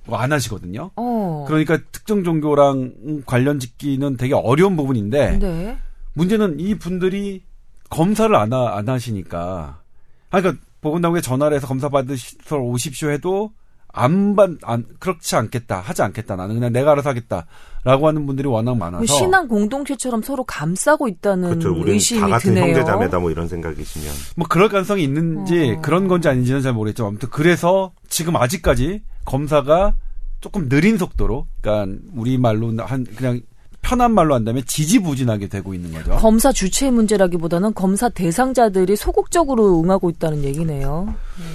거 0.07 0.17
안 0.17 0.33
하시거든요. 0.33 0.91
어. 0.97 1.45
그러니까 1.47 1.79
특정 1.93 2.25
종교랑 2.25 3.23
관련 3.27 3.59
짓기는 3.59 4.17
되게 4.17 4.35
어려운 4.35 4.77
부분인데, 4.77 5.39
네. 5.39 5.79
문제는 6.15 6.59
이 6.61 6.75
분들이 6.77 7.45
검사를 7.89 8.35
안, 8.35 8.53
하, 8.53 8.77
안 8.77 8.89
하시니까. 8.89 9.81
아, 10.31 10.41
그러니까 10.41 10.63
보건당국에 10.81 11.21
전화를 11.21 11.57
해서 11.57 11.67
검사 11.67 11.89
받으러 11.89 12.17
오십시오 12.61 13.11
해도 13.11 13.51
안, 13.93 14.37
반, 14.37 14.59
안, 14.63 14.85
그렇지 14.99 15.35
않겠다. 15.37 15.81
하지 15.81 16.03
않겠다. 16.03 16.37
나는 16.37 16.55
그냥 16.55 16.73
내가 16.73 16.93
알아서 16.93 17.11
하겠다. 17.11 17.47
라고 17.83 18.07
하는 18.07 18.27
분들이 18.27 18.47
워낙 18.47 18.77
많아서. 18.77 18.99
뭐 18.99 19.07
신앙 19.07 19.49
공동체처럼 19.49 20.23
서로 20.23 20.45
감싸고 20.45 21.09
있다는 21.09 21.49
그렇죠. 21.49 21.71
우리는 21.71 21.95
의심이 21.95 22.21
다 22.21 22.29
같은 22.29 22.55
드네요. 22.55 22.75
형제자매다 22.75 23.19
뭐 23.19 23.31
이런 23.31 23.49
생각이시면 23.49 24.15
뭐 24.37 24.47
그럴 24.49 24.69
가능성이 24.69 25.03
있는지 25.03 25.77
어. 25.77 25.81
그런 25.81 26.07
건지 26.07 26.29
아닌지는 26.29 26.61
잘 26.61 26.73
모르겠지만 26.75 27.09
아무튼 27.09 27.31
그래서 27.31 27.93
지금 28.09 28.37
아직까지 28.37 29.03
검사가 29.25 29.95
조금 30.41 30.69
느린 30.69 30.99
속도로 30.99 31.47
그러니까 31.61 31.99
우리 32.15 32.39
말로 32.39 32.73
한 32.85 33.05
그냥 33.17 33.41
편한 33.83 34.13
말로 34.13 34.35
한다면 34.35 34.63
지지부진하게 34.67 35.49
되고 35.49 35.75
있는 35.75 35.93
거죠. 35.93 36.17
검사 36.17 36.53
주체 36.53 36.91
문제라기보다는 36.91 37.75
검사 37.75 38.09
대상자들이 38.09 38.97
소극적으로 38.97 39.81
응하고 39.83 40.11
있다는 40.11 40.45
얘기네요. 40.45 41.15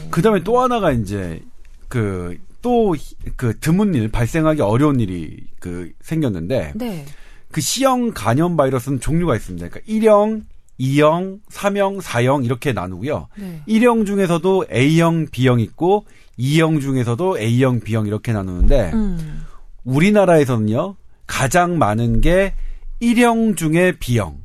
그다음에 0.10 0.44
또 0.44 0.60
하나가 0.60 0.92
이제 0.92 1.42
그또그 1.88 3.60
드문 3.60 3.94
일 3.96 4.10
발생하기 4.10 4.62
어려운 4.62 5.00
일이 5.00 5.38
그 5.60 5.92
생겼는데 6.02 6.74
네. 6.76 7.06
그 7.52 7.62
C형 7.62 8.12
간염 8.14 8.58
바이러스는 8.58 9.00
종류가 9.00 9.36
있습니다. 9.36 9.70
그러니까 9.70 9.92
1형, 9.92 10.42
2형, 10.80 11.40
3형, 11.50 12.02
4형 12.02 12.44
이렇게 12.44 12.74
나누고요. 12.74 13.28
네. 13.38 13.62
1형 13.68 14.06
중에서도 14.06 14.66
A형, 14.74 15.28
B형 15.32 15.60
있고 15.62 16.06
2형 16.38 16.82
중에서도 16.82 17.40
A형, 17.40 17.80
B형 17.80 18.08
이렇게 18.08 18.34
나누는데 18.34 18.92
음. 18.94 19.46
우리나라에서는요. 19.86 20.96
가장 21.28 21.78
많은 21.78 22.22
게 22.22 22.54
1형 23.02 23.58
중에 23.58 23.94
B형, 24.00 24.40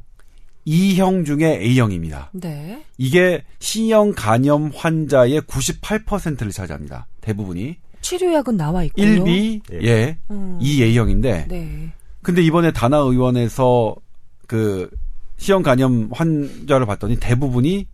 2형 0.66 1.24
중에 1.24 1.59
A형입니다. 1.61 2.31
네. 2.33 2.85
이게 2.99 3.45
C형 3.59 4.12
간염 4.14 4.70
환자의 4.74 5.41
98%를 5.43 6.53
차지합니다. 6.53 7.07
대부분이 7.20 7.76
치료약은 8.01 8.57
나와 8.57 8.85
있고요. 8.85 9.07
1B, 9.07 9.61
예. 9.72 9.87
예, 9.87 10.18
음. 10.31 10.59
2A형인데 10.61 11.49
네. 11.49 11.93
근데 12.22 12.43
이번에 12.43 12.72
다나 12.72 12.99
의원에서 12.99 13.95
그 14.47 14.91
C형 15.39 15.62
간염 15.62 16.11
환자를 16.12 16.87
봤더니 16.87 17.16
대부분이 17.18 17.87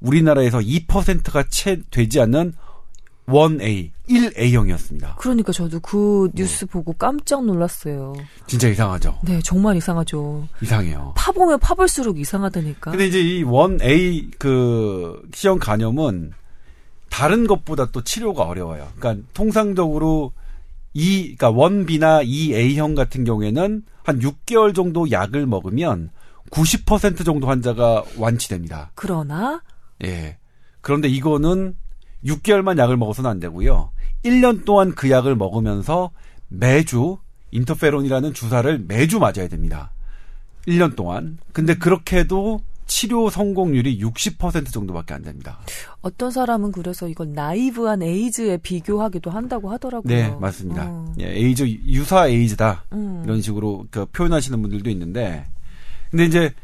우리나라에서 0.00 0.58
2%가 0.58 1.44
채 1.48 1.78
되지 1.90 2.20
않는 2.20 2.52
1A, 3.26 3.90
1A형이었습니다. 4.08 5.16
그러니까 5.16 5.52
저도 5.52 5.80
그 5.80 6.30
뉴스 6.34 6.66
보고 6.66 6.92
깜짝 6.92 7.44
놀랐어요. 7.44 8.14
진짜 8.46 8.68
이상하죠? 8.68 9.18
네, 9.24 9.40
정말 9.42 9.76
이상하죠. 9.76 10.46
이상해요. 10.62 11.14
파보면 11.16 11.58
파볼수록 11.58 12.18
이상하다니까. 12.18 12.90
근데 12.90 13.06
이제 13.06 13.20
이 13.20 13.44
1A 13.44 14.38
그 14.38 15.22
C형 15.32 15.58
간염은 15.58 16.32
다른 17.08 17.46
것보다 17.46 17.86
또 17.92 18.02
치료가 18.02 18.42
어려워요. 18.42 18.88
그러니까 18.98 19.26
통상적으로 19.32 20.32
이 20.92 21.34
그러니까 21.36 21.52
1B나 21.52 22.26
2A형 22.26 22.94
같은 22.94 23.24
경우에는 23.24 23.82
한 24.02 24.18
6개월 24.20 24.74
정도 24.74 25.10
약을 25.10 25.46
먹으면 25.46 26.10
90% 26.50 27.24
정도 27.24 27.46
환자가 27.46 28.04
완치됩니다. 28.18 28.90
그러나 28.94 29.62
예. 30.04 30.36
그런데 30.82 31.08
이거는 31.08 31.76
6개월만 32.24 32.78
약을 32.78 32.96
먹어서는 32.96 33.30
안 33.30 33.40
되고요. 33.40 33.90
1년 34.24 34.64
동안 34.64 34.94
그 34.94 35.10
약을 35.10 35.36
먹으면서 35.36 36.10
매주 36.48 37.18
인터페론이라는 37.50 38.34
주사를 38.34 38.84
매주 38.88 39.18
맞아야 39.18 39.48
됩니다. 39.48 39.92
1년 40.66 40.96
동안. 40.96 41.38
근데 41.52 41.74
그렇게 41.74 42.18
해도 42.18 42.60
치료 42.86 43.30
성공률이 43.30 43.98
60% 43.98 44.72
정도밖에 44.72 45.14
안 45.14 45.22
됩니다. 45.22 45.58
어떤 46.02 46.30
사람은 46.30 46.72
그래서 46.72 47.08
이걸 47.08 47.32
나이브한 47.32 48.02
에이즈에 48.02 48.58
비교하기도 48.58 49.30
한다고 49.30 49.70
하더라고요. 49.70 50.14
네, 50.14 50.34
맞습니다. 50.38 50.86
어. 50.86 51.12
예, 51.18 51.30
에이즈 51.30 51.66
유사 51.86 52.28
에이즈다. 52.28 52.84
음. 52.92 53.22
이런 53.24 53.40
식으로 53.40 53.86
그 53.90 54.04
표현하시는 54.06 54.60
분들도 54.60 54.90
있는데 54.90 55.46
근데 56.10 56.24
이제 56.26 56.54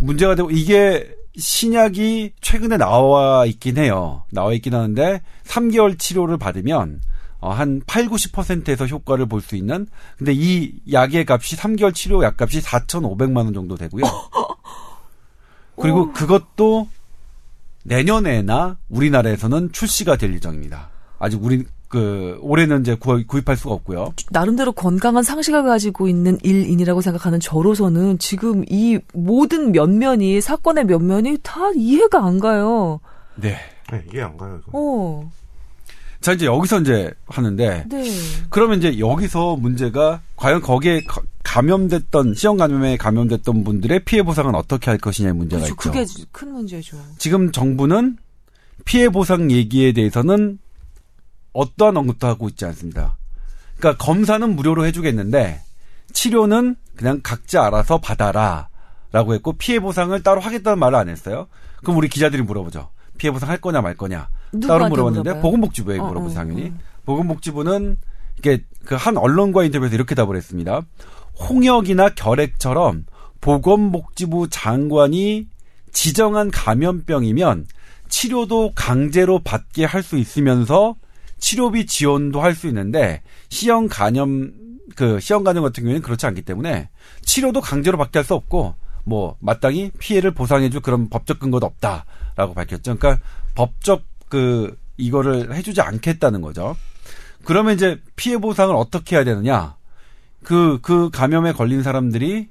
문제가 0.00 0.34
되고 0.34 0.50
이게 0.50 1.16
신약이 1.36 2.32
최근에 2.40 2.76
나와 2.76 3.46
있긴 3.46 3.78
해요. 3.78 4.24
나와 4.30 4.52
있긴 4.52 4.74
하는데 4.74 5.22
3개월 5.44 5.98
치료를 5.98 6.36
받으면 6.38 7.00
어, 7.40 7.50
한 7.52 7.82
8, 7.86 8.06
90%에서 8.06 8.86
효과를 8.86 9.26
볼 9.26 9.40
수 9.40 9.56
있는 9.56 9.86
근데 10.16 10.32
이 10.32 10.74
약의 10.92 11.24
값이 11.28 11.56
3개월 11.56 11.92
치료 11.94 12.22
약 12.22 12.40
값이 12.40 12.60
4,500만 12.60 13.38
원 13.38 13.52
정도 13.52 13.76
되고요. 13.76 14.04
그리고 15.80 16.12
그것도 16.12 16.88
내년에나 17.84 18.76
우리나라에서는 18.88 19.72
출시가 19.72 20.16
될 20.16 20.32
예정입니다. 20.34 20.90
아직 21.18 21.42
우리 21.42 21.64
그 21.92 22.38
올해는 22.40 22.80
이제 22.80 22.94
구입, 22.94 23.28
구입할 23.28 23.54
수가 23.54 23.74
없고요. 23.74 24.14
나름대로 24.30 24.72
건강한 24.72 25.22
상식을 25.22 25.62
가지고 25.62 26.08
있는 26.08 26.38
일인이라고 26.42 27.02
생각하는 27.02 27.38
저로서는 27.38 28.18
지금 28.18 28.64
이 28.70 28.98
모든 29.12 29.72
면면이 29.72 30.40
사건의 30.40 30.86
면면이 30.86 31.36
다 31.42 31.70
이해가 31.76 32.24
안 32.24 32.40
가요. 32.40 32.98
네. 33.36 33.58
네, 33.90 34.02
이해 34.14 34.22
안 34.22 34.38
가요. 34.38 34.58
이거. 34.66 34.70
어, 34.72 35.30
자 36.22 36.32
이제 36.32 36.46
여기서 36.46 36.80
이제 36.80 37.12
하는데 37.26 37.84
네. 37.90 38.04
그러면 38.48 38.78
이제 38.78 38.98
여기서 38.98 39.56
문제가 39.56 40.22
과연 40.36 40.62
거기에 40.62 41.02
가- 41.06 41.20
감염됐던 41.44 42.34
시형 42.36 42.56
감염에 42.56 42.96
감염됐던 42.96 43.64
분들의 43.64 44.04
피해 44.06 44.22
보상은 44.22 44.54
어떻게 44.54 44.88
할 44.90 44.96
것이냐의 44.96 45.34
문제가 45.34 45.62
그렇죠. 45.74 46.00
있죠. 46.00 46.14
그게 46.22 46.28
큰 46.32 46.52
문제죠. 46.54 46.96
지금 47.18 47.52
정부는 47.52 48.16
피해 48.86 49.10
보상 49.10 49.50
얘기에 49.50 49.92
대해서는 49.92 50.58
어떠한 51.52 51.96
언급도 51.96 52.26
하고 52.26 52.48
있지 52.48 52.64
않습니다. 52.66 53.16
그러니까 53.78 54.04
검사는 54.04 54.54
무료로 54.56 54.86
해주겠는데 54.86 55.60
치료는 56.12 56.76
그냥 56.96 57.20
각자 57.22 57.64
알아서 57.66 57.98
받아라 57.98 58.68
라고 59.12 59.34
했고 59.34 59.52
피해 59.54 59.80
보상을 59.80 60.20
따로 60.22 60.40
하겠다는 60.40 60.78
말을 60.78 60.98
안 60.98 61.08
했어요. 61.08 61.48
그럼 61.82 61.98
우리 61.98 62.08
기자들이 62.08 62.42
물어보죠. 62.42 62.90
피해 63.18 63.30
보상 63.30 63.48
할 63.50 63.58
거냐 63.60 63.80
말 63.82 63.96
거냐. 63.96 64.28
따로 64.66 64.88
물어봤는데 64.88 65.30
물어봐요? 65.30 65.42
보건복지부에 65.42 65.98
어, 65.98 66.06
물어보죠 66.06 66.32
어, 66.32 66.34
당연히. 66.34 66.68
어. 66.68 66.72
보건복지부는 67.04 67.98
이게 68.38 68.64
그 68.84 68.94
한 68.96 69.16
언론과 69.16 69.64
인터뷰에서 69.64 69.94
이렇게 69.94 70.14
답을 70.14 70.36
했습니다. 70.36 70.82
홍역이나 71.48 72.10
결핵처럼 72.10 73.04
보건복지부 73.40 74.48
장관이 74.50 75.48
지정한 75.92 76.50
감염병이면 76.50 77.66
치료도 78.08 78.72
강제로 78.74 79.38
받게 79.40 79.84
할 79.84 80.02
수 80.02 80.16
있으면서 80.16 80.94
치료비 81.42 81.86
지원도 81.86 82.40
할 82.40 82.54
수 82.54 82.68
있는데 82.68 83.20
시형 83.48 83.88
간염 83.88 84.52
그 84.94 85.18
시형 85.20 85.42
간염 85.42 85.64
같은 85.64 85.82
경우에는 85.82 86.00
그렇지 86.02 86.24
않기 86.26 86.42
때문에 86.42 86.88
치료도 87.22 87.60
강제로 87.60 87.98
받게 87.98 88.20
할 88.20 88.24
수 88.24 88.34
없고 88.34 88.74
뭐 89.04 89.36
마땅히 89.40 89.90
피해를 89.98 90.30
보상해줄 90.30 90.80
그런 90.80 91.08
법적 91.10 91.40
근거도 91.40 91.66
없다라고 91.66 92.54
밝혔죠. 92.54 92.96
그러니까 92.96 93.18
법적 93.56 94.04
그 94.28 94.78
이거를 94.96 95.52
해주지 95.54 95.80
않겠다는 95.80 96.40
거죠. 96.42 96.76
그러면 97.44 97.74
이제 97.74 98.00
피해 98.14 98.38
보상을 98.38 98.72
어떻게 98.76 99.16
해야 99.16 99.24
되느냐? 99.24 99.74
그그 100.44 101.10
감염에 101.12 101.52
걸린 101.52 101.82
사람들이 101.82 102.48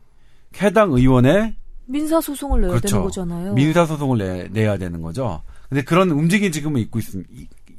해당 0.61 0.91
의원에 0.91 1.55
민사 1.85 2.19
소송을 2.19 2.59
내야 2.61 2.69
그렇죠. 2.71 2.87
되는 2.87 3.03
거잖아요. 3.03 3.53
민사 3.53 3.85
소송을 3.85 4.17
내, 4.17 4.47
내야 4.49 4.77
되는 4.77 5.01
거죠. 5.01 5.41
근데 5.69 5.81
그런 5.83 6.11
움직임이 6.11 6.51
지금 6.51 6.77
있고 6.77 6.99
있습 6.99 7.23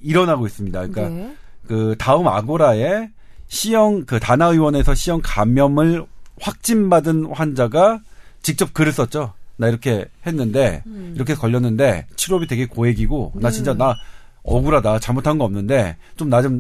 일어나고 0.03 0.47
있습니다. 0.47 0.87
그러니까 0.89 1.09
네. 1.09 1.37
그 1.67 1.95
다음 1.99 2.27
아고라에 2.29 3.11
C형 3.49 4.05
그 4.07 4.19
다나 4.19 4.47
의원에서 4.47 4.95
C형 4.95 5.21
감염을 5.23 6.07
확진받은 6.41 7.27
환자가 7.33 8.01
직접 8.43 8.73
글을 8.75 8.93
썼죠. 8.93 9.35
나 9.57 9.69
이렇게 9.69 10.07
했는데 10.27 10.83
이렇게 11.15 11.35
걸렸는데 11.35 12.07
치료비 12.17 12.47
되게 12.47 12.67
고액이고 12.67 13.35
나 13.37 13.51
진짜 13.51 13.75
나 13.75 13.95
억울하다 14.43 14.99
잘못한 14.99 15.39
거 15.39 15.45
없는데 15.45 15.97
좀 16.17 16.31
나 16.31 16.43
좀 16.43 16.59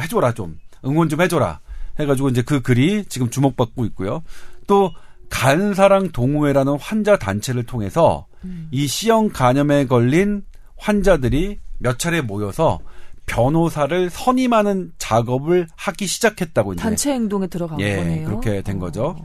해줘라 0.00 0.32
좀 0.32 0.58
응원 0.86 1.08
좀 1.10 1.20
해줘라 1.20 1.60
해가지고 1.98 2.30
이제 2.30 2.40
그 2.40 2.62
글이 2.62 3.04
지금 3.08 3.28
주목받고 3.28 3.84
있고요. 3.86 4.22
또 4.66 4.92
간사랑 5.28 6.12
동호회라는 6.12 6.78
환자 6.80 7.18
단체를 7.18 7.64
통해서 7.64 8.26
이 8.70 8.86
C형 8.86 9.28
간염에 9.28 9.86
걸린 9.86 10.42
환자들이 10.76 11.58
몇 11.80 11.98
차례 11.98 12.20
모여서 12.20 12.78
변호사를 13.26 14.10
선임하는 14.10 14.92
작업을 14.98 15.66
하기 15.74 16.06
시작했다고 16.06 16.74
이제 16.74 16.82
단체 16.82 17.12
행동에 17.12 17.46
들어간 17.46 17.80
예, 17.80 17.96
거네요. 17.96 18.26
그렇게 18.26 18.62
된 18.62 18.76
어. 18.76 18.80
거죠. 18.80 19.16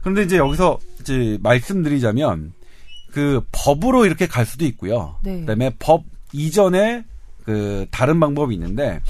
그런데 0.00 0.22
이제 0.22 0.36
여기서 0.36 0.78
이제 1.00 1.38
말씀드리자면 1.42 2.52
그 3.12 3.42
법으로 3.52 4.06
이렇게 4.06 4.26
갈 4.26 4.44
수도 4.44 4.64
있고요. 4.66 5.16
네. 5.22 5.40
그다음에 5.40 5.70
법 5.78 6.04
이전에 6.32 7.04
그 7.44 7.86
다른 7.90 8.20
방법이 8.20 8.54
있는데 8.54 9.00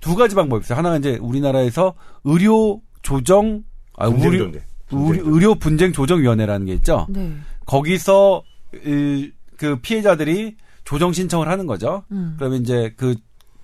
두 0.00 0.16
가지 0.16 0.34
방법이 0.34 0.64
있어요. 0.64 0.78
하나가 0.78 0.96
이제 0.96 1.18
우리나라에서 1.20 1.94
의료 2.24 2.80
조정 3.02 3.62
아 3.96 4.06
의료 4.06 4.50
분쟁조정. 4.88 5.26
의료, 5.26 5.54
분쟁 5.56 5.92
조정 5.92 6.20
위원회라는 6.20 6.66
게 6.66 6.74
있죠. 6.74 7.06
네. 7.08 7.32
거기서 7.66 8.42
이, 8.84 9.30
그 9.56 9.80
피해자들이 9.80 10.56
조정 10.86 11.12
신청을 11.12 11.48
하는 11.48 11.66
거죠. 11.66 12.04
음. 12.12 12.36
그러면 12.38 12.62
이제 12.62 12.94
그 12.96 13.16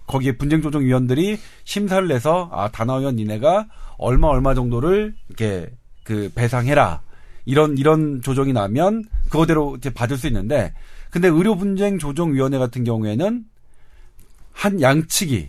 거기에 0.07 0.33
분쟁조정위원들이 0.37 1.39
심사를 1.65 2.07
내서 2.07 2.51
아 2.53 2.69
다나의원 2.71 3.17
니네가 3.17 3.67
얼마 3.97 4.27
얼마 4.27 4.53
정도를 4.55 5.15
이렇게 5.29 5.71
그 6.05 6.31
배상해라 6.35 7.01
이런 7.47 7.79
이런 7.79 8.21
조정이 8.21 8.53
나면 8.53 9.05
그거대로 9.31 9.77
이제 9.77 9.89
받을 9.89 10.19
수 10.19 10.27
있는데 10.27 10.75
근데 11.11 11.29
의료 11.29 11.57
분쟁 11.57 11.99
조정위원회 11.99 12.59
같은 12.59 12.85
경우에는 12.85 13.45
한 14.53 14.81
양측이 14.83 15.49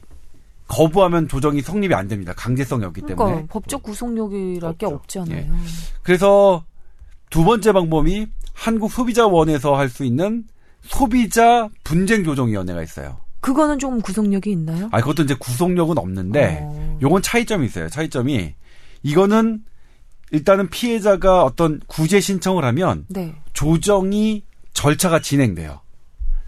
거부하면 0.67 1.27
조정이 1.27 1.61
성립이 1.61 1.93
안 1.93 2.07
됩니다. 2.07 2.33
강제성이 2.37 2.85
없기 2.85 3.01
때문에. 3.01 3.15
그러니까 3.15 3.53
법적 3.53 3.83
구속력이랄 3.83 4.77
게 4.77 4.85
없죠. 4.85 5.21
없잖아요. 5.21 5.53
예. 5.53 5.57
그래서 6.03 6.63
두 7.29 7.43
번째 7.43 7.73
방법이 7.73 8.27
한국 8.53 8.91
소비자원에서 8.91 9.75
할 9.75 9.89
수 9.89 10.05
있는 10.05 10.45
소비자 10.83 11.69
분쟁 11.83 12.23
조정위원회가 12.23 12.81
있어요. 12.83 13.17
그거는 13.39 13.79
좀 13.79 14.01
구속력이 14.01 14.51
있나요? 14.51 14.87
아, 14.91 15.01
그것도 15.01 15.23
이제 15.23 15.35
구속력은 15.37 15.97
없는데, 15.97 16.59
어. 16.61 16.99
요건 17.01 17.21
차이점이 17.21 17.65
있어요. 17.65 17.89
차이점이. 17.89 18.53
이거는 19.03 19.63
일단은 20.31 20.69
피해자가 20.69 21.43
어떤 21.43 21.81
구제 21.87 22.19
신청을 22.19 22.63
하면 22.65 23.05
네. 23.09 23.35
조정이 23.51 24.43
절차가 24.73 25.21
진행돼요. 25.21 25.81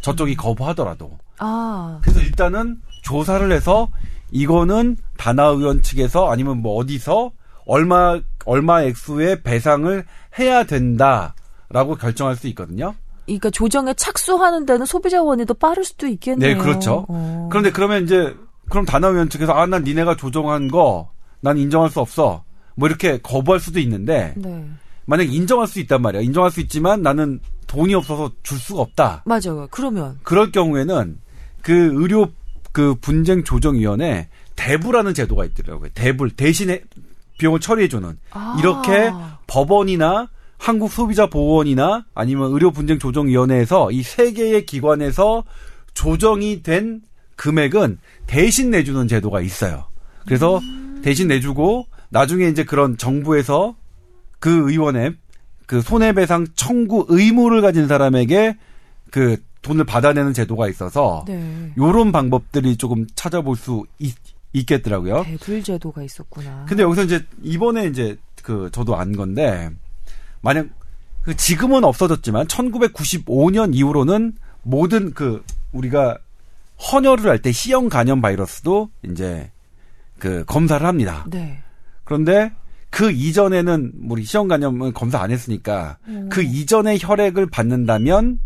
저쪽이 0.01 0.35
거부하더라도. 0.35 1.17
아, 1.37 1.99
그래서 2.01 2.21
일단은 2.21 2.81
조사를 3.03 3.51
해서 3.51 3.89
이거는 4.31 4.97
다나 5.17 5.47
의원 5.47 5.81
측에서 5.81 6.31
아니면 6.31 6.61
뭐 6.61 6.75
어디서 6.77 7.31
얼마 7.65 8.19
얼마 8.45 8.83
액수의 8.83 9.43
배상을 9.43 10.05
해야 10.39 10.63
된다라고 10.63 11.95
결정할 11.99 12.35
수 12.35 12.47
있거든요. 12.49 12.95
그러니까 13.25 13.49
조정에 13.49 13.93
착수하는 13.95 14.65
데는 14.65 14.85
소비자 14.85 15.21
원이 15.21 15.45
더 15.45 15.53
빠를 15.53 15.83
수도 15.83 16.07
있겠네요. 16.07 16.55
네, 16.57 16.61
그렇죠. 16.61 17.05
어. 17.09 17.47
그런데 17.51 17.71
그러면 17.71 18.03
이제 18.03 18.35
그럼 18.69 18.85
다나 18.85 19.07
의원 19.07 19.29
측에서 19.29 19.53
아 19.53 19.65
난 19.65 19.83
니네가 19.83 20.15
조정한 20.17 20.67
거 20.67 21.09
난 21.41 21.57
인정할 21.59 21.91
수 21.91 21.99
없어. 21.99 22.43
뭐 22.75 22.87
이렇게 22.89 23.19
거부할 23.19 23.59
수도 23.59 23.79
있는데 23.79 24.33
네, 24.35 24.65
만약 25.05 25.31
인정할 25.31 25.67
수 25.67 25.79
있단 25.79 26.01
말이야. 26.01 26.21
인정할 26.21 26.49
수 26.49 26.59
있지만 26.61 27.03
나는 27.03 27.39
돈이 27.67 27.93
없어서 27.93 28.31
줄 28.41 28.57
수가 28.57 28.81
없다. 28.81 29.23
맞아요. 29.25 29.67
그러면 29.69 30.19
그럴 30.23 30.51
경우에는 30.51 31.19
그 31.61 31.91
의료 31.93 32.29
그 32.71 32.95
분쟁 32.95 33.43
조정위원회 33.43 34.27
대부라는 34.55 35.13
제도가 35.13 35.45
있더라고요. 35.45 35.89
대불 35.93 36.31
대신에 36.31 36.81
비용을 37.37 37.59
처리해주는 37.59 38.17
아. 38.31 38.55
이렇게 38.59 39.11
법원이나 39.47 40.27
한국 40.57 40.91
소비자 40.91 41.27
보호원이나 41.27 42.05
아니면 42.13 42.51
의료 42.51 42.71
분쟁 42.71 42.97
조정 42.99 43.27
위원회에서 43.27 43.91
이 43.91 44.01
세 44.03 44.31
개의 44.33 44.65
기관에서 44.65 45.43
조정이 45.93 46.63
된 46.63 47.01
금액은 47.35 47.99
대신 48.27 48.71
내주는 48.71 49.07
제도가 49.07 49.41
있어요. 49.41 49.87
그래서 50.25 50.59
대신 51.03 51.27
내주고 51.27 51.85
나중에 52.09 52.47
이제 52.47 52.63
그런 52.63 52.97
정부에서 52.97 53.75
그 54.39 54.69
의원의 54.71 55.15
그 55.65 55.81
손해배상 55.81 56.47
청구 56.55 57.05
의무를 57.09 57.61
가진 57.61 57.87
사람에게 57.87 58.57
그 59.11 59.37
돈을 59.61 59.83
받아내는 59.83 60.33
제도가 60.33 60.69
있어서 60.69 61.25
네. 61.27 61.71
요런 61.77 62.11
방법들이 62.11 62.77
조금 62.77 63.05
찾아볼 63.15 63.55
수 63.55 63.83
있, 63.99 64.13
있겠더라고요. 64.53 65.23
대불 65.23 65.63
제도가 65.63 66.03
있었구나. 66.03 66.65
근데 66.67 66.83
여기서 66.83 67.03
이제 67.03 67.25
이번에 67.41 67.87
이제 67.87 68.15
그 68.43 68.69
저도 68.71 68.95
안 68.95 69.15
건데 69.15 69.69
만약 70.45 70.67
그 71.23 71.35
지금은 71.35 71.83
없어졌지만 71.83 72.45
1995년 72.45 73.73
이후로는 73.73 74.33
모든 74.61 75.11
그 75.13 75.43
우리가 75.73 76.19
헌혈을 76.91 77.25
할 77.25 77.39
때 77.39 77.51
C형 77.51 77.89
간염 77.89 78.21
바이러스도 78.21 78.89
이제 79.03 79.51
그 80.19 80.45
검사를 80.45 80.85
합니다. 80.85 81.25
네. 81.29 81.63
그런데 82.03 82.51
그 82.91 83.11
이전에는 83.11 83.93
우리 84.07 84.23
C형 84.23 84.47
간염은 84.47 84.93
검사 84.93 85.19
안 85.19 85.31
했으니까 85.31 85.97
음. 86.07 86.29
그 86.29 86.43
이전에 86.43 86.99
혈액을 87.01 87.47
받는다면 87.47 88.39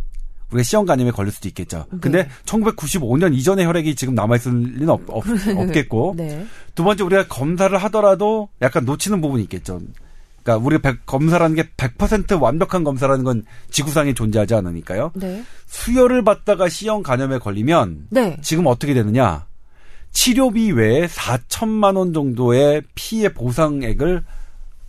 우리가 0.51 0.63
C형 0.63 0.85
간염에 0.85 1.11
걸릴 1.11 1.33
수도 1.33 1.49
있겠죠. 1.49 1.85
근데 1.99 2.23
네. 2.23 2.29
1995년 2.45 3.35
이전의 3.35 3.65
혈액이 3.65 3.95
지금 3.95 4.15
남아 4.15 4.37
있을 4.37 4.53
리는 4.53 4.89
없, 4.89 5.01
없, 5.09 5.25
없겠고 5.53 6.13
네. 6.15 6.45
두 6.75 6.85
번째 6.85 7.03
우리가 7.03 7.27
검사를 7.27 7.77
하더라도 7.77 8.47
약간 8.61 8.85
놓치는 8.85 9.19
부분이 9.19 9.43
있겠죠. 9.43 9.81
그러니까 10.43 10.65
우리가 10.65 10.81
백- 10.81 11.05
검사라는 11.05 11.55
게 11.55 11.63
100% 11.77 12.41
완벽한 12.41 12.83
검사라는 12.83 13.23
건 13.23 13.43
지구상에 13.69 14.13
존재하지 14.13 14.53
않으니까요. 14.55 15.11
네. 15.15 15.43
수혈을 15.67 16.23
받다가 16.23 16.69
C형 16.69 17.03
간염에 17.03 17.37
걸리면 17.39 18.07
네. 18.09 18.37
지금 18.41 18.65
어떻게 18.67 18.93
되느냐? 18.93 19.45
치료비 20.11 20.71
외에 20.71 21.05
4천만 21.07 21.95
원 21.97 22.13
정도의 22.13 22.81
피해 22.95 23.31
보상액을 23.31 24.23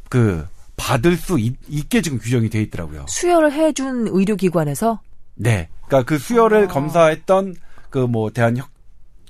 그 0.09 0.46
받을 0.76 1.16
수 1.16 1.38
있, 1.38 1.55
게 1.90 2.01
지금 2.01 2.18
규정이 2.18 2.48
돼 2.48 2.62
있더라고요. 2.62 3.05
수혈을 3.09 3.53
해준 3.53 4.09
의료기관에서 4.09 5.01
네. 5.34 5.68
그러니까 5.86 6.09
그 6.09 6.18
수혈을 6.18 6.64
아. 6.64 6.68
검사했던 6.68 7.57
그 7.90 8.07
뭐 8.07 8.30
대한 8.30 8.57
혈, 8.57 8.64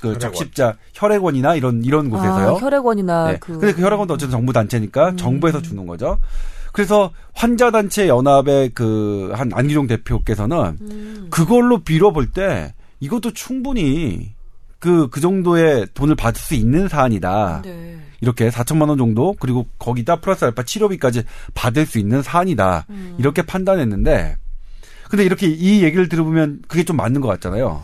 그 0.00 0.08
혈액원. 0.08 0.20
적십자 0.20 0.74
혈액원이나 0.94 1.54
이런 1.56 1.84
이런 1.84 2.08
곳에서요. 2.10 2.48
아, 2.48 2.54
혈액원이나 2.54 3.26
네. 3.32 3.36
그 3.40 3.58
근데 3.58 3.72
그 3.74 3.82
혈액원도 3.82 4.14
어쨌든 4.14 4.30
정부 4.32 4.52
단체니까 4.52 5.10
음. 5.10 5.16
정부에서 5.16 5.60
주는 5.62 5.86
거죠. 5.86 6.18
그래서 6.72 7.10
환자 7.34 7.70
단체 7.70 8.06
연합의 8.08 8.70
그 8.70 9.32
한 9.34 9.50
안기종 9.52 9.86
대표께서는 9.88 10.78
음. 10.80 11.26
그걸로 11.30 11.78
빌어볼 11.82 12.30
때 12.32 12.74
이것도 13.00 13.32
충분히 13.32 14.32
그그 14.78 15.20
정도의 15.20 15.86
돈을 15.94 16.14
받을 16.14 16.40
수 16.40 16.54
있는 16.54 16.88
사안이다. 16.88 17.62
네. 17.64 17.98
이렇게 18.22 18.48
4천만 18.50 18.88
원 18.88 18.96
정도 18.98 19.34
그리고 19.38 19.66
거기다 19.78 20.16
플러스 20.16 20.44
알파 20.44 20.62
치료비까지 20.62 21.24
받을 21.54 21.84
수 21.86 21.98
있는 21.98 22.22
사안이다. 22.22 22.86
음. 22.90 23.16
이렇게 23.18 23.42
판단했는데 23.42 24.36
근데 25.10 25.24
이렇게 25.24 25.48
이 25.48 25.82
얘기를 25.82 26.08
들어보면 26.08 26.62
그게 26.68 26.84
좀 26.84 26.96
맞는 26.96 27.20
것 27.20 27.28
같잖아요. 27.28 27.82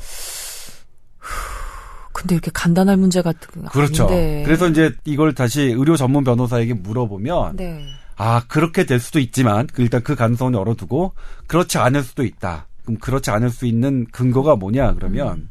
근데 2.17 2.35
이렇게 2.35 2.51
간단할 2.55 2.97
문제 2.97 3.21
같은 3.21 3.63
거 3.63 3.69
그렇죠. 3.69 4.07
아닌데. 4.07 4.43
그래서 4.47 4.69
이제 4.69 4.91
이걸 5.05 5.35
다시 5.35 5.61
의료 5.61 5.99
전문 5.99 6.25
변호사에게 6.25 6.73
물어보면 6.73 7.57
네. 7.57 7.85
아 8.17 8.43
그렇게 8.49 8.87
될 8.87 9.01
수도 9.01 9.19
있지만 9.19 9.67
그 9.67 9.83
일단 9.83 10.03
그 10.03 10.15
가능성을 10.15 10.55
열어두고 10.55 11.13
그렇지 11.47 11.77
않을 11.77 12.03
수도 12.03 12.25
있다. 12.25 12.69
그럼 12.85 12.99
그렇지 13.01 13.31
않을 13.31 13.51
수 13.51 13.67
있는 13.67 14.07
근거가 14.07 14.57
뭐냐 14.57 14.95
그러면 14.95 15.51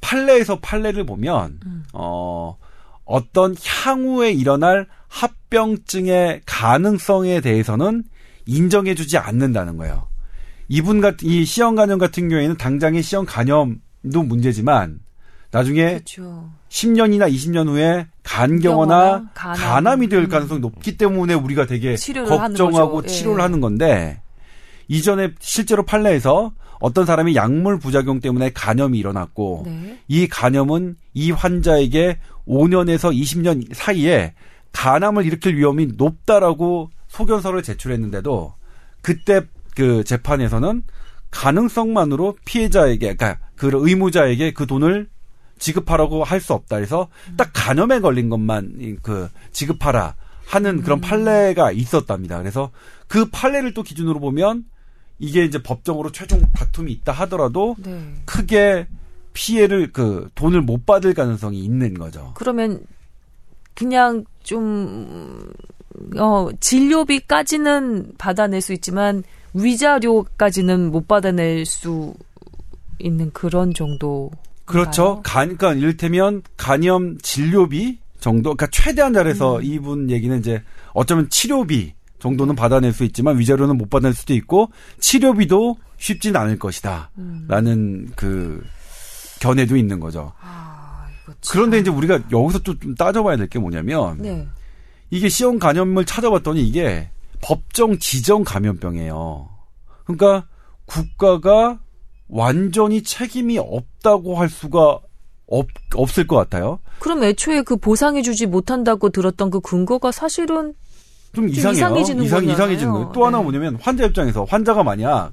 판례에서 0.00 0.58
판례를 0.58 1.06
보면 1.06 1.60
음. 1.64 1.84
어 1.92 2.56
어떤 3.04 3.54
향후에 3.64 4.32
일어날 4.32 4.88
합병증의 5.06 6.42
가능성에 6.44 7.40
대해서는 7.40 8.02
인정해주지 8.46 9.16
않는다는 9.16 9.76
거예요. 9.76 10.08
이분 10.66 11.00
같은 11.00 11.28
이 11.28 11.44
시형 11.44 11.76
간염 11.76 12.00
같은 12.00 12.28
경우에는 12.28 12.56
당장의 12.56 13.04
시형 13.04 13.26
간염도 13.26 14.24
문제지만 14.24 14.98
나중에 15.50 15.86
그렇죠. 15.94 16.50
10년이나 16.68 17.32
20년 17.32 17.68
후에 17.68 18.06
간경화나 18.22 19.30
간암. 19.34 19.56
간암 19.58 20.02
이 20.02 20.08
될 20.08 20.20
음. 20.24 20.28
가능성이 20.28 20.60
높기 20.60 20.96
때문에 20.98 21.34
우리가 21.34 21.66
되게 21.66 21.96
걱정하고. 22.26 23.02
예. 23.04 23.08
치료를 23.08 23.42
하는 23.42 23.60
건데 23.60 24.20
이전에 24.88 25.32
실제로 25.40 25.84
판례에서 25.84 26.52
어떤 26.80 27.06
사람이 27.06 27.34
약물 27.34 27.78
부작용 27.78 28.20
때문에 28.20 28.50
간염이 28.50 28.98
일어났고 28.98 29.64
네. 29.66 29.98
이 30.06 30.28
간염은 30.28 30.96
이 31.14 31.30
환자에게 31.32 32.18
5년에서 32.46 33.12
20년 33.18 33.74
사이에 33.74 34.34
간암을 34.72 35.26
일으킬 35.26 35.56
위험이 35.56 35.88
높다라고 35.96 36.90
소견서를 37.08 37.62
제출했는데도 37.62 38.52
그때 39.02 39.40
그 39.74 40.04
재판에서는 40.04 40.82
가능성만으로 41.30 42.36
피해자에게 42.44 43.14
그러니까 43.16 43.38
그 43.56 43.70
의무자에게 43.72 44.52
그 44.52 44.66
돈을 44.66 45.08
지급하라고 45.58 46.24
할 46.24 46.40
수 46.40 46.52
없다 46.54 46.76
해서 46.76 47.08
딱 47.36 47.50
간염에 47.52 48.00
걸린 48.00 48.28
것만 48.28 48.76
이- 48.80 48.96
그 49.02 49.28
지급하라 49.52 50.14
하는 50.46 50.82
그런 50.82 51.00
판례가 51.00 51.72
있었답니다. 51.72 52.38
그래서 52.38 52.70
그 53.06 53.28
판례를 53.30 53.74
또 53.74 53.82
기준으로 53.82 54.18
보면 54.20 54.64
이게 55.18 55.44
이제 55.44 55.62
법적으로 55.62 56.10
최종 56.12 56.40
다툼이 56.52 56.92
있다 56.92 57.12
하더라도 57.12 57.74
네. 57.78 58.00
크게 58.24 58.86
피해를 59.34 59.92
그 59.92 60.28
돈을 60.34 60.62
못 60.62 60.86
받을 60.86 61.12
가능성이 61.14 61.62
있는 61.64 61.94
거죠. 61.94 62.32
그러면 62.34 62.80
그냥 63.74 64.24
좀 64.42 65.52
어, 66.18 66.48
진료비까지는 66.60 68.12
받아낼 68.18 68.60
수 68.60 68.72
있지만 68.72 69.22
위자료까지는 69.54 70.90
못 70.90 71.08
받아낼 71.08 71.64
수 71.66 72.14
있는 72.98 73.30
그런 73.32 73.74
정도. 73.74 74.30
그렇죠. 74.68 75.20
간, 75.24 75.56
그러니까 75.56 75.74
이를테면 75.74 76.42
간염 76.56 77.18
진료비 77.18 77.98
정도, 78.20 78.54
그러니까 78.54 78.66
최대한 78.72 79.12
잘해서 79.12 79.60
이분 79.62 80.10
얘기는 80.10 80.36
이제 80.38 80.62
어쩌면 80.92 81.28
치료비 81.30 81.94
정도는 82.18 82.56
받아낼 82.56 82.92
수 82.92 83.04
있지만 83.04 83.38
위자료는 83.38 83.78
못 83.78 83.88
받아낼 83.90 84.12
수도 84.14 84.34
있고 84.34 84.70
치료비도 85.00 85.76
쉽진 85.98 86.36
않을 86.36 86.58
것이다. 86.58 87.10
음. 87.18 87.44
라는 87.48 88.10
그 88.16 88.64
견해도 89.40 89.76
있는 89.76 90.00
거죠. 90.00 90.32
아. 90.40 91.06
그런데 91.50 91.78
이제 91.78 91.90
우리가 91.90 92.20
여기서 92.32 92.58
좀 92.60 92.94
따져봐야 92.96 93.36
될 93.36 93.48
게 93.48 93.58
뭐냐면 93.58 94.18
네. 94.18 94.48
이게 95.10 95.28
시험 95.28 95.58
감염을 95.58 96.04
찾아봤더니 96.04 96.62
이게 96.66 97.10
법정 97.40 97.98
지정 97.98 98.42
감염병이에요. 98.42 99.48
그러니까 100.04 100.46
국가가 100.86 101.78
완전히 102.28 103.02
책임이 103.02 103.58
없다고 103.58 104.36
할 104.36 104.48
수가 104.48 105.00
없, 105.46 105.66
없을 105.94 106.26
것 106.26 106.36
같아요. 106.36 106.78
그럼 106.98 107.24
애초에 107.24 107.62
그 107.62 107.76
보상해주지 107.76 108.46
못한다고 108.46 109.08
들었던 109.10 109.50
그 109.50 109.60
근거가 109.60 110.12
사실은 110.12 110.74
좀 111.32 111.48
이상해요. 111.48 111.72
이상해지는 111.72 112.24
이상, 112.24 112.36
거잖아요. 112.38 112.54
이상해지는 112.54 112.92
거예요. 112.92 113.12
또 113.14 113.26
하나 113.26 113.38
네. 113.38 113.44
뭐냐면 113.44 113.76
환자 113.80 114.04
입장에서 114.04 114.44
환자가 114.44 114.82
만약 114.82 115.32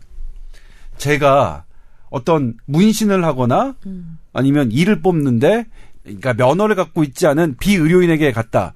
제가 0.98 1.66
어떤 2.10 2.56
문신을 2.66 3.26
하거나 3.26 3.76
음. 3.86 4.18
아니면 4.32 4.72
일을 4.72 5.02
뽑는데 5.02 5.66
그러니까 6.04 6.34
면허를 6.34 6.76
갖고 6.76 7.04
있지 7.04 7.28
않은 7.28 7.58
비의료인에게 7.60 8.32
갔다 8.32 8.74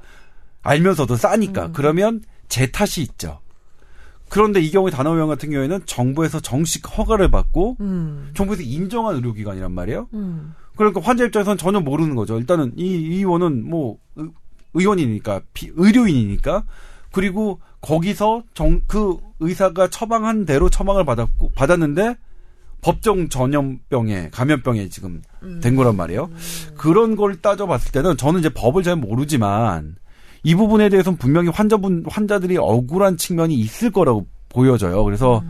알면서도 0.62 1.16
싸니까 1.16 1.68
음. 1.68 1.74
그러면 1.74 2.22
제 2.50 2.72
탓이 2.72 3.02
있죠. 3.02 3.40
그런데 4.30 4.62
이 4.62 4.70
경우에 4.72 4.92
단호형 4.92 5.28
같은 5.28 5.50
경우에는 5.52 5.82
정부에서 5.86 6.40
정식 6.40 6.98
허가를 6.98 7.32
받고 7.32 7.78
음. 7.80 8.32
정부에서 8.36 8.62
인정한 8.64 9.16
의료기관이란 9.16 9.72
말이에요. 9.72 10.08
음. 10.14 10.54
그러니까 10.76 11.02
환자 11.02 11.26
입장에서는 11.26 11.58
전혀 11.58 11.80
모르는 11.80 12.16
거죠. 12.16 12.38
일단은 12.40 12.74
이, 12.78 12.84
이 12.86 13.18
의원은 13.18 13.68
뭐 13.68 13.98
의- 14.16 14.30
의원이니까 14.74 15.42
비- 15.54 15.72
의료인이니까 15.76 16.64
그리고 17.12 17.60
거기서 17.82 18.44
정, 18.54 18.82
그 18.88 19.18
의사가 19.40 19.90
처방한 19.90 20.46
대로 20.46 20.70
처방을 20.70 21.06
받았고 21.06 21.52
받았는데 21.56 22.16
법정 22.82 23.28
전염병에 23.28 24.30
감염병에 24.32 24.88
지금 24.90 25.22
된 25.62 25.76
거란 25.76 25.98
말이에요. 25.98 26.30
그런 26.78 27.16
걸 27.18 27.42
따져봤을 27.42 27.92
때는 27.92 28.16
저는 28.16 28.40
이제 28.40 28.50
법을 28.50 28.84
잘 28.84 28.96
모르지만 28.96 29.96
이 30.44 30.56
부분에 30.56 30.90
대해서는 30.90 31.18
분명히 31.18 31.50
환자분 31.50 32.06
환자들이 32.08 32.58
억울한 32.58 33.18
측면이 33.18 33.54
있을 33.56 33.92
거라고 33.92 34.28
보여져요. 34.50 35.04
그래서 35.04 35.44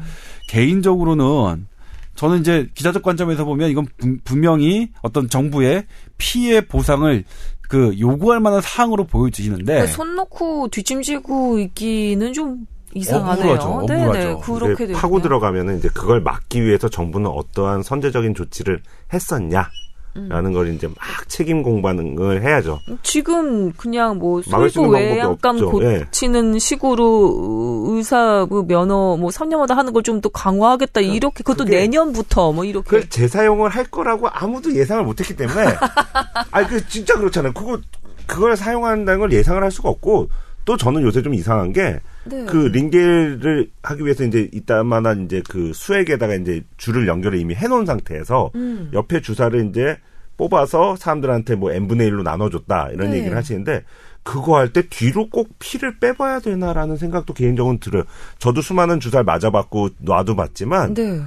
개인적으로는 0.48 1.68
저는 2.16 2.40
이제 2.42 2.68
기자적 2.76 3.02
관점에서 3.02 3.46
보면 3.46 3.70
이건 3.70 3.86
분- 3.98 4.20
분명히 4.26 4.90
어떤 5.02 5.30
정부의 5.30 5.86
피해 6.18 6.60
보상을 6.62 7.24
그 7.62 7.96
요구할 8.00 8.40
만한 8.40 8.62
사항으로 8.62 9.06
보여지는데 9.06 9.64
그러니까 9.64 9.88
손 9.94 10.16
놓고 10.16 10.68
뒷짐지고 10.70 11.60
있기는 11.60 12.34
좀 12.34 12.66
이상하네요. 12.96 13.54
억울하죠, 13.54 13.86
네네, 13.88 14.06
억울하죠. 14.34 14.40
그렇게. 14.76 14.94
파고 14.94 15.22
들어가면은 15.22 15.78
이제 15.78 15.88
그걸 15.94 16.22
막기 16.22 16.64
위해서 16.66 16.90
정부는 16.90 17.30
어떠한 17.30 17.84
선제적인 17.84 18.34
조치를 18.34 18.82
했었냐. 19.14 19.70
음. 20.16 20.28
라는 20.30 20.52
걸 20.54 20.74
이제 20.74 20.88
막 20.88 20.96
책임 21.28 21.62
공방을 21.64 22.42
해야죠. 22.42 22.80
지금 23.04 23.72
그냥 23.74 24.18
뭐 24.18 24.42
막을 24.50 24.70
수 24.70 24.76
소이고 24.76 24.98
있는 24.98 25.10
방법이 25.10 25.16
외양간 25.16 25.64
없죠. 25.64 25.84
예. 25.94 26.00
고치는 26.06 26.60
식으로 26.60 27.86
의사 27.90 28.46
그 28.50 28.66
면허 28.68 29.18
뭐 29.18 29.30
3년마다 29.30 29.76
하는 29.76 29.94
걸 29.94 30.00
좀 30.04 30.22
더 30.22 30.30
강화하겠다 30.30 31.02
이렇게 31.02 31.44
그것도 31.44 31.66
내년부터 31.66 32.52
뭐 32.52 32.66
이렇게 32.66 32.86
그걸 32.86 33.10
재사용을 33.10 33.70
할 33.70 33.84
거라고 33.86 34.28
아무도 34.32 34.74
예상을 34.74 35.04
못했기 35.04 35.36
때문에 35.36 35.66
아니 36.52 36.68
그 36.68 36.86
진짜 36.88 37.16
그렇잖아요. 37.16 37.54
그거 37.54 37.80
그걸 38.26 38.56
사용한다는 38.58 39.20
걸 39.20 39.32
예상을 39.32 39.62
할 39.62 39.72
수가 39.72 39.90
없고 39.90 40.30
또 40.70 40.78
저는 40.78 41.02
요새 41.02 41.24
좀 41.24 41.34
이상한 41.34 41.74
게 41.74 42.00
네. 42.26 42.46
그 42.46 42.68
링겔을 42.68 43.72
하기 43.82 44.04
위해서 44.04 44.24
이제 44.24 44.48
이따만한 44.54 45.26
이제 45.26 45.42
그 45.50 45.72
수액에다가 45.74 46.36
이제 46.36 46.62
줄을 46.78 47.08
연결을 47.08 47.40
이미 47.40 47.56
해놓은 47.56 47.88
상태에서 47.88 48.52
음. 48.54 48.92
옆에 48.94 49.20
주사를 49.20 49.68
이제 49.68 49.98
뽑아서 50.38 50.96
사람들한테 50.96 51.56
뭐 51.56 51.72
n분의 51.72 52.12
1로 52.12 52.22
나눠줬다 52.22 52.90
이런 52.94 53.10
네. 53.10 53.18
얘기를 53.18 53.36
하시는데 53.36 53.84
그거 54.22 54.58
할 54.58 54.72
때 54.72 54.84
뒤로 54.88 55.28
꼭 55.32 55.50
피를 55.58 55.98
빼봐야 55.98 56.40
되나라는 56.40 56.98
생각도 56.98 57.34
개인적으로 57.34 57.80
들어요. 57.80 58.04
저도 58.38 58.62
수많은 58.62 59.00
주사를 59.00 59.24
맞아봤고 59.24 59.90
놔도 59.98 60.36
봤지만 60.36 60.94
네. 60.94 61.20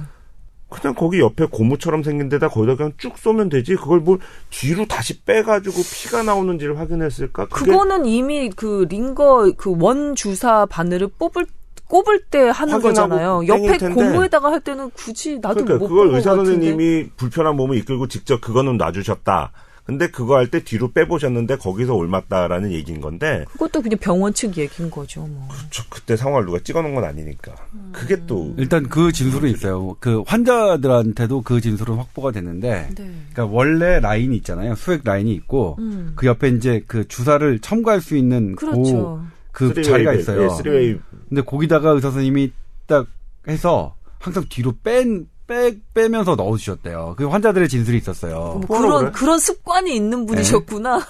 그냥 0.73 0.95
거기 0.95 1.19
옆에 1.19 1.45
고무처럼 1.45 2.03
생긴 2.03 2.27
데다 2.29 2.49
거기다 2.49 2.75
그냥 2.75 2.93
쭉 2.97 3.17
쏘면 3.17 3.49
되지. 3.49 3.75
그걸 3.75 3.99
뭘 3.99 4.19
뒤로 4.49 4.85
다시 4.85 5.21
빼가지고 5.21 5.75
피가 5.75 6.23
나오는지를 6.23 6.77
확인했을까? 6.79 7.45
그거는 7.47 8.05
이미 8.05 8.49
그 8.49 8.85
링거 8.89 9.53
그 9.57 9.71
원 9.73 10.15
주사 10.15 10.65
바늘을 10.65 11.09
뽑을 11.19 11.45
꼽을 11.87 12.23
때 12.25 12.49
하는 12.49 12.81
거잖아요. 12.81 13.43
옆에. 13.47 13.77
고무에다가 13.77 14.51
할 14.51 14.61
때는 14.61 14.89
굳이 14.91 15.39
나도 15.39 15.63
그러니까 15.63 15.77
못 15.77 15.89
그걸 15.89 16.15
의사. 16.15 16.33
선생님이 16.35 17.09
불편한 17.17 17.55
몸을 17.55 17.77
이끌고 17.77 18.07
직접 18.07 18.41
그거는 18.41 18.77
놔주셨다. 18.77 19.51
근데 19.85 20.07
그거 20.07 20.37
할 20.37 20.47
때 20.47 20.63
뒤로 20.63 20.91
빼보셨는데 20.91 21.57
거기서 21.57 21.95
옮았다라는 21.95 22.71
얘기인 22.71 23.01
건데 23.01 23.45
그것도 23.51 23.81
그냥 23.81 23.97
병원 23.99 24.33
측 24.33 24.57
얘기인 24.57 24.89
거죠. 24.89 25.21
뭐. 25.21 25.47
저 25.71 25.83
그때 25.89 26.15
상황을 26.15 26.45
누가 26.45 26.59
찍어놓은 26.59 26.95
건 26.95 27.03
아니니까 27.03 27.53
그게 27.91 28.25
또 28.25 28.53
일단 28.57 28.87
그 28.87 29.11
진술은 29.11 29.49
있어요. 29.49 29.95
그 29.99 30.21
환자들한테도 30.25 31.41
그 31.41 31.59
진술은 31.59 31.95
확보가 31.95 32.31
됐는데 32.31 32.89
네. 32.95 33.11
그러니까 33.33 33.45
원래 33.45 33.99
라인이 33.99 34.35
있잖아요. 34.37 34.75
수액 34.75 35.01
라인이 35.03 35.33
있고 35.33 35.75
음. 35.79 36.13
그 36.15 36.27
옆에 36.27 36.49
이제 36.49 36.83
그 36.87 37.07
주사를 37.07 37.59
첨가할 37.59 37.99
수 38.01 38.15
있는 38.15 38.55
그렇죠. 38.55 39.23
그, 39.51 39.73
그 39.73 39.81
자리가 39.81 40.11
벨, 40.11 40.19
있어요. 40.19 40.57
예, 40.65 40.97
근데 41.29 41.41
거기다가 41.41 41.91
의사 41.91 42.09
선생님이 42.09 42.51
딱 42.87 43.07
해서 43.47 43.95
항상 44.19 44.45
뒤로 44.49 44.73
뺀 44.83 45.27
빼, 45.47 45.75
빼면서 45.93 46.35
넣어주셨대요. 46.35 47.15
그 47.17 47.27
환자들의 47.27 47.67
진술이 47.69 47.97
있었어요. 47.97 48.61
뭐 48.67 48.79
그런 48.79 48.99
그래? 48.99 49.11
그런 49.13 49.39
습관이 49.39 49.95
있는 49.95 50.25
분이셨구나. 50.25 51.01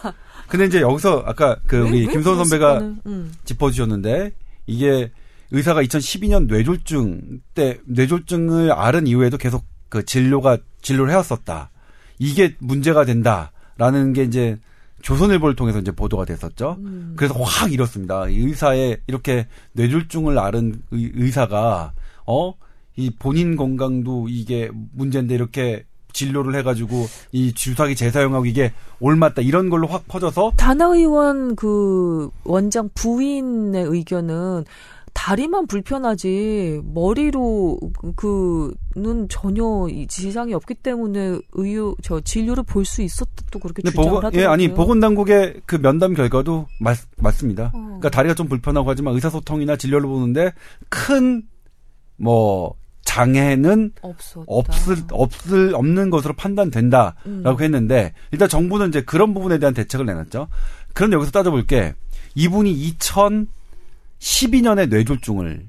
근데 0.48 0.66
이제 0.66 0.82
여기서 0.82 1.24
아까 1.26 1.58
그 1.68 1.84
왜- 1.84 1.90
우리 1.90 2.06
왜 2.08 2.12
김선 2.12 2.38
선배가 2.38 2.80
음. 3.06 3.34
짚어주셨는데 3.46 4.32
이게 4.68 5.12
의사가 5.52 5.84
2012년 5.84 6.48
뇌졸중 6.48 7.42
때 7.54 7.80
뇌졸중을 7.86 8.72
앓은 8.72 9.08
이후에도 9.08 9.38
계속 9.38 9.64
그 9.90 10.04
진료가 10.06 10.58
진료를 10.82 11.12
해왔었다. 11.12 11.70
이게 12.20 12.56
문제가 12.60 13.06
된다라는 13.06 14.14
게 14.14 14.24
이제 14.24 14.58
조선일보를 15.04 15.56
통해서 15.56 15.80
이제 15.80 15.92
보도가 15.92 16.26
됐었죠. 16.26 16.78
음. 16.80 17.14
그래서 17.18 17.36
확 17.42 17.72
잃었습니다. 17.72 18.30
이 18.30 18.38
의사의 18.40 19.00
이렇게 19.08 19.48
뇌졸중을 19.74 20.40
앓은 20.40 20.82
의, 20.92 21.12
의사가 21.14 21.92
어 22.26 22.54
이 22.96 23.10
본인 23.12 23.56
건강도 23.56 24.28
이게 24.30 24.70
문제인데 24.94 25.34
이렇게 25.36 25.86
진료를 26.14 26.56
해가지고 26.60 27.08
이 27.32 27.54
주사기 27.54 27.96
재사용하고 27.96 28.46
이게 28.46 28.72
옳맞다 29.00 29.42
이런 29.42 29.70
걸로 29.70 29.88
확 29.88 30.08
퍼져서 30.08 30.54
다나 30.58 30.86
의원 30.86 31.56
그 31.56 32.30
원장 32.44 32.90
부인의 32.94 33.84
의견은 33.86 34.66
다리만 35.16 35.68
불편하지 35.68 36.82
머리로 36.86 37.80
그는 38.16 39.28
전혀 39.30 39.88
이 39.90 40.08
지장이 40.08 40.54
없기 40.56 40.74
때문에 40.76 41.40
의료 41.54 41.96
저 42.02 42.20
진료를 42.20 42.64
볼 42.64 42.84
수 42.86 43.02
있었다 43.04 43.32
또 43.52 43.60
그렇게 43.60 43.84
주장을 43.84 44.06
보건, 44.10 44.26
하더라고요. 44.26 44.42
예, 44.42 44.46
아니, 44.46 44.74
보건당국의 44.74 45.62
그 45.66 45.80
면담 45.80 46.14
결과도 46.16 46.68
맞, 46.80 46.98
맞습니다. 47.18 47.72
어. 47.74 47.78
그러니까 47.84 48.10
다리가 48.10 48.34
좀 48.34 48.48
불편하고 48.48 48.90
하지만 48.90 49.14
의사소통이나 49.14 49.78
진료를 49.78 50.08
보는데 50.08 50.52
큰, 50.90 51.44
뭐, 52.18 52.76
장애는 53.04 53.92
없었다. 54.02 54.46
없을, 54.48 54.98
없을, 55.12 55.76
없는 55.76 56.10
것으로 56.10 56.34
판단된다라고 56.34 57.16
음. 57.28 57.62
했는데, 57.62 58.14
일단 58.32 58.50
정부는 58.50 58.90
이제 58.90 59.02
그런 59.02 59.34
부분에 59.34 59.60
대한 59.60 59.74
대책을 59.74 60.06
내놨죠. 60.06 60.48
그럼 60.94 61.14
여기서 61.14 61.32
따져볼 61.32 61.66
게, 61.66 61.94
이분이 62.36 62.96
2012년에 63.00 64.90
뇌졸중을 64.90 65.68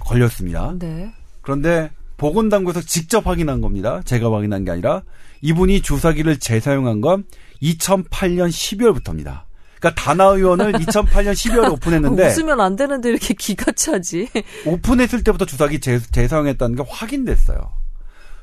걸렸습니다. 0.00 0.74
네. 0.78 1.12
그런데 1.42 1.90
보건당국에서 2.16 2.82
직접 2.82 3.26
확인한 3.26 3.60
겁니다. 3.60 4.02
제가 4.04 4.30
확인한 4.30 4.64
게 4.64 4.70
아니라 4.70 5.02
이분이 5.40 5.80
주사기를 5.80 6.38
재사용한 6.38 7.00
건 7.00 7.24
2008년 7.62 8.48
12월부터입니다. 8.48 9.44
그러니까 9.80 9.94
다나 9.94 10.26
의원을 10.26 10.72
2008년 10.84 11.32
12월에 11.32 11.72
오픈했는데 11.72 12.28
웃으면 12.28 12.60
안 12.60 12.76
되는데 12.76 13.08
이렇게 13.08 13.34
기가 13.34 13.72
차지. 13.72 14.28
오픈했을 14.66 15.24
때부터 15.24 15.46
주사기 15.46 15.80
재, 15.80 15.98
재사용했다는 15.98 16.76
게 16.76 16.84
확인됐어요. 16.86 17.58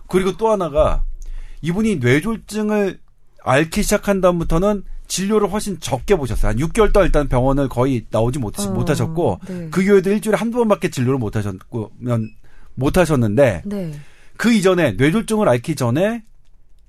그리고 0.08 0.36
또 0.36 0.50
하나가 0.50 1.04
이분이 1.62 1.98
뇌졸중을 1.98 3.00
앓기 3.44 3.84
시작한 3.84 4.20
다음부터는 4.20 4.84
진료를 5.08 5.52
훨씬 5.52 5.80
적게 5.80 6.16
보셨어요. 6.16 6.50
한 6.50 6.58
6개월 6.58 6.92
동안 6.92 7.06
일단 7.06 7.30
병원을 7.30 7.70
거의 7.70 8.06
나오지 8.10 8.40
못, 8.40 8.60
어, 8.60 8.72
못하셨고 8.72 9.40
네. 9.48 9.68
그 9.72 9.82
이후에도 9.82 10.12
일주일에 10.12 10.38
한두 10.38 10.58
번밖에 10.58 10.90
진료를 10.90 11.18
못하셨고 11.18 11.92
못하셨는데 12.76 13.62
네. 13.66 13.94
그 14.36 14.52
이전에 14.52 14.94
뇌졸중을 14.94 15.48
앓기 15.48 15.76
전에 15.76 16.24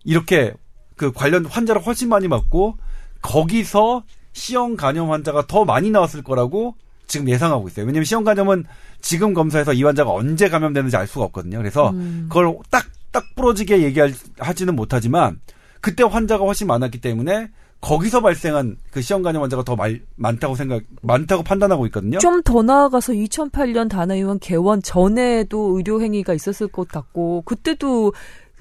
이렇게 0.05 0.53
그 0.97 1.13
관련 1.13 1.47
환자를 1.47 1.81
훨씬 1.83 2.09
많이 2.09 2.27
맞고 2.27 2.77
거기서 3.23 4.05
C형 4.33 4.77
간염 4.77 5.11
환자가 5.11 5.47
더 5.47 5.65
많이 5.65 5.91
나왔을 5.91 6.23
거라고 6.23 6.75
지금 7.07 7.29
예상하고 7.29 7.69
있어요. 7.69 7.87
왜냐하면 7.87 8.05
C형 8.05 8.25
간염은 8.25 8.65
지금 9.01 9.35
검사에서 9.35 9.73
이 9.73 9.83
환자가 9.83 10.11
언제 10.11 10.49
감염되는지 10.49 10.97
알 10.97 11.07
수가 11.07 11.25
없거든요. 11.27 11.59
그래서 11.59 11.91
음. 11.91 12.27
그걸 12.29 12.57
딱, 12.71 12.85
딱 13.13 13.25
부러지게 13.35 13.83
얘기하지는 13.83 14.77
못하지만 14.77 15.41
그때 15.81 16.03
환자가 16.03 16.45
훨씬 16.45 16.67
많았기 16.67 17.01
때문에 17.01 17.49
거기서 17.81 18.21
발생한 18.21 18.77
그 18.91 19.01
시험 19.01 19.23
간염 19.23 19.41
환자가 19.43 19.63
더 19.63 19.77
말, 19.77 20.01
많다고 20.17 20.57
생각 20.57 20.83
많다고 21.01 21.45
판단하고 21.45 21.87
있거든요. 21.87 22.19
좀 22.19 22.43
더 22.43 22.63
나아가서 22.63 23.13
2008년 23.13 23.89
단아의원 23.89 24.41
개원 24.41 24.83
전에도 24.83 25.77
의료 25.77 26.01
행위가 26.03 26.35
있었을 26.35 26.67
것 26.69 26.89
같고 26.89 27.43
그때도 27.43 28.13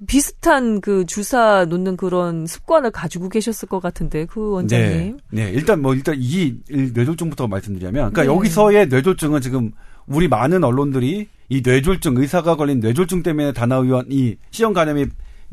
비슷한 0.06 0.80
그 0.82 1.06
주사 1.06 1.66
놓는 1.66 1.98
그런 1.98 2.46
습관을 2.46 2.92
가지고 2.92 3.30
계셨을 3.30 3.68
것 3.68 3.80
같은데 3.80 4.26
그 4.26 4.52
원장님. 4.52 5.18
네, 5.32 5.46
네. 5.46 5.52
일단 5.52 5.82
뭐 5.82 5.96
일단 5.96 6.16
이 6.20 6.56
뇌졸중부터 6.70 7.48
말씀드리자면, 7.48 8.12
그러니까 8.14 8.22
네. 8.24 8.28
여기서의 8.28 8.88
뇌졸중은 8.90 9.42
지금 9.42 9.72
우리 10.06 10.28
많은 10.28 10.64
언론들이 10.64 11.28
이 11.50 11.62
뇌졸중 11.66 12.18
의사가 12.18 12.56
걸린 12.56 12.80
뇌졸중 12.80 13.24
때문에 13.24 13.54
다나 13.54 13.78
의원 13.78 14.06
이 14.10 14.36
시험 14.52 14.74
간염이 14.74 15.06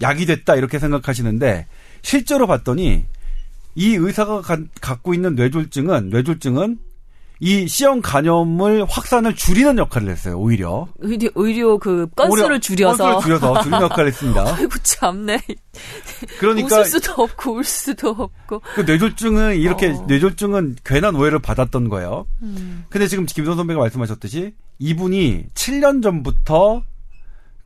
약이 0.03 0.27
됐다 0.27 0.57
이렇게 0.57 0.79
생각하시는데 0.79 1.67
실제로 2.03 2.47
봤더니 2.47 3.05
이 3.77 3.95
의사가 3.95 4.41
가- 4.43 4.59
갖고 4.81 5.15
있는 5.15 5.35
뇌졸중은 5.37 6.11
뇌졸중은 6.11 6.79
이 7.45 7.69
시험 7.69 8.01
간염을 8.01 8.87
확산을 8.89 9.35
줄이는 9.35 9.77
역할을 9.77 10.09
했어요. 10.09 10.39
오히려 10.39 10.89
의료, 11.01 11.29
의료 11.35 11.79
그 11.79 12.07
건수를 12.17 12.59
줄여서. 12.59 13.05
건수를 13.05 13.39
줄여서 13.39 13.61
줄이는 13.61 13.83
역할을 13.83 14.07
했습니다. 14.09 14.45
아이고 14.57 14.71
참네. 14.83 15.43
그러니까 16.39 16.81
웃을 16.81 16.85
수도 16.87 17.23
없고 17.23 17.53
울 17.53 17.65
수도 17.65 18.09
없고. 18.09 18.63
그 18.75 18.81
뇌졸중은 18.81 19.57
이렇게 19.57 19.89
어. 19.91 20.05
뇌졸중은 20.09 20.77
괜한 20.87 21.15
오해를 21.17 21.39
받았던 21.39 21.91
거예요. 21.91 22.27
음. 22.41 22.87
근데 22.89 23.07
지금 23.07 23.27
김선 23.27 23.57
선배가 23.59 23.79
말씀하셨듯이 23.79 24.55
이분이 24.79 25.49
7년 25.53 26.03
전부터 26.03 26.83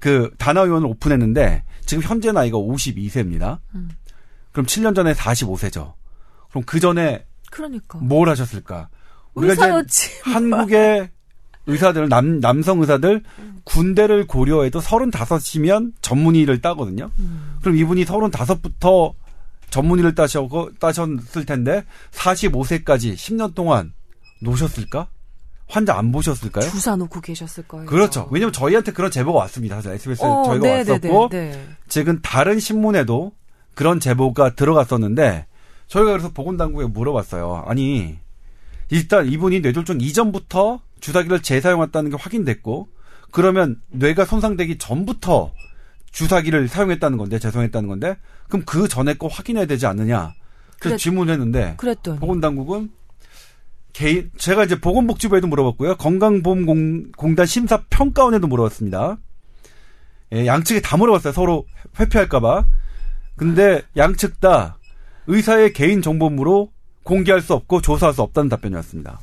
그 0.00 0.32
다나 0.38 0.62
의원을 0.62 0.88
오픈했는데 0.88 1.62
지금 1.86 2.02
현재 2.02 2.32
나이가 2.32 2.58
52세입니다. 2.58 3.60
음. 3.76 3.90
그럼 4.50 4.66
7년 4.66 4.96
전에 4.96 5.12
45세죠. 5.12 5.92
그럼 6.50 6.64
그 6.66 6.80
전에 6.80 7.24
그러니까. 7.52 7.98
뭘 7.98 8.28
하셨을까? 8.28 8.88
우리가 9.38 9.54
이제 9.54 9.62
의사였지. 9.64 10.10
한국의 10.24 11.10
의사들 11.66 12.08
남 12.08 12.40
남성 12.40 12.80
의사들 12.80 13.22
군대를 13.64 14.26
고려해도 14.26 14.80
35이면 14.80 15.92
전문의를 16.00 16.60
따거든요. 16.60 17.10
음. 17.18 17.56
그럼 17.60 17.76
이분이 17.76 18.04
35부터 18.06 19.12
전문의를 19.70 20.14
따셨고 20.14 20.70
따셨을 20.80 21.44
텐데 21.44 21.84
45세까지 22.12 23.14
10년 23.14 23.54
동안 23.54 23.92
노셨을까? 24.40 25.08
환자 25.68 25.98
안 25.98 26.10
보셨을까요? 26.10 26.70
주사 26.70 26.96
놓고 26.96 27.20
계셨을 27.20 27.64
거예요. 27.68 27.84
그렇죠. 27.86 28.26
왜냐면 28.30 28.54
저희한테 28.54 28.92
그런 28.92 29.10
제보가 29.10 29.38
왔습니다. 29.40 29.76
사실 29.76 29.92
SBS에 29.92 30.26
어, 30.26 30.42
저희가 30.46 30.66
네, 30.66 30.78
왔었고 30.78 31.28
네, 31.30 31.50
네, 31.50 31.50
네. 31.50 31.68
최근 31.88 32.20
다른 32.22 32.58
신문에도 32.58 33.32
그런 33.74 34.00
제보가 34.00 34.54
들어갔었는데 34.54 35.46
저희가 35.88 36.12
그래서 36.12 36.30
보건당국에 36.30 36.86
물어봤어요. 36.86 37.64
아니 37.66 38.18
일단 38.90 39.26
이분이 39.26 39.60
뇌졸중 39.60 40.00
이전부터 40.00 40.80
주사기를 41.00 41.42
재사용했다는 41.42 42.10
게 42.10 42.16
확인됐고 42.18 42.88
그러면 43.30 43.80
뇌가 43.90 44.24
손상되기 44.24 44.78
전부터 44.78 45.52
주사기를 46.10 46.68
사용했다는 46.68 47.18
건데 47.18 47.38
재사용했다는 47.38 47.88
건데 47.88 48.16
그럼 48.48 48.64
그 48.64 48.88
전에 48.88 49.14
거 49.14 49.28
확인해야 49.28 49.66
되지 49.66 49.86
않느냐 49.86 50.32
그래서 50.80 50.94
그랬- 50.94 50.98
질문했는데 50.98 51.74
그랬더니. 51.76 52.18
보건당국은 52.18 52.90
개인 53.92 54.30
제가 54.38 54.64
이제 54.64 54.80
보건복지부에도 54.80 55.46
물어봤고요 55.48 55.96
건강보험공단 55.96 57.46
심사평가원에도 57.46 58.46
물어봤습니다. 58.46 59.18
예, 60.32 60.46
양측에 60.46 60.80
다 60.82 60.96
물어봤어요 60.96 61.32
서로 61.32 61.66
회피할까봐. 61.98 62.66
근데 63.36 63.82
양측 63.96 64.40
다 64.40 64.76
의사의 65.26 65.72
개인 65.72 66.00
정보물로 66.02 66.70
공개할 67.08 67.40
수 67.40 67.54
없고 67.54 67.80
조사할 67.80 68.14
수 68.14 68.20
없다는 68.22 68.48
답변이었습니다. 68.50 69.18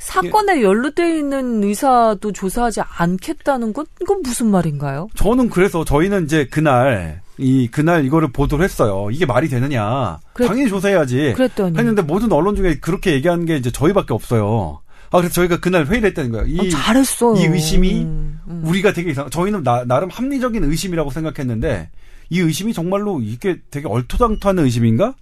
사건에 0.00 0.62
연루돼 0.62 1.18
있는 1.18 1.62
의사도 1.64 2.32
조사하지 2.32 2.80
않겠다는 2.82 3.72
건 3.72 3.86
이건 4.02 4.20
무슨 4.22 4.50
말인가요? 4.50 5.08
저는 5.14 5.48
그래서 5.48 5.84
저희는 5.84 6.24
이제 6.24 6.46
그날 6.50 7.22
이 7.38 7.68
그날 7.70 8.04
이거를 8.04 8.28
보도를 8.32 8.64
했어요. 8.64 9.08
이게 9.10 9.24
말이 9.26 9.48
되느냐? 9.48 10.18
그랬- 10.34 10.48
당연히 10.48 10.68
조사해야지. 10.68 11.32
그랬더니 11.36 11.78
했는데 11.78 12.02
모든 12.02 12.30
언론 12.32 12.54
중에 12.56 12.78
그렇게 12.80 13.12
얘기하는 13.12 13.46
게 13.46 13.56
이제 13.56 13.70
저희밖에 13.70 14.12
없어요. 14.12 14.80
아 15.10 15.18
그래서 15.18 15.32
저희가 15.34 15.60
그날 15.60 15.86
회의를 15.86 16.08
했다는 16.10 16.32
거예요. 16.32 16.46
이 16.48 16.58
어, 16.58 16.68
잘했어요. 16.70 17.36
이 17.40 17.44
의심이 17.46 18.02
음, 18.02 18.40
음. 18.48 18.62
우리가 18.66 18.92
되게 18.92 19.12
이상. 19.12 19.30
저희는 19.30 19.62
나, 19.62 19.84
나름 19.86 20.10
합리적인 20.10 20.64
의심이라고 20.64 21.10
생각했는데 21.10 21.88
이 22.30 22.40
의심이 22.40 22.72
정말로 22.74 23.20
이게 23.20 23.58
되게 23.70 23.86
얼토당토하는 23.88 24.64
의심인가? 24.64 25.14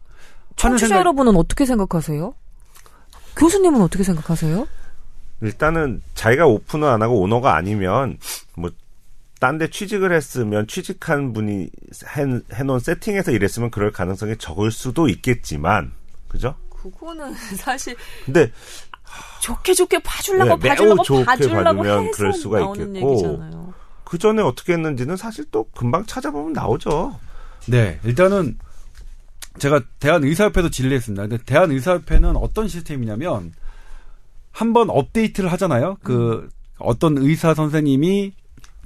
청취자 0.62 0.86
생각- 0.88 1.00
여러분은 1.00 1.36
어떻게 1.36 1.66
생각하세요? 1.66 2.34
교수님은 3.36 3.80
어떻게 3.80 4.04
생각하세요? 4.04 4.66
일단은 5.40 6.02
자기가 6.14 6.46
오픈을 6.46 6.88
안 6.88 7.02
하고 7.02 7.20
오너가 7.20 7.56
아니면 7.56 8.18
뭐 8.54 8.70
딴데 9.40 9.70
취직을 9.70 10.12
했으면 10.12 10.68
취직한 10.68 11.32
분이 11.32 11.68
해, 12.16 12.40
해놓은 12.54 12.78
세팅에서 12.78 13.32
일했으면 13.32 13.70
그럴 13.72 13.90
가능성이 13.90 14.36
적을 14.36 14.70
수도 14.70 15.08
있겠지만 15.08 15.92
그죠? 16.28 16.54
그거는 16.70 17.34
사실 17.58 17.96
근데 18.24 18.52
좋게 19.40 19.74
좋게 19.74 19.98
봐주려고 20.00 20.58
네, 20.60 20.68
봐주려고 20.68 21.02
좋게 21.02 21.24
봐주려고 21.24 21.84
해서 21.86 22.10
그럴 22.14 22.32
수가 22.32 22.60
나오는 22.60 22.86
있겠고. 22.88 23.10
얘기잖아요. 23.12 23.74
그 24.04 24.18
전에 24.18 24.42
어떻게 24.42 24.74
했는지는 24.74 25.16
사실 25.16 25.44
또 25.50 25.64
금방 25.74 26.06
찾아보면 26.06 26.52
나오죠. 26.52 27.18
네, 27.66 27.98
일단은 28.04 28.58
제가 29.59 29.80
대한의사협회도 30.00 30.70
질의했습니다. 30.70 31.26
근데 31.26 31.44
대한의사협회는 31.44 32.36
어떤 32.36 32.68
시스템이냐면 32.68 33.53
한번 34.50 34.90
업데이트를 34.90 35.50
하잖아요. 35.53 35.96
그 36.03 36.48
어떤 36.78 37.16
의사 37.18 37.55
선생님이 37.55 38.32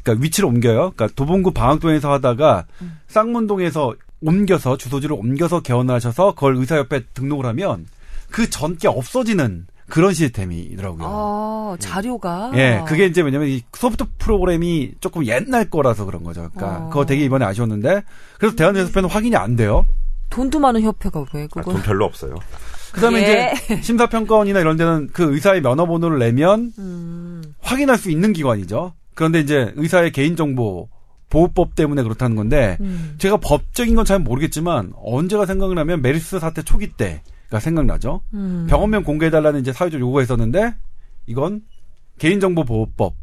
그러니까 0.03 0.23
위치를 0.23 0.49
옮겨요. 0.49 0.93
그러니까 0.95 1.09
도봉구 1.17 1.53
방학동에서 1.53 2.12
하다가 2.12 2.67
쌍문동에서 3.09 3.95
옮겨서 4.21 4.77
주소지를 4.77 5.14
옮겨서 5.17 5.61
개원을 5.61 5.95
하셔서 5.95 6.35
그걸 6.35 6.57
의사협회 6.57 7.05
등록을 7.14 7.47
하면 7.47 7.87
그 8.31 8.49
전 8.51 8.77
게 8.77 8.89
없어지는 8.89 9.67
그런 9.89 10.12
시스템이더라고요. 10.14 11.07
아 11.09 11.77
자료가 11.79 12.53
예, 12.57 12.83
그게 12.89 13.07
이제 13.07 13.21
왜냐면 13.23 13.49
이 13.49 13.62
소프트 13.73 14.05
프로그램이 14.19 14.95
조금 15.01 15.25
옛날 15.27 15.71
거라서 15.71 16.05
그런 16.05 16.25
거죠. 16.25 16.49
그러니까 16.55 16.87
어. 16.87 16.89
그거 16.89 17.07
되게 17.07 17.25
이번에 17.25 17.45
아쉬웠는데 17.45 18.03
그래서 18.39 18.57
대한의사협회는 18.57 19.09
확인이 19.09 19.37
안 19.37 19.55
돼요. 19.55 19.87
돈도 20.31 20.59
많은 20.59 20.83
협회가 20.83 21.24
왜 21.33 21.45
아, 21.45 21.47
그거? 21.51 21.72
돈 21.72 21.83
별로 21.83 22.05
없어요. 22.05 22.35
그다음에 22.93 23.20
예. 23.20 23.53
이제 23.57 23.81
심사평가원이나 23.83 24.61
이런 24.61 24.77
데는 24.77 25.09
그 25.12 25.35
의사의 25.35 25.61
면허번호를 25.61 26.18
내면 26.18 26.72
음, 26.79 27.43
확인할 27.61 27.99
수 27.99 28.11
있는 28.11 28.33
기관이죠. 28.33 28.95
그런데 29.14 29.41
이제 29.41 29.72
의사의 29.77 30.12
개인정보 30.12 30.89
보호법 31.29 31.74
때문에 31.74 32.03
그렇다는 32.03 32.37
건데 32.37 32.77
음. 32.81 33.16
제가 33.18 33.39
법적인 33.39 33.95
건 33.97 34.05
잘 34.05 34.18
모르겠지만 34.20 34.93
언제가 34.97 35.45
생각나면 35.47 36.01
메르스 36.01 36.39
사태 36.39 36.62
초기 36.62 36.89
때가 36.93 37.59
생각나죠. 37.61 38.20
음. 38.35 38.66
병원명 38.70 39.03
공개해달라는 39.03 39.61
이제 39.61 39.72
사회적 39.72 40.01
요구가 40.01 40.22
있었는데 40.22 40.74
이건 41.27 41.62
개인정보 42.18 42.64
보호법, 42.64 43.14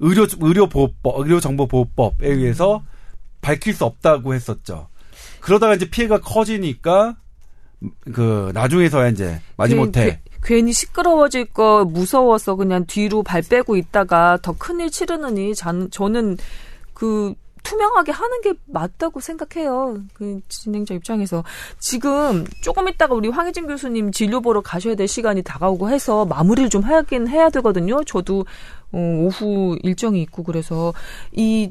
의료 0.00 0.26
의료 0.40 0.68
보호법, 0.68 1.20
의료 1.20 1.40
정보 1.40 1.66
보호법에 1.66 2.28
의해서 2.28 2.82
밝힐 3.40 3.72
수 3.74 3.84
없다고 3.86 4.34
했었죠. 4.34 4.88
그러다가 5.40 5.74
이제 5.74 5.88
피해가 5.88 6.20
커지니까 6.20 7.16
그 8.12 8.50
나중에서야 8.54 9.08
이제 9.08 9.40
마지못해 9.56 10.00
그, 10.04 10.10
괜- 10.10 10.20
괜히 10.42 10.72
시끄러워질 10.72 11.46
거 11.46 11.84
무서워서 11.84 12.56
그냥 12.56 12.84
뒤로 12.86 13.22
발 13.22 13.42
빼고 13.42 13.76
있다가 13.76 14.38
더 14.42 14.52
큰일 14.56 14.90
치르느니 14.90 15.54
잔, 15.54 15.90
저는 15.90 16.36
그 16.94 17.34
투명하게 17.62 18.12
하는 18.12 18.40
게 18.40 18.54
맞다고 18.66 19.20
생각해요. 19.20 19.98
그 20.14 20.40
진행자 20.48 20.94
입장에서 20.94 21.44
지금 21.78 22.46
조금 22.62 22.88
있다가 22.88 23.14
우리 23.14 23.28
황혜진 23.28 23.66
교수님 23.66 24.12
진료 24.12 24.40
보러 24.40 24.62
가셔야 24.62 24.94
될 24.94 25.06
시간이 25.06 25.42
다가오고 25.42 25.90
해서 25.90 26.24
마무리를 26.24 26.70
좀 26.70 26.82
하긴 26.82 27.28
해야 27.28 27.50
되거든요. 27.50 28.02
저도 28.04 28.46
어, 28.92 28.98
오후 28.98 29.78
일정이 29.82 30.22
있고 30.22 30.42
그래서 30.42 30.94
이 31.32 31.70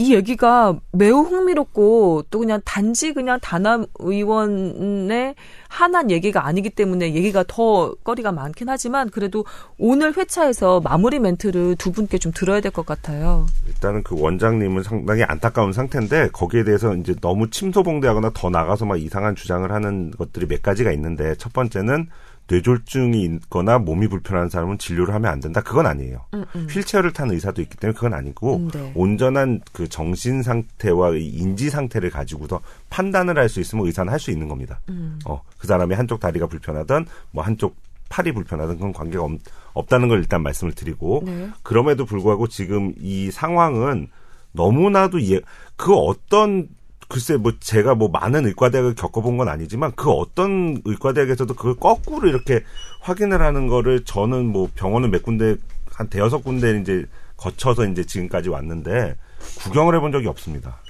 이 0.00 0.14
얘기가 0.14 0.78
매우 0.92 1.20
흥미롭고 1.20 2.22
또 2.30 2.38
그냥 2.38 2.62
단지 2.64 3.12
그냥 3.12 3.38
단합 3.42 3.82
의원의 3.98 5.34
한한 5.68 6.10
얘기가 6.10 6.46
아니기 6.46 6.70
때문에 6.70 7.12
얘기가 7.14 7.44
더 7.46 7.94
거리가 8.02 8.32
많긴 8.32 8.70
하지만 8.70 9.10
그래도 9.10 9.44
오늘 9.76 10.16
회차에서 10.16 10.80
마무리 10.80 11.18
멘트를 11.18 11.76
두 11.76 11.92
분께 11.92 12.16
좀 12.16 12.32
들어야 12.34 12.62
될 12.62 12.70
것 12.72 12.86
같아요. 12.86 13.44
일단은 13.66 14.02
그 14.02 14.18
원장님은 14.18 14.84
상당히 14.84 15.22
안타까운 15.24 15.74
상태인데 15.74 16.30
거기에 16.32 16.64
대해서 16.64 16.94
이제 16.94 17.14
너무 17.20 17.50
침소봉대하거나 17.50 18.30
더 18.32 18.48
나가서 18.48 18.86
막 18.86 18.98
이상한 18.98 19.34
주장을 19.36 19.70
하는 19.70 20.12
것들이 20.12 20.46
몇 20.46 20.62
가지가 20.62 20.92
있는데 20.92 21.34
첫 21.34 21.52
번째는 21.52 22.08
뇌졸중이 22.50 23.22
있거나 23.24 23.78
몸이 23.78 24.08
불편한 24.08 24.48
사람은 24.48 24.78
진료를 24.78 25.14
하면 25.14 25.30
안 25.30 25.40
된다. 25.40 25.60
그건 25.62 25.86
아니에요. 25.86 26.24
음, 26.34 26.44
음. 26.56 26.66
휠체어를 26.68 27.12
타는 27.12 27.34
의사도 27.34 27.62
있기 27.62 27.76
때문에 27.76 27.94
그건 27.94 28.12
아니고 28.14 28.56
음, 28.56 28.70
네. 28.70 28.92
온전한 28.96 29.60
그 29.72 29.88
정신 29.88 30.42
상태와 30.42 31.14
이 31.14 31.28
인지 31.28 31.70
상태를 31.70 32.10
가지고서 32.10 32.60
판단을 32.90 33.38
할 33.38 33.48
수 33.48 33.60
있으면 33.60 33.86
의사는 33.86 34.12
할 34.12 34.18
수 34.18 34.30
있는 34.30 34.48
겁니다. 34.48 34.80
음. 34.88 35.18
어, 35.24 35.42
그 35.58 35.66
사람이 35.66 35.94
한쪽 35.94 36.20
다리가 36.20 36.46
불편하든 36.46 37.06
뭐 37.30 37.42
한쪽 37.44 37.76
팔이 38.08 38.32
불편하든 38.32 38.74
그건 38.74 38.92
관계가 38.92 39.22
없, 39.24 39.32
없다는 39.72 40.08
걸 40.08 40.18
일단 40.18 40.42
말씀을 40.42 40.72
드리고 40.72 41.22
네. 41.24 41.48
그럼에도 41.62 42.04
불구하고 42.04 42.48
지금 42.48 42.92
이 43.00 43.30
상황은 43.30 44.08
너무나도 44.52 45.22
예, 45.30 45.40
그 45.76 45.94
어떤 45.94 46.68
글쎄 47.10 47.36
뭐 47.36 47.52
제가 47.58 47.96
뭐 47.96 48.08
많은 48.08 48.46
의과대학을 48.46 48.94
겪어본 48.94 49.36
건 49.36 49.48
아니지만 49.48 49.92
그 49.96 50.10
어떤 50.10 50.80
의과대학에서도 50.84 51.52
그걸 51.54 51.74
거꾸로 51.74 52.28
이렇게 52.28 52.62
확인을 53.00 53.42
하는 53.42 53.66
거를 53.66 54.04
저는 54.04 54.46
뭐 54.46 54.70
병원을 54.76 55.10
몇 55.10 55.24
군데 55.24 55.56
한 55.92 56.08
대여섯 56.08 56.44
군데 56.44 56.80
이제 56.80 57.04
거쳐서 57.36 57.84
이제 57.86 58.04
지금까지 58.04 58.48
왔는데 58.48 59.16
구경을 59.64 59.96
해본 59.96 60.12
적이 60.12 60.28
없습니다. 60.28 60.80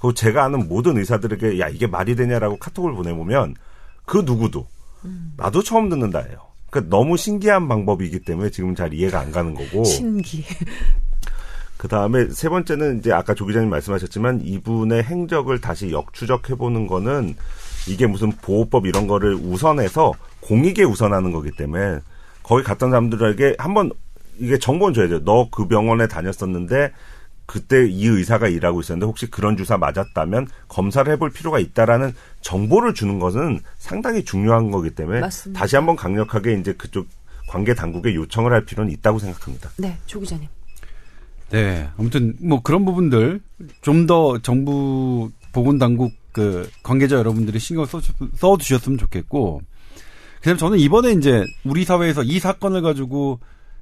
그리고 0.00 0.12
제가 0.14 0.44
아는 0.44 0.68
모든 0.68 0.98
의사들에게 0.98 1.60
야 1.60 1.68
이게 1.68 1.86
말이 1.86 2.16
되냐라고 2.16 2.58
카톡을 2.58 2.92
보내보면 2.94 3.54
그 4.04 4.18
누구도 4.18 4.66
나도 5.36 5.62
처음 5.62 5.88
듣는다예요. 5.88 6.38
그러니까 6.70 6.96
너무 6.96 7.16
신기한 7.16 7.68
방법이기 7.68 8.20
때문에 8.20 8.50
지금 8.50 8.74
잘 8.74 8.92
이해가 8.94 9.20
안 9.20 9.30
가는 9.30 9.54
거고. 9.54 9.84
신기. 9.84 10.44
그 11.82 11.88
다음에 11.88 12.28
세 12.28 12.48
번째는 12.48 13.00
이제 13.00 13.10
아까 13.10 13.34
조 13.34 13.44
기자님 13.44 13.68
말씀하셨지만 13.68 14.42
이분의 14.44 15.02
행적을 15.02 15.60
다시 15.60 15.90
역추적해 15.90 16.54
보는 16.54 16.86
거는 16.86 17.34
이게 17.88 18.06
무슨 18.06 18.30
보호법 18.30 18.86
이런 18.86 19.08
거를 19.08 19.34
우선해서 19.34 20.12
공익에 20.42 20.84
우선하는 20.84 21.32
거기 21.32 21.50
때문에 21.50 21.98
거기 22.44 22.62
갔던 22.62 22.90
사람들에게 22.90 23.56
한번 23.58 23.90
이게 24.38 24.60
정보는 24.60 24.94
줘야죠. 24.94 25.24
너 25.24 25.48
그 25.50 25.66
병원에 25.66 26.06
다녔었는데 26.06 26.92
그때 27.46 27.84
이 27.88 28.06
의사가 28.06 28.46
일하고 28.46 28.80
있었는데 28.80 29.06
혹시 29.06 29.28
그런 29.28 29.56
주사 29.56 29.76
맞았다면 29.76 30.46
검사를 30.68 31.12
해볼 31.12 31.30
필요가 31.30 31.58
있다라는 31.58 32.14
정보를 32.42 32.94
주는 32.94 33.18
것은 33.18 33.58
상당히 33.78 34.24
중요한 34.24 34.70
거기 34.70 34.90
때문에 34.90 35.18
맞습니다. 35.18 35.58
다시 35.58 35.74
한번 35.74 35.96
강력하게 35.96 36.52
이제 36.60 36.74
그쪽 36.74 37.08
관계 37.48 37.74
당국에 37.74 38.14
요청을 38.14 38.52
할 38.52 38.64
필요는 38.64 38.92
있다고 38.92 39.18
생각합니다. 39.18 39.70
네, 39.78 39.98
조 40.06 40.20
기자님. 40.20 40.46
네. 41.52 41.88
아무튼 41.98 42.34
뭐 42.40 42.62
그런 42.62 42.84
부분들 42.84 43.40
좀 43.82 44.06
더 44.06 44.38
정부 44.38 45.30
보건당국 45.52 46.12
그 46.32 46.68
관계자 46.82 47.16
여러분들이 47.16 47.58
신경 47.58 47.84
써, 47.84 48.00
써주셨으면 48.34 48.98
좋겠고 48.98 49.60
그다음 50.38 50.54
에 50.54 50.58
저는 50.58 50.78
이번에 50.78 51.12
이제 51.12 51.44
우리 51.64 51.84
사회에서 51.84 52.22
이 52.22 52.38
사건을 52.38 52.82
가지고 52.82 53.38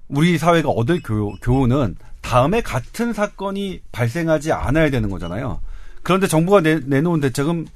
우리 0.09 0.37
사회가 0.37 0.69
얻을 0.69 1.01
교, 1.03 1.33
교훈은 1.37 1.97
다음에 2.21 2.61
같은 2.61 3.13
사건이 3.13 3.81
발생하지 3.93 4.53
않아야 4.53 4.91
되는 4.91 5.09
거잖아요. 5.09 5.61
그런데 6.03 6.27
정부가 6.27 6.61
내, 6.61 6.81
내놓은 6.81 7.21
대책은 7.21 7.67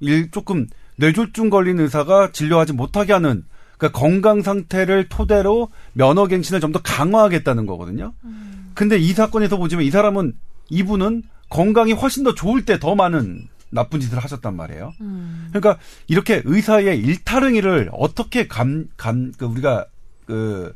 일 0.00 0.30
조금 0.30 0.66
뇌졸중 0.96 1.50
걸린 1.50 1.78
의사가 1.78 2.32
진료하지 2.32 2.72
못하게 2.72 3.12
하는 3.12 3.44
그러니까 3.78 3.98
건강 3.98 4.42
상태를 4.42 5.08
토대로 5.08 5.68
면허 5.92 6.26
갱신을 6.26 6.60
좀 6.60 6.72
더 6.72 6.80
강화하겠다는 6.82 7.66
거거든요. 7.66 8.12
근데 8.74 8.98
이 8.98 9.12
사건에서 9.12 9.56
보지만 9.56 9.84
이 9.84 9.90
사람은 9.90 10.34
이분은 10.70 11.22
건강이 11.48 11.92
훨씬 11.92 12.24
더 12.24 12.34
좋을 12.34 12.64
때 12.64 12.78
더 12.78 12.94
많은 12.94 13.48
나쁜 13.70 14.00
짓을 14.00 14.18
하셨단 14.18 14.54
말이에요. 14.54 14.92
그러니까 15.52 15.78
이렇게 16.06 16.42
의사의 16.44 16.98
일타릉이를 16.98 17.90
어떻게 17.92 18.46
감, 18.46 18.86
감, 18.96 19.32
그 19.36 19.46
우리가 19.46 19.86
그 20.26 20.74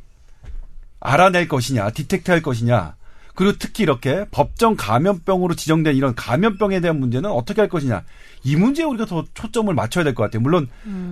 알아낼 0.99 1.47
것이냐, 1.47 1.91
디텍트할 1.91 2.41
것이냐, 2.41 2.95
그리고 3.35 3.53
특히 3.59 3.83
이렇게 3.83 4.25
법정 4.31 4.75
감염병으로 4.75 5.53
지정된 5.53 5.95
이런 5.95 6.15
감염병에 6.15 6.79
대한 6.79 6.99
문제는 6.99 7.29
어떻게 7.29 7.61
할 7.61 7.69
것이냐. 7.69 8.03
이 8.43 8.55
문제에 8.55 8.83
우리가 8.85 9.05
더 9.05 9.25
초점을 9.35 9.71
맞춰야 9.73 10.03
될 10.03 10.15
것 10.15 10.23
같아요. 10.23 10.41
물론 10.41 10.67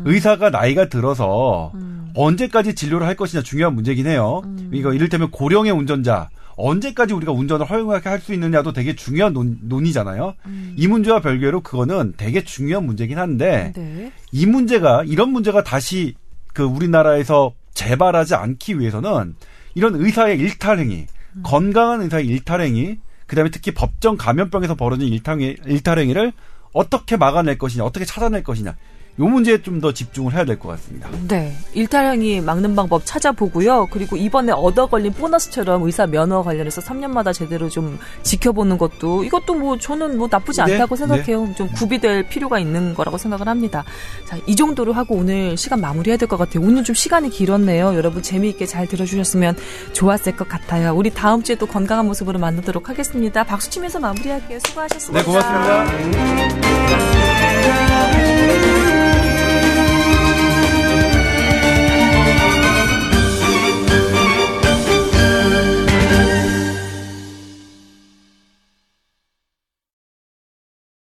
의사가 0.06 0.50
나이가 0.50 0.90
들어서 0.90 1.72
언제까지 2.16 2.74
진료를 2.74 3.06
할 3.06 3.16
것이냐 3.16 3.44
중요한 3.44 3.76
문제긴 3.76 4.08
해요. 4.08 4.42
이거 4.72 4.92
이를테면 4.94 5.30
고령의 5.30 5.72
운전자 5.72 6.30
언제까지 6.58 7.14
우리가 7.14 7.32
운전을 7.32 7.66
허용하게 7.66 8.10
할 8.10 8.20
수 8.20 8.34
있느냐도 8.34 8.74
되게 8.74 8.96
중요한 8.96 9.34
논, 9.34 9.60
논의잖아요. 9.62 10.36
이 10.78 10.88
문제와 10.88 11.20
별개로 11.20 11.62
그거는 11.62 12.14
되게 12.18 12.44
중요한 12.44 12.86
문제긴 12.86 13.20
한데 13.20 13.72
네. 13.76 14.12
이 14.32 14.46
문제가 14.46 15.04
이런 15.06 15.30
문제가 15.30 15.64
다시 15.64 16.16
그 16.54 16.64
우리나라에서 16.64 17.54
재발하지 17.74 18.36
않기 18.36 18.80
위해서는 18.80 19.36
이런 19.76 19.96
의사의 19.96 20.40
일탈행위, 20.40 21.06
건강한 21.44 22.02
의사의 22.02 22.26
일탈행위, 22.26 22.98
그다음에 23.28 23.50
특히 23.52 23.74
법정 23.74 24.16
감염병에서 24.18 24.76
벌어진 24.76 25.08
일탈행위, 25.10 25.58
일탈행위를 25.66 26.32
어떻게 26.74 27.18
막아낼 27.18 27.58
것이냐, 27.58 27.84
어떻게 27.84 28.06
찾아낼 28.06 28.44
것이냐, 28.44 28.76
요 29.18 29.26
문제에 29.26 29.62
좀 29.62 29.80
더 29.80 29.94
집중을 29.94 30.34
해야 30.34 30.44
될 30.46 30.58
것 30.60 30.70
같습니다. 30.70 31.10
네. 31.28 31.56
일탈형이 31.74 32.42
막는 32.42 32.76
방법 32.76 33.02
찾아보고요. 33.06 33.88
그리고 33.92 34.18
이번에 34.18 34.52
얻어 34.52 34.88
걸린 34.88 35.14
보너스처럼 35.14 35.84
의사 35.84 36.06
면허 36.06 36.42
관련해서 36.44 36.82
3년마다 36.82 37.34
제대로 37.34 37.70
좀 37.70 37.98
지켜보는 38.24 38.78
것도 38.78 39.24
이것도 39.24 39.54
뭐 39.56 39.78
저는 39.78 40.18
뭐 40.18 40.28
나쁘지 40.30 40.62
네, 40.66 40.74
않다고 40.74 40.96
생각해요. 40.98 41.54
좀 41.56 41.68
구비될 41.70 42.28
필요가 42.30 42.60
있는 42.60 42.94
거라고 42.94 43.18
생각을 43.18 43.48
합니다. 43.48 43.84
자, 44.28 44.38
이 44.48 44.56
정도로 44.56 44.92
하고 44.94 45.16
오늘 45.16 45.56
시간 45.58 45.80
마무리해야 45.82 46.18
될 46.18 46.28
것 46.28 46.38
같아요. 46.38 46.64
오늘 46.66 46.84
좀 46.84 46.94
시간이 46.96 47.30
길었네요. 47.30 47.96
여러분 47.96 48.22
재미있게 48.22 48.66
잘 48.66 48.88
들어주셨으면 48.88 49.56
좋았을 49.94 50.36
것 50.36 50.50
같아요. 50.50 50.94
우리 50.96 51.10
다음 51.10 51.42
주에 51.44 51.56
또 51.56 51.66
건강한 51.68 52.06
모습으로 52.08 52.40
만나도록 52.40 52.90
하겠습니다. 52.90 53.44
박수 53.44 53.70
치면서 53.70 54.00
마무리할게요. 54.00 54.60
수고하셨습니다. 54.66 55.20
네, 55.20 55.26
고맙습니다. 55.26 55.86